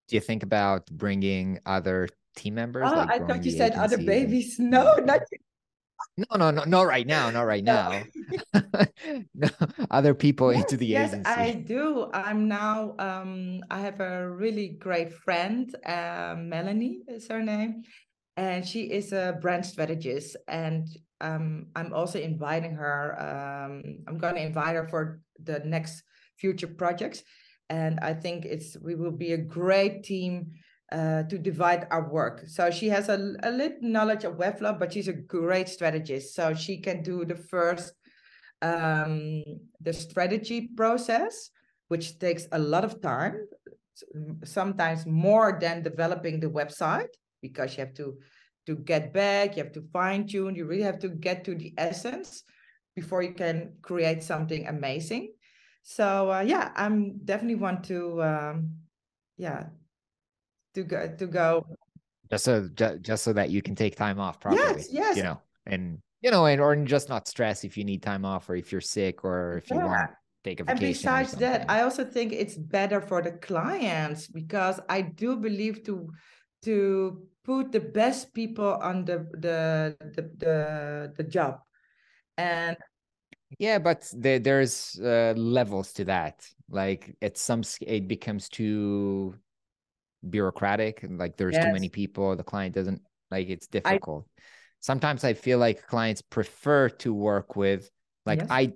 do 0.08 0.16
you 0.16 0.20
think 0.20 0.42
about 0.42 0.86
bringing 0.90 1.58
other 1.66 2.08
team 2.36 2.54
members 2.54 2.88
oh, 2.90 2.96
like 2.96 3.10
i 3.10 3.18
thought 3.18 3.44
you 3.44 3.50
said 3.50 3.72
other 3.72 3.98
babies. 3.98 4.56
No 4.58 4.94
not 4.96 5.22
no, 6.16 6.36
no, 6.36 6.50
no, 6.50 6.64
not 6.64 6.86
right 6.86 7.06
now, 7.06 7.30
not 7.30 7.42
right 7.42 7.64
now. 7.64 8.02
no, 9.34 9.48
other 9.90 10.14
people 10.14 10.52
yes, 10.52 10.62
into 10.62 10.76
the 10.76 10.86
yes, 10.86 11.12
agency. 11.12 11.30
I 11.30 11.52
do. 11.52 12.10
I'm 12.12 12.48
now. 12.48 12.94
Um, 12.98 13.60
I 13.70 13.80
have 13.80 14.00
a 14.00 14.28
really 14.28 14.68
great 14.68 15.12
friend, 15.12 15.74
uh, 15.86 16.34
Melanie 16.38 17.00
is 17.08 17.28
her 17.28 17.42
name, 17.42 17.82
and 18.36 18.66
she 18.66 18.82
is 18.84 19.12
a 19.12 19.38
brand 19.40 19.64
strategist. 19.64 20.36
And 20.48 20.86
um, 21.20 21.66
I'm 21.76 21.92
also 21.92 22.18
inviting 22.20 22.74
her. 22.74 23.16
Um, 23.18 23.98
I'm 24.06 24.18
going 24.18 24.34
to 24.34 24.42
invite 24.42 24.76
her 24.76 24.88
for 24.88 25.20
the 25.42 25.60
next 25.60 26.02
future 26.38 26.68
projects, 26.68 27.22
and 27.68 28.00
I 28.00 28.14
think 28.14 28.44
it's 28.44 28.76
we 28.82 28.94
will 28.94 29.12
be 29.12 29.32
a 29.32 29.38
great 29.38 30.04
team 30.04 30.52
uh, 30.92 31.22
to 31.24 31.38
divide 31.38 31.86
our 31.90 32.10
work. 32.10 32.44
So 32.46 32.70
she 32.70 32.88
has 32.88 33.08
a, 33.08 33.34
a 33.42 33.50
little 33.50 33.78
knowledge 33.80 34.24
of 34.24 34.34
Webflow, 34.34 34.78
but 34.78 34.92
she's 34.92 35.08
a 35.08 35.12
great 35.12 35.68
strategist. 35.68 36.34
So 36.34 36.54
she 36.54 36.78
can 36.78 37.02
do 37.02 37.24
the 37.24 37.36
first, 37.36 37.94
um, 38.62 39.44
the 39.80 39.92
strategy 39.92 40.68
process, 40.76 41.50
which 41.88 42.18
takes 42.18 42.46
a 42.52 42.58
lot 42.58 42.84
of 42.84 43.00
time, 43.00 43.46
sometimes 44.44 45.06
more 45.06 45.58
than 45.60 45.82
developing 45.82 46.40
the 46.40 46.50
website, 46.50 47.12
because 47.42 47.76
you 47.76 47.84
have 47.84 47.94
to 47.94 48.18
to 48.66 48.76
get 48.76 49.12
back, 49.12 49.56
you 49.56 49.62
have 49.62 49.72
to 49.72 49.82
fine 49.92 50.26
tune, 50.26 50.54
you 50.54 50.66
really 50.66 50.82
have 50.82 50.98
to 50.98 51.08
get 51.08 51.44
to 51.44 51.54
the 51.54 51.72
essence 51.78 52.44
before 52.94 53.22
you 53.22 53.32
can 53.32 53.72
create 53.80 54.22
something 54.22 54.66
amazing. 54.68 55.32
So 55.82 56.30
uh, 56.30 56.40
yeah, 56.40 56.70
I'm 56.76 57.18
definitely 57.24 57.56
want 57.56 57.84
to 57.84 58.22
um, 58.22 58.70
yeah 59.36 59.66
to 60.74 60.82
go 60.84 61.08
to 61.18 61.26
go. 61.26 61.66
Just 62.30 62.44
so 62.44 62.68
just 62.74 63.02
just 63.02 63.24
so 63.24 63.32
that 63.32 63.50
you 63.50 63.62
can 63.62 63.74
take 63.74 63.96
time 63.96 64.20
off 64.20 64.38
properly 64.38 64.62
yes 64.62 64.88
yes. 64.92 65.16
you 65.16 65.24
know 65.24 65.40
and 65.66 65.98
you 66.22 66.30
know 66.30 66.46
and 66.46 66.60
or 66.60 66.76
just 66.76 67.08
not 67.08 67.26
stress 67.26 67.64
if 67.64 67.76
you 67.76 67.84
need 67.84 68.02
time 68.02 68.24
off 68.24 68.48
or 68.48 68.54
if 68.54 68.70
you're 68.70 68.80
sick 68.80 69.24
or 69.24 69.58
if 69.58 69.70
you 69.70 69.76
want 69.76 70.10
to 70.10 70.16
take 70.44 70.60
a 70.60 70.64
vacation 70.64 70.84
and 70.84 70.94
besides 70.94 71.32
that 71.32 71.68
i 71.68 71.82
also 71.82 72.04
think 72.04 72.32
it's 72.32 72.54
better 72.54 73.00
for 73.00 73.20
the 73.20 73.32
clients 73.32 74.28
because 74.28 74.78
i 74.88 75.00
do 75.02 75.34
believe 75.36 75.82
to 75.82 76.08
to 76.62 77.26
put 77.44 77.72
the 77.72 77.80
best 77.80 78.32
people 78.34 78.78
on 78.80 79.04
the 79.04 79.26
the 79.32 79.96
the 80.14 80.22
the, 80.38 81.12
the 81.16 81.24
job. 81.24 81.60
And 82.36 82.76
yeah 83.58 83.78
but 83.78 84.08
there, 84.16 84.38
there's 84.38 84.98
uh, 85.02 85.34
levels 85.36 85.92
to 85.94 86.04
that. 86.04 86.46
Like 86.68 87.16
at 87.22 87.36
some 87.36 87.62
it 87.80 88.06
becomes 88.06 88.48
too 88.48 89.34
bureaucratic 90.28 91.04
like 91.10 91.36
there's 91.36 91.54
yes. 91.54 91.64
too 91.64 91.72
many 91.72 91.88
people 91.88 92.36
the 92.36 92.42
client 92.42 92.74
doesn't 92.74 93.00
like 93.30 93.48
it's 93.48 93.66
difficult 93.66 94.26
I, 94.38 94.42
sometimes 94.80 95.24
i 95.24 95.32
feel 95.32 95.58
like 95.58 95.86
clients 95.86 96.20
prefer 96.20 96.88
to 96.88 97.14
work 97.14 97.56
with 97.56 97.90
like 98.26 98.40
yes. 98.40 98.48
i 98.50 98.72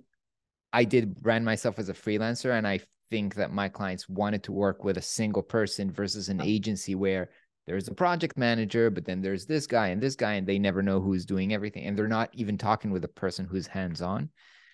i 0.73 0.85
did 0.85 1.15
brand 1.17 1.45
myself 1.45 1.79
as 1.79 1.89
a 1.89 1.95
freelancer 1.95 2.57
and 2.57 2.67
i 2.67 2.81
think 3.11 3.35
that 3.35 3.53
my 3.53 3.69
clients 3.69 4.09
wanted 4.09 4.43
to 4.45 4.53
work 4.53 4.85
with 4.85 4.97
a 4.97 5.03
single 5.03 5.43
person 5.43 5.91
versus 5.91 6.29
an 6.31 6.41
agency 6.41 6.95
where 6.95 7.29
there's 7.67 7.89
a 7.89 7.95
project 7.95 8.39
manager 8.39 8.89
but 8.89 9.05
then 9.05 9.21
there's 9.21 9.45
this 9.45 9.67
guy 9.67 9.89
and 9.89 10.03
this 10.03 10.17
guy 10.17 10.35
and 10.35 10.47
they 10.47 10.59
never 10.59 10.83
know 10.83 11.01
who's 11.01 11.27
doing 11.27 11.53
everything 11.53 11.85
and 11.85 11.99
they're 11.99 12.09
not 12.09 12.31
even 12.33 12.57
talking 12.57 12.91
with 12.91 13.05
a 13.05 13.09
person 13.09 13.45
who's 13.45 13.67
hands 13.67 14.01
on 14.01 14.31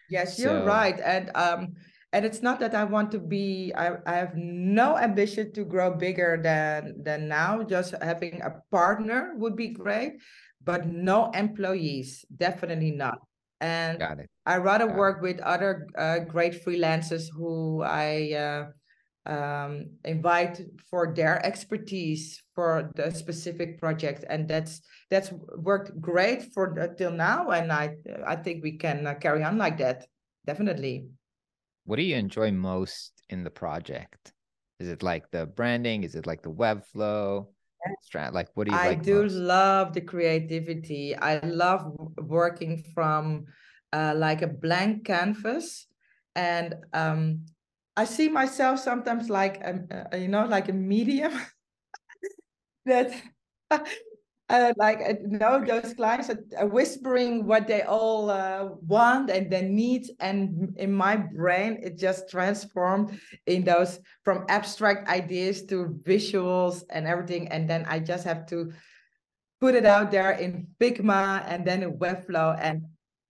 yes 0.08 0.36
so, 0.36 0.42
you're 0.42 0.64
right 0.64 1.00
and 1.00 1.30
um 1.34 1.74
and 2.12 2.24
it's 2.24 2.42
not 2.42 2.58
that 2.60 2.74
i 2.74 2.84
want 2.84 3.10
to 3.12 3.18
be 3.18 3.72
I, 3.76 3.96
I 4.06 4.14
have 4.14 4.34
no 4.34 4.98
ambition 4.98 5.52
to 5.52 5.64
grow 5.64 5.94
bigger 5.94 6.40
than 6.42 7.02
than 7.02 7.28
now. 7.28 7.62
Just 7.62 7.94
having 8.02 8.42
a 8.42 8.62
partner 8.70 9.34
would 9.36 9.56
be 9.56 9.68
great 9.68 10.20
but 10.62 10.86
no 10.86 11.30
employees 11.30 12.24
definitely 12.36 12.90
not. 12.90 13.18
And 13.60 14.02
i 14.46 14.56
rather 14.56 14.86
Got 14.88 14.96
work 14.96 15.18
it. 15.18 15.22
with 15.22 15.40
other 15.40 15.86
uh, 15.96 16.18
great 16.20 16.64
freelancers 16.64 17.28
who 17.30 17.82
i 17.82 18.32
uh, 18.34 18.64
um, 19.26 19.90
invite 20.04 20.60
for 20.90 21.12
their 21.14 21.44
expertise 21.44 22.42
for 22.54 22.90
the 22.96 23.10
specific 23.10 23.78
project. 23.78 24.24
And 24.28 24.48
that's 24.48 24.80
that's 25.10 25.30
worked 25.56 26.00
great 26.00 26.52
for 26.54 26.78
uh, 26.80 26.88
till 26.96 27.12
now. 27.12 27.50
And 27.50 27.70
i 27.70 27.96
i 28.26 28.34
think 28.34 28.64
we 28.64 28.78
can 28.78 29.06
uh, 29.06 29.14
carry 29.14 29.44
on 29.44 29.58
like 29.58 29.78
that. 29.78 30.06
Definitely 30.46 31.06
what 31.90 31.96
do 31.96 32.04
you 32.04 32.14
enjoy 32.14 32.52
most 32.52 33.20
in 33.30 33.42
the 33.42 33.50
project? 33.50 34.32
Is 34.78 34.86
it 34.86 35.02
like 35.02 35.28
the 35.32 35.46
branding? 35.46 36.04
Is 36.04 36.14
it 36.14 36.24
like 36.24 36.40
the 36.40 36.52
webflow? 36.52 37.48
Like, 38.14 38.46
what 38.54 38.68
do 38.68 38.70
you? 38.70 38.78
I 38.78 38.90
like 38.90 39.02
do 39.02 39.22
most? 39.24 39.32
love 39.32 39.92
the 39.92 40.00
creativity. 40.00 41.16
I 41.16 41.40
love 41.40 41.90
working 42.16 42.84
from 42.94 43.46
uh, 43.92 44.14
like 44.16 44.42
a 44.42 44.46
blank 44.46 45.04
canvas, 45.04 45.88
and 46.36 46.76
um, 46.92 47.46
I 47.96 48.04
see 48.04 48.28
myself 48.28 48.78
sometimes 48.78 49.28
like 49.28 49.56
a, 49.60 50.12
uh, 50.12 50.16
you 50.16 50.28
know 50.28 50.46
like 50.46 50.68
a 50.68 50.72
medium 50.72 51.32
that 52.86 53.20
uh, 54.50 54.72
like 54.76 55.00
uh, 55.00 55.14
know 55.24 55.64
those 55.64 55.94
clients 55.94 56.28
are 56.28 56.66
whispering 56.66 57.46
what 57.46 57.66
they 57.66 57.82
all 57.82 58.28
uh, 58.30 58.68
want 58.86 59.30
and 59.30 59.50
their 59.50 59.62
needs 59.62 60.10
and 60.18 60.74
in 60.76 60.92
my 60.92 61.16
brain 61.16 61.78
it 61.82 61.96
just 61.96 62.28
transformed 62.28 63.18
in 63.46 63.62
those 63.62 64.00
from 64.24 64.44
abstract 64.48 65.08
ideas 65.08 65.64
to 65.64 65.96
visuals 66.02 66.82
and 66.90 67.06
everything 67.06 67.46
and 67.48 67.70
then 67.70 67.86
i 67.86 67.98
just 67.98 68.24
have 68.24 68.44
to 68.44 68.72
put 69.60 69.74
it 69.74 69.86
out 69.86 70.10
there 70.10 70.32
in 70.32 70.66
figma 70.80 71.44
and 71.46 71.64
then 71.64 71.82
in 71.82 71.96
webflow 71.98 72.58
and 72.60 72.82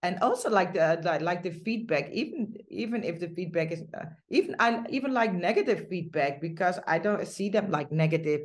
and 0.02 0.18
also 0.22 0.48
like 0.48 0.72
the 0.72 0.98
like, 1.04 1.20
like 1.20 1.42
the 1.42 1.52
feedback 1.52 2.08
even 2.10 2.56
even 2.68 3.04
if 3.04 3.20
the 3.20 3.28
feedback 3.28 3.70
is 3.72 3.82
uh, 3.92 4.06
even 4.30 4.56
i 4.58 4.82
even 4.88 5.12
like 5.12 5.34
negative 5.34 5.86
feedback 5.90 6.40
because 6.40 6.80
i 6.86 6.98
don't 6.98 7.26
see 7.28 7.50
them 7.50 7.70
like 7.70 7.92
negative 7.92 8.40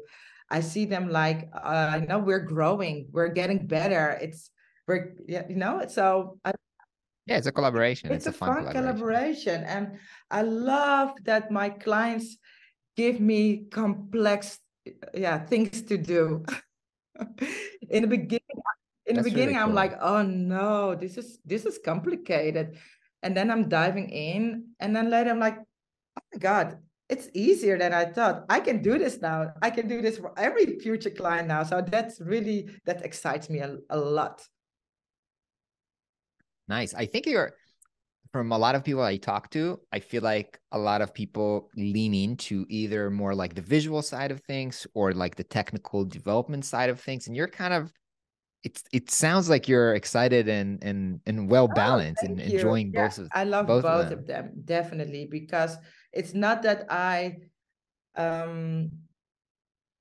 I 0.50 0.60
see 0.62 0.86
them 0.86 1.10
like, 1.10 1.50
uh, 1.54 1.98
you 2.02 2.08
know, 2.08 2.20
we're 2.20 2.46
growing, 2.46 3.08
we're 3.12 3.30
getting 3.30 3.66
better. 3.66 4.18
It's 4.22 4.52
we're, 4.88 5.16
you 5.28 5.56
know, 5.56 5.84
so 5.88 6.38
I, 6.46 6.54
yeah, 7.26 7.38
it's 7.38 7.48
a 7.48 7.52
collaboration. 7.52 8.12
It's, 8.12 8.28
it's 8.28 8.28
a, 8.28 8.30
a, 8.30 8.34
fun, 8.34 8.54
fun 8.54 8.72
collaboration. 8.72 8.84
collaboration, 8.84 9.64
and 9.64 10.00
I 10.30 10.44
love 10.44 11.12
that 11.24 11.50
my 11.50 11.70
clients 11.70 12.38
give 12.96 13.20
me 13.20 13.66
complex, 13.72 14.60
yeah, 15.14 15.40
things 15.40 15.82
to 15.84 15.98
do. 15.98 16.46
in 17.90 18.04
the 18.04 18.08
beginning, 18.08 18.62
in 19.08 19.16
That's 19.16 19.26
the 19.26 19.32
beginning, 19.32 19.56
really 19.56 19.66
cool. 19.66 19.70
I'm 19.70 19.76
like, 19.76 19.98
oh 20.02 20.22
no, 20.22 20.94
this 20.94 21.18
is 21.18 21.40
this 21.46 21.66
is 21.66 21.80
complicated, 21.84 22.78
and 23.24 23.36
then 23.36 23.50
I'm 23.50 23.70
diving 23.70 24.10
in, 24.10 24.70
and 24.80 24.96
then 24.96 25.10
later 25.10 25.32
I'm 25.32 25.40
like, 25.40 25.58
oh 25.58 26.22
my 26.34 26.40
god, 26.40 26.78
it's 27.10 27.30
easier 27.34 27.78
than 27.78 27.94
I 27.94 28.06
thought. 28.06 28.46
I 28.50 28.60
can 28.60 28.82
do 28.82 28.98
this 28.98 29.22
now. 29.22 29.54
I 29.62 29.70
can 29.70 29.88
do 29.88 30.02
this 30.02 30.18
for 30.18 30.38
every 30.38 30.80
future 30.80 31.12
client 31.12 31.48
now. 31.48 31.64
So 31.64 31.82
that's 31.82 32.20
really 32.20 32.70
that 32.86 33.06
excites 33.06 33.50
me 33.50 33.60
a, 33.60 33.78
a 33.90 33.98
lot. 33.98 34.44
Nice. 36.68 36.94
I 36.96 37.06
think 37.06 37.28
you're 37.28 37.54
from 38.32 38.52
a 38.52 38.58
lot 38.58 38.76
of 38.76 38.84
people 38.84 39.02
I 39.02 39.16
talk 39.16 39.50
to, 39.52 39.80
I 39.94 40.00
feel 40.00 40.22
like 40.22 40.60
a 40.74 40.78
lot 40.78 41.02
of 41.02 41.14
people 41.14 41.70
lean 41.78 42.14
into 42.14 42.66
either 42.68 43.10
more 43.10 43.34
like 43.34 43.56
the 43.56 43.62
visual 43.62 44.02
side 44.02 44.30
of 44.30 44.42
things 44.42 44.86
or 44.94 45.14
like 45.14 45.36
the 45.36 45.44
technical 45.46 46.04
development 46.04 46.66
side 46.66 46.90
of 46.90 47.00
things. 47.00 47.28
And 47.28 47.36
you're 47.36 47.48
kind 47.48 47.74
of 47.74 47.94
it's 48.66 48.84
it 48.92 49.12
sounds 49.12 49.48
like 49.48 49.70
you're 49.70 49.94
excited 49.94 50.50
and 50.50 50.84
and 50.84 51.22
and 51.28 51.50
well 51.50 51.70
oh, 51.72 51.76
balanced 51.76 52.24
oh, 52.24 52.26
and 52.26 52.40
you. 52.40 52.58
enjoying 52.58 52.92
yeah, 52.92 53.08
both 53.08 53.20
of 53.20 53.30
I 53.32 53.44
love 53.44 53.68
both, 53.68 53.84
both 53.84 54.06
of, 54.06 54.10
them. 54.10 54.20
of 54.20 54.28
them 54.28 54.52
definitely 54.66 55.28
because 55.32 55.78
it's 56.16 56.34
not 56.34 56.64
that 56.64 56.86
I 56.90 57.38
um 58.16 58.92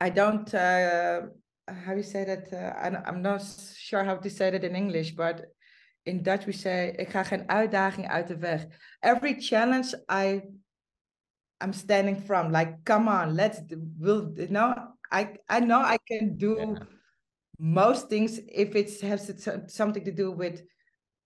I 0.00 0.10
don't 0.10 0.52
uh 0.54 1.22
how 1.66 1.94
you 1.94 2.02
say 2.02 2.24
that? 2.24 2.52
Uh, 2.52 3.00
I'm 3.06 3.22
not 3.22 3.42
sure 3.76 4.04
how 4.04 4.16
to 4.16 4.30
say 4.30 4.50
that 4.50 4.64
in 4.64 4.76
English 4.76 5.12
but 5.12 5.46
in 6.06 6.22
Dutch 6.22 6.46
we 6.46 6.52
say 6.52 6.94
ik 6.98 7.08
ga 7.08 7.22
geen 7.22 7.48
uitdaging 7.48 8.08
uit 8.08 8.28
de 8.28 8.36
weg. 8.38 8.66
Every 9.00 9.40
challenge 9.40 10.04
I 10.08 10.42
I'm 11.60 11.72
standing 11.72 12.20
from 12.20 12.52
like 12.52 12.84
come 12.84 13.08
on 13.08 13.34
let's 13.34 13.60
will 13.98 14.32
you 14.36 14.48
know 14.48 14.74
I 15.10 15.38
I 15.48 15.60
know 15.60 15.80
I 15.80 15.98
can 16.04 16.36
do 16.36 16.56
yeah. 16.58 16.78
most 17.58 18.08
things 18.08 18.40
if 18.46 18.74
it 18.74 19.00
has 19.00 19.32
something 19.66 20.04
to 20.04 20.12
do 20.12 20.30
with 20.30 20.62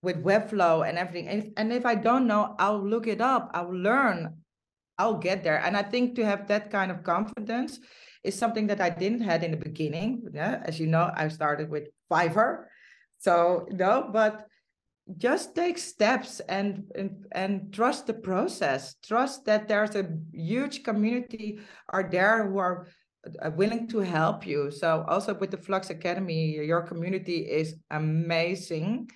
with 0.01 0.23
webflow 0.23 0.87
and 0.87 0.97
everything. 0.97 1.27
And, 1.27 1.43
if, 1.43 1.49
and 1.57 1.73
if 1.73 1.85
i 1.85 1.95
don't 1.95 2.25
know 2.25 2.55
i'll 2.57 2.81
look 2.81 3.07
it 3.07 3.19
up 3.19 3.51
i'll 3.53 3.75
learn 3.75 4.38
I'll 4.99 5.17
get 5.17 5.43
there. 5.43 5.63
And 5.63 5.75
I 5.75 5.81
think 5.81 6.15
to 6.15 6.25
have 6.25 6.47
that 6.47 6.69
kind 6.69 6.91
of 6.91 7.03
confidence 7.03 7.79
is 8.23 8.37
something 8.37 8.67
that 8.67 8.81
I 8.81 8.89
didn't 8.89 9.21
had 9.21 9.43
in 9.43 9.51
the 9.51 9.57
beginning. 9.57 10.27
Yeah, 10.33 10.61
as 10.65 10.79
you 10.79 10.87
know, 10.87 11.09
I 11.15 11.29
started 11.29 11.69
with 11.69 11.87
Fiverr. 12.11 12.65
So 13.17 13.65
no, 13.71 14.09
but 14.11 14.45
just 15.17 15.55
take 15.55 15.77
steps 15.77 16.39
and, 16.41 16.83
and 16.95 17.25
and 17.31 17.73
trust 17.73 18.07
the 18.07 18.13
process. 18.13 18.95
Trust 19.01 19.45
that 19.45 19.67
there's 19.67 19.95
a 19.95 20.05
huge 20.33 20.83
community 20.83 21.59
are 21.89 22.03
there 22.03 22.47
who 22.47 22.59
are 22.59 22.87
uh, 23.41 23.51
willing 23.55 23.87
to 23.87 23.99
help 23.99 24.45
you. 24.45 24.69
So 24.71 25.05
also 25.07 25.33
with 25.33 25.51
the 25.51 25.57
Flux 25.57 25.89
Academy, 25.89 26.55
your 26.55 26.81
community 26.83 27.39
is 27.39 27.75
amazing, 27.89 29.09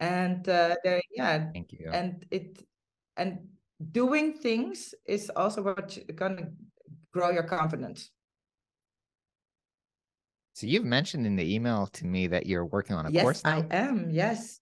and 0.00 0.48
uh, 0.48 0.76
yeah, 1.14 1.50
thank 1.52 1.72
you. 1.72 1.90
And 1.92 2.24
it 2.30 2.64
and 3.16 3.38
doing 3.92 4.32
things 4.32 4.94
is 5.06 5.30
also 5.34 5.62
what 5.62 5.98
gonna 6.14 6.50
grow 7.12 7.30
your 7.30 7.44
confidence. 7.44 8.10
So 10.54 10.66
you've 10.66 10.84
mentioned 10.84 11.24
in 11.26 11.36
the 11.36 11.54
email 11.54 11.86
to 11.94 12.06
me 12.06 12.26
that 12.28 12.46
you're 12.46 12.66
working 12.66 12.96
on 12.96 13.06
a 13.06 13.10
yes, 13.10 13.22
course 13.22 13.44
now. 13.44 13.58
I 13.58 13.66
am. 13.70 14.10
Yes. 14.10 14.60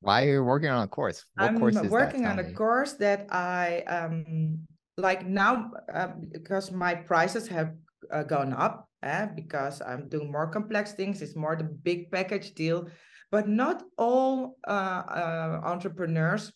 Why 0.00 0.24
are 0.24 0.32
you 0.32 0.44
working 0.44 0.68
on 0.68 0.82
a 0.82 0.86
course? 0.86 1.24
What 1.34 1.48
I'm 1.48 1.58
course 1.58 1.76
is 1.76 1.90
working 1.90 2.26
on 2.26 2.38
a 2.38 2.52
course 2.52 2.92
that 2.94 3.26
I 3.32 3.82
um 3.88 4.60
like 4.96 5.26
now 5.26 5.70
uh, 5.92 6.08
because 6.30 6.70
my 6.70 6.94
prices 6.94 7.48
have 7.48 7.72
uh, 8.12 8.22
gone 8.22 8.52
up 8.52 8.88
eh, 9.02 9.26
because 9.34 9.80
I'm 9.80 10.08
doing 10.08 10.30
more 10.30 10.46
complex 10.46 10.92
things. 10.92 11.22
It's 11.22 11.34
more 11.34 11.56
the 11.56 11.64
big 11.64 12.10
package 12.12 12.52
deal, 12.52 12.88
but 13.30 13.48
not 13.48 13.82
all 13.96 14.58
uh, 14.68 15.02
uh 15.08 15.60
entrepreneurs 15.64 16.52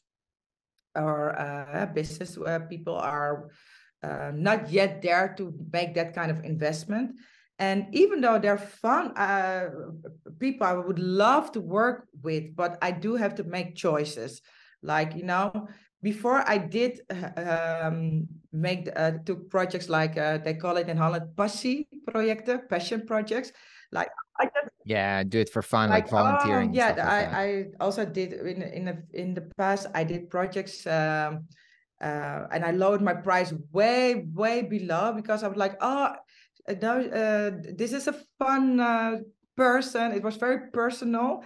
or 0.95 1.38
uh, 1.38 1.86
business 1.86 2.36
uh, 2.38 2.61
people 2.68 2.97
are 2.97 3.51
uh, 4.03 4.32
not 4.34 4.70
yet 4.70 5.03
there 5.03 5.34
to 5.38 5.55
make 5.72 5.95
that 5.95 6.14
kind 6.14 6.30
of 6.30 6.45
investment. 6.45 7.12
And 7.59 7.86
even 7.93 8.20
though 8.20 8.38
they're 8.38 8.59
fun 8.59 9.16
uh, 9.16 9.70
people, 10.40 10.66
I 10.66 10.72
would 10.72 10.99
love 10.99 11.53
to 11.53 11.61
work 11.61 12.09
with, 12.22 12.57
but 12.57 12.78
I 12.82 12.90
do 12.90 13.14
have 13.14 13.36
to 13.36 13.45
make 13.45 13.76
choices. 13.76 14.40
Like 14.82 15.14
you 15.14 15.22
know, 15.22 15.68
before 16.03 16.43
I 16.49 16.59
did 16.59 17.01
uh, 17.09 17.86
um, 17.86 18.26
make 18.53 18.88
uh, 18.97 19.12
took 19.24 19.49
projects 19.49 19.88
like 19.88 20.16
they 20.16 20.55
call 20.55 20.76
it 20.76 20.88
in 20.88 20.97
Holland 20.97 21.36
passie 21.36 21.86
projecten, 22.11 22.68
passion 22.68 23.07
projects. 23.07 23.53
Like 23.93 24.09
I 24.39 24.45
just 24.47 24.70
yeah, 24.85 25.22
do 25.22 25.39
it 25.39 25.51
for 25.51 25.62
fun, 25.62 25.91
like, 25.91 26.05
like 26.05 26.11
volunteering. 26.11 26.74
Yeah, 26.74 26.89
like 26.89 26.99
I 26.99 27.45
I 27.45 27.64
also 27.80 28.05
did 28.05 28.33
in 28.33 28.62
in 28.62 28.85
the 28.87 29.03
in 29.12 29.35
the 29.35 29.43
past. 29.57 29.87
I 29.95 30.05
did 30.05 30.30
projects. 30.30 30.87
Um, 30.87 31.47
uh, 32.03 32.49
and 32.51 32.64
I 32.64 32.72
lowered 32.72 33.01
my 33.01 33.14
price 33.14 33.55
way, 33.70 34.26
way 34.35 34.62
below 34.62 35.12
because 35.12 35.45
I 35.45 35.49
was 35.49 35.57
like, 35.57 35.76
oh, 35.80 36.14
no, 36.80 37.01
uh, 37.01 37.51
this 37.76 37.93
is 37.93 38.09
a 38.09 38.16
fun 38.41 38.80
uh, 38.80 39.18
person. 39.57 40.12
It 40.12 40.22
was 40.22 40.37
very 40.37 40.70
personal. 40.72 41.45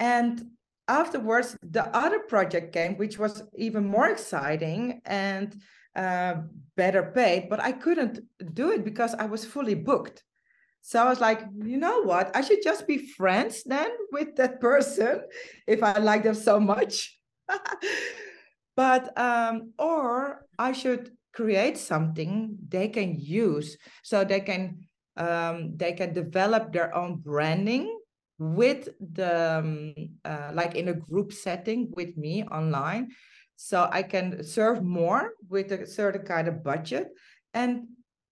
And 0.00 0.42
afterwards, 0.88 1.56
the 1.62 1.86
other 1.96 2.20
project 2.20 2.72
came, 2.72 2.96
which 2.96 3.18
was 3.18 3.44
even 3.56 3.86
more 3.86 4.08
exciting 4.08 5.00
and 5.04 5.54
uh, 5.94 6.34
better 6.76 7.12
paid, 7.14 7.48
but 7.48 7.60
I 7.60 7.70
couldn't 7.70 8.18
do 8.52 8.72
it 8.72 8.84
because 8.84 9.14
I 9.14 9.26
was 9.26 9.44
fully 9.44 9.74
booked. 9.74 10.24
So 10.86 11.00
I 11.00 11.08
was 11.08 11.18
like, 11.18 11.40
you 11.64 11.78
know 11.78 12.02
what? 12.02 12.36
I 12.36 12.42
should 12.42 12.62
just 12.62 12.86
be 12.86 12.98
friends 12.98 13.62
then 13.64 13.90
with 14.12 14.36
that 14.36 14.60
person 14.60 15.22
if 15.66 15.82
I 15.82 15.96
like 15.96 16.24
them 16.24 16.34
so 16.34 16.60
much. 16.60 17.18
but 18.76 19.16
um, 19.18 19.72
or 19.78 20.44
I 20.58 20.72
should 20.72 21.10
create 21.32 21.78
something 21.78 22.58
they 22.68 22.88
can 22.88 23.18
use 23.18 23.78
so 24.02 24.24
they 24.24 24.40
can 24.40 24.84
um, 25.16 25.72
they 25.74 25.92
can 25.92 26.12
develop 26.12 26.70
their 26.70 26.94
own 26.94 27.16
branding 27.16 27.88
with 28.38 28.90
the 29.00 29.58
um, 29.64 29.94
uh, 30.22 30.50
like 30.52 30.74
in 30.74 30.88
a 30.88 30.92
group 30.92 31.32
setting 31.32 31.90
with 31.96 32.16
me 32.16 32.44
online 32.44 33.08
so 33.56 33.88
i 33.92 34.02
can 34.02 34.42
serve 34.42 34.82
more 34.82 35.30
with 35.48 35.70
a 35.70 35.86
certain 35.86 36.26
kind 36.26 36.48
of 36.48 36.64
budget 36.64 37.08
and 37.54 37.86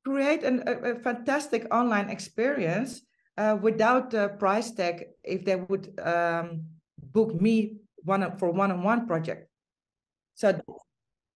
create 0.04 0.42
an, 0.42 0.62
a, 0.66 0.72
a, 0.72 0.94
fantastic 1.00 1.66
online 1.70 2.10
experience 2.10 3.02
uh, 3.38 3.56
without 3.60 4.10
the 4.10 4.28
price 4.38 4.70
tag 4.70 5.04
if 5.24 5.44
they 5.44 5.56
would 5.56 5.98
um, 6.00 6.64
book 7.12 7.40
me 7.40 7.76
one 8.04 8.36
for 8.38 8.50
one-on-one 8.50 9.06
project. 9.06 9.48
So 10.34 10.60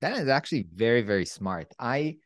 that 0.01 0.19
is 0.19 0.29
actually 0.29 0.67
very 0.75 1.03
very 1.03 1.27
smart. 1.27 1.73
I 1.79 2.17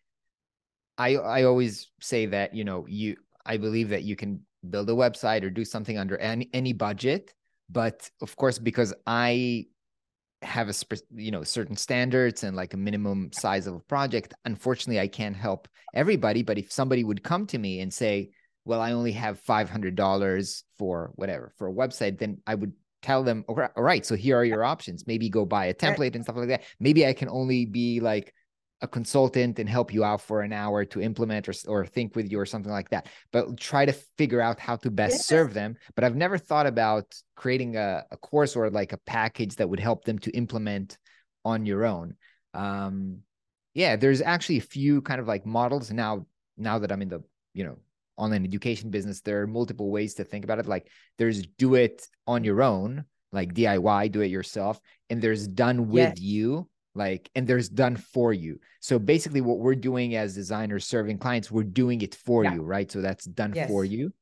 I 0.99 1.17
I 1.17 1.43
always 1.45 1.91
say 2.01 2.27
that 2.27 2.55
you 2.55 2.65
know 2.65 2.87
you 2.89 3.17
I 3.45 3.57
believe 3.57 3.91
that 3.91 4.03
you 4.05 4.17
can 4.17 4.41
build 4.69 4.89
a 4.91 4.95
website 4.95 5.43
or 5.43 5.51
do 5.51 5.65
something 5.65 5.99
under 5.99 6.17
any 6.19 6.49
any 6.53 6.73
budget, 6.73 7.35
but 7.69 8.11
of 8.23 8.37
course 8.37 8.59
because 8.59 8.95
I 9.07 9.67
have 10.43 10.69
a 10.69 10.75
you 11.15 11.31
know 11.31 11.43
certain 11.43 11.77
standards 11.77 12.45
and 12.45 12.57
like 12.57 12.73
a 12.73 12.79
minimum 12.79 13.31
size 13.33 13.67
of 13.67 13.75
a 13.75 13.81
project 13.81 14.33
unfortunately 14.47 14.99
i 14.99 15.07
can't 15.07 15.37
help 15.37 15.69
everybody 15.95 16.43
but 16.43 16.57
if 16.57 16.73
somebody 16.73 17.05
would 17.05 17.23
come 17.23 17.47
to 17.47 17.59
me 17.59 17.81
and 17.81 17.93
say 17.93 18.31
well 18.65 18.81
i 18.81 18.93
only 18.93 19.13
have 19.13 19.43
$500 19.45 20.63
for 20.79 21.13
whatever 21.17 21.53
for 21.59 21.69
a 21.69 21.73
website 21.73 22.19
then 22.19 22.39
i 22.47 22.55
would 22.55 22.73
tell 23.03 23.23
them 23.23 23.45
all 23.49 23.55
right 23.77 24.05
so 24.05 24.15
here 24.15 24.37
are 24.37 24.45
your 24.45 24.65
options. 24.65 25.07
Maybe 25.07 25.29
go 25.29 25.45
buy 25.45 25.67
a 25.67 25.75
template 25.75 26.15
and 26.15 26.25
stuff 26.25 26.37
like 26.37 26.49
that. 26.49 26.65
Maybe 26.79 27.07
i 27.07 27.13
can 27.13 27.29
only 27.29 27.67
be 27.67 28.01
like 28.01 28.35
a 28.83 28.89
consultant 28.89 29.59
and 29.59 29.69
help 29.69 29.93
you 29.93 30.05
out 30.05 30.21
for 30.21 30.41
an 30.41 30.53
hour 30.53 30.85
to 30.85 31.01
implement 31.01 31.49
or, 31.49 31.55
or 31.69 31.87
think 31.87 32.17
with 32.17 32.31
you 32.31 32.39
or 32.41 32.47
something 32.47 32.73
like 32.73 32.89
that 32.91 33.07
but 33.33 33.59
try 33.59 33.85
to 33.85 33.93
figure 34.17 34.41
out 34.41 34.59
how 34.59 34.77
to 34.77 34.91
best 34.91 35.15
yes. 35.15 35.27
serve 35.27 35.53
them 35.53 35.77
but 35.95 36.05
i've 36.05 36.17
never 36.17 36.39
thought 36.39 36.67
about 36.67 37.05
creating 37.37 37.77
a, 37.77 38.05
a 38.11 38.17
course 38.17 38.57
or 38.57 38.71
like 38.71 38.93
a 38.93 38.99
package 38.99 39.57
that 39.57 39.69
would 39.69 39.81
help 39.81 40.05
them 40.05 40.19
to 40.19 40.31
implement 40.33 40.97
on 41.45 41.67
your 41.67 41.85
own 41.85 42.17
um 42.55 43.19
yeah 43.75 43.97
there's 43.97 44.23
actually 44.23 44.59
a 44.59 44.63
few 44.63 45.03
kind 45.03 45.21
of 45.21 45.29
like 45.29 45.45
models 45.45 45.91
now 45.91 46.27
now 46.57 46.79
that 46.79 46.91
i'm 46.91 47.03
in 47.03 47.09
the 47.09 47.23
you 47.55 47.65
know 47.65 47.77
online 48.17 48.45
education 48.45 48.91
business 48.91 49.21
there 49.21 49.43
are 49.43 49.47
multiple 49.47 49.91
ways 49.91 50.15
to 50.15 50.25
think 50.25 50.45
about 50.45 50.59
it 50.59 50.67
like 50.67 50.89
there's 51.19 51.47
do 51.59 51.75
it 51.75 52.07
on 52.27 52.45
your 52.45 52.63
own 52.63 53.05
like 53.33 53.55
diy 53.55 54.11
do 54.11 54.21
it 54.21 54.31
yourself 54.31 54.81
and 55.09 55.23
there's 55.23 55.47
done 55.47 55.89
with 55.89 56.19
yes. 56.19 56.21
you 56.21 56.69
like 56.95 57.31
and 57.35 57.47
there's 57.47 57.69
done 57.69 57.97
for 57.97 58.33
you. 58.33 58.59
So 58.81 58.99
basically 58.99 59.41
what 59.41 59.59
we're 59.59 59.75
doing 59.75 60.17
as 60.17 60.35
designers 60.35 60.87
serving 60.87 61.19
clients 61.19 61.51
we're 61.51 61.63
doing 61.65 62.03
it 62.03 62.15
for 62.15 62.45
yeah. 62.45 62.55
you 62.55 62.63
right? 62.63 62.91
So 62.91 63.01
that's 63.01 63.25
done 63.25 63.53
yes. 63.55 63.69
for 63.69 63.85
you. 63.85 64.13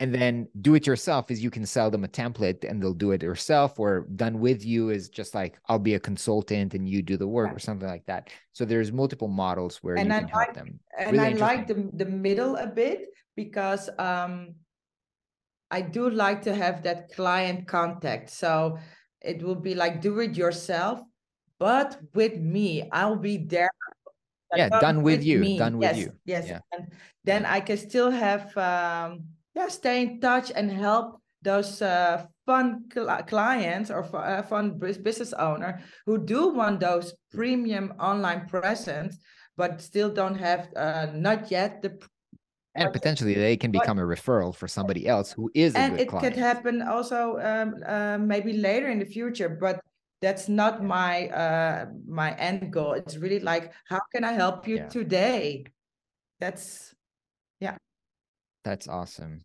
And 0.00 0.14
then 0.14 0.46
do 0.60 0.76
it 0.76 0.86
yourself 0.86 1.28
is 1.28 1.42
you 1.42 1.50
can 1.50 1.66
sell 1.66 1.90
them 1.90 2.04
a 2.04 2.08
template 2.08 2.62
and 2.62 2.80
they'll 2.80 2.94
do 2.94 3.10
it 3.10 3.20
yourself 3.20 3.80
or 3.80 4.06
done 4.14 4.38
with 4.38 4.64
you 4.64 4.90
is 4.90 5.08
just 5.08 5.34
like 5.34 5.58
i'll 5.68 5.80
be 5.80 5.94
a 5.94 5.98
consultant 5.98 6.74
and 6.74 6.88
you 6.88 7.02
do 7.02 7.16
the 7.16 7.26
work 7.26 7.48
yeah. 7.50 7.56
or 7.56 7.58
something 7.58 7.88
like 7.88 8.06
that. 8.06 8.30
So 8.52 8.64
there's 8.64 8.92
multiple 8.92 9.26
models 9.28 9.78
where 9.82 9.96
and 9.96 10.08
you 10.08 10.14
I 10.14 10.20
can 10.20 10.28
like, 10.28 10.46
help 10.46 10.54
them. 10.54 10.80
and 10.96 11.12
really 11.12 11.34
i 11.34 11.36
like 11.36 11.66
the, 11.66 11.90
the 11.94 12.04
middle 12.04 12.56
a 12.56 12.68
bit 12.68 13.08
because 13.34 13.90
um 13.98 14.54
i 15.72 15.80
do 15.80 16.08
like 16.10 16.42
to 16.42 16.54
have 16.54 16.84
that 16.84 17.12
client 17.12 17.66
contact. 17.66 18.30
So 18.30 18.78
it 19.20 19.42
will 19.42 19.56
be 19.56 19.74
like 19.74 20.00
do 20.00 20.20
it 20.20 20.36
yourself 20.36 21.00
but 21.58 21.98
with 22.14 22.36
me 22.38 22.88
i'll 22.92 23.16
be 23.16 23.36
there 23.36 23.70
yeah 24.56 24.68
done 24.68 25.02
with, 25.02 25.18
with 25.18 25.24
you 25.24 25.40
me. 25.40 25.58
done 25.58 25.80
yes, 25.80 25.96
with 25.96 26.06
you 26.06 26.12
yes 26.24 26.46
yeah. 26.46 26.60
and 26.72 26.92
then 27.24 27.44
i 27.44 27.60
can 27.60 27.76
still 27.76 28.10
have 28.10 28.56
um 28.56 29.24
yeah 29.54 29.68
stay 29.68 30.02
in 30.02 30.20
touch 30.20 30.50
and 30.54 30.70
help 30.70 31.20
those 31.42 31.82
uh, 31.82 32.26
fun 32.46 32.84
cl- 32.92 33.22
clients 33.24 33.90
or 33.90 34.04
uh, 34.16 34.42
fun 34.42 34.78
business 34.78 35.32
owner 35.34 35.80
who 36.06 36.18
do 36.18 36.48
want 36.48 36.80
those 36.80 37.14
premium 37.30 37.92
online 38.00 38.46
presence 38.48 39.18
but 39.56 39.80
still 39.80 40.10
don't 40.10 40.34
have 40.34 40.68
uh, 40.76 41.06
not 41.14 41.50
yet 41.50 41.82
the 41.82 41.98
and 42.74 42.92
potentially 42.92 43.34
they 43.34 43.56
can 43.56 43.70
become 43.70 43.98
a 43.98 44.02
referral 44.02 44.54
for 44.54 44.68
somebody 44.68 45.06
else 45.06 45.32
who 45.32 45.50
is 45.54 45.74
and 45.74 45.98
it 45.98 46.08
client. 46.08 46.34
could 46.34 46.36
happen 46.36 46.82
also 46.82 47.38
um, 47.40 47.74
uh, 47.86 48.18
maybe 48.18 48.52
later 48.52 48.88
in 48.88 48.98
the 48.98 49.04
future 49.04 49.48
but 49.48 49.80
that's 50.20 50.48
not 50.48 50.82
my 50.82 51.28
uh 51.28 51.86
my 52.06 52.34
end 52.36 52.72
goal 52.72 52.92
it's 52.92 53.16
really 53.16 53.40
like 53.40 53.72
how 53.88 54.00
can 54.12 54.24
i 54.24 54.32
help 54.32 54.66
you 54.66 54.76
yeah. 54.76 54.88
today 54.88 55.64
that's 56.40 56.94
yeah 57.60 57.76
that's 58.64 58.88
awesome 58.88 59.40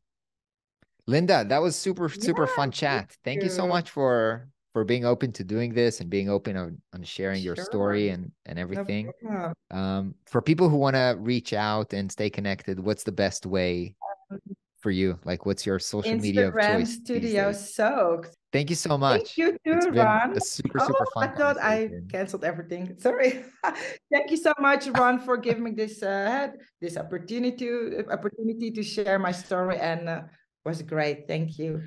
linda 1.08 1.46
that 1.48 1.62
was 1.62 1.76
super 1.76 2.10
super 2.10 2.46
yeah, 2.46 2.56
fun 2.56 2.72
chat 2.72 3.16
thank 3.24 3.42
you. 3.42 3.50
you. 3.50 3.50
so 3.50 3.68
much 3.68 3.90
for 3.90 4.48
for 4.74 4.84
being 4.84 5.06
open 5.06 5.32
to 5.32 5.44
doing 5.44 5.72
this 5.72 6.00
and 6.00 6.10
being 6.10 6.30
open 6.30 6.58
on, 6.58 6.82
on 6.94 7.04
sharing 7.04 7.44
sure. 7.44 7.56
your 7.56 7.66
story 7.66 8.10
and 8.10 8.32
and 8.48 8.58
everything 8.58 9.12
no 9.22 9.54
um 9.70 10.16
for 10.26 10.42
people 10.42 10.70
who 10.70 10.78
want 10.78 10.96
to 10.96 11.16
reach 11.20 11.54
out 11.54 11.94
and 11.94 12.12
stay 12.12 12.30
connected 12.30 12.80
what's 12.80 13.04
the 13.04 13.12
best 13.12 13.46
way 13.46 13.96
um, 14.32 14.40
for 14.84 14.92
you? 14.92 15.18
Like, 15.24 15.48
what's 15.48 15.66
your 15.66 15.80
social 15.80 16.12
Instagram 16.12 16.22
media 16.22 16.48
of 16.50 16.54
choice? 16.54 16.96
Studio 16.96 17.52
Soaked. 17.54 18.36
Thank 18.54 18.70
you 18.70 18.76
so 18.76 19.00
much. 19.00 19.34
Thank 19.34 19.38
you 19.38 19.58
too, 19.66 19.90
Ran. 19.90 20.38
A 20.38 20.40
super, 20.40 20.78
super 20.78 20.94
oh, 21.10 21.12
fun. 21.16 21.24
I 21.26 21.36
thought 21.36 21.58
I 21.58 21.90
canceled 22.08 22.46
everything. 22.46 22.96
Sorry. 23.02 23.44
Thank 24.14 24.30
you 24.30 24.38
so 24.38 24.54
much, 24.60 24.86
Ran, 24.88 25.18
for 25.18 25.38
giving 25.38 25.64
me 25.64 25.72
this 25.72 26.04
uh, 26.04 26.50
this 26.80 26.96
opportunity 26.96 27.98
opportunity 28.06 28.70
to 28.70 28.84
share 28.84 29.18
my 29.18 29.32
story, 29.32 29.82
and 29.82 30.08
uh, 30.08 30.22
was 30.64 30.84
great. 30.84 31.28
Thank 31.28 31.58
you. 31.58 31.82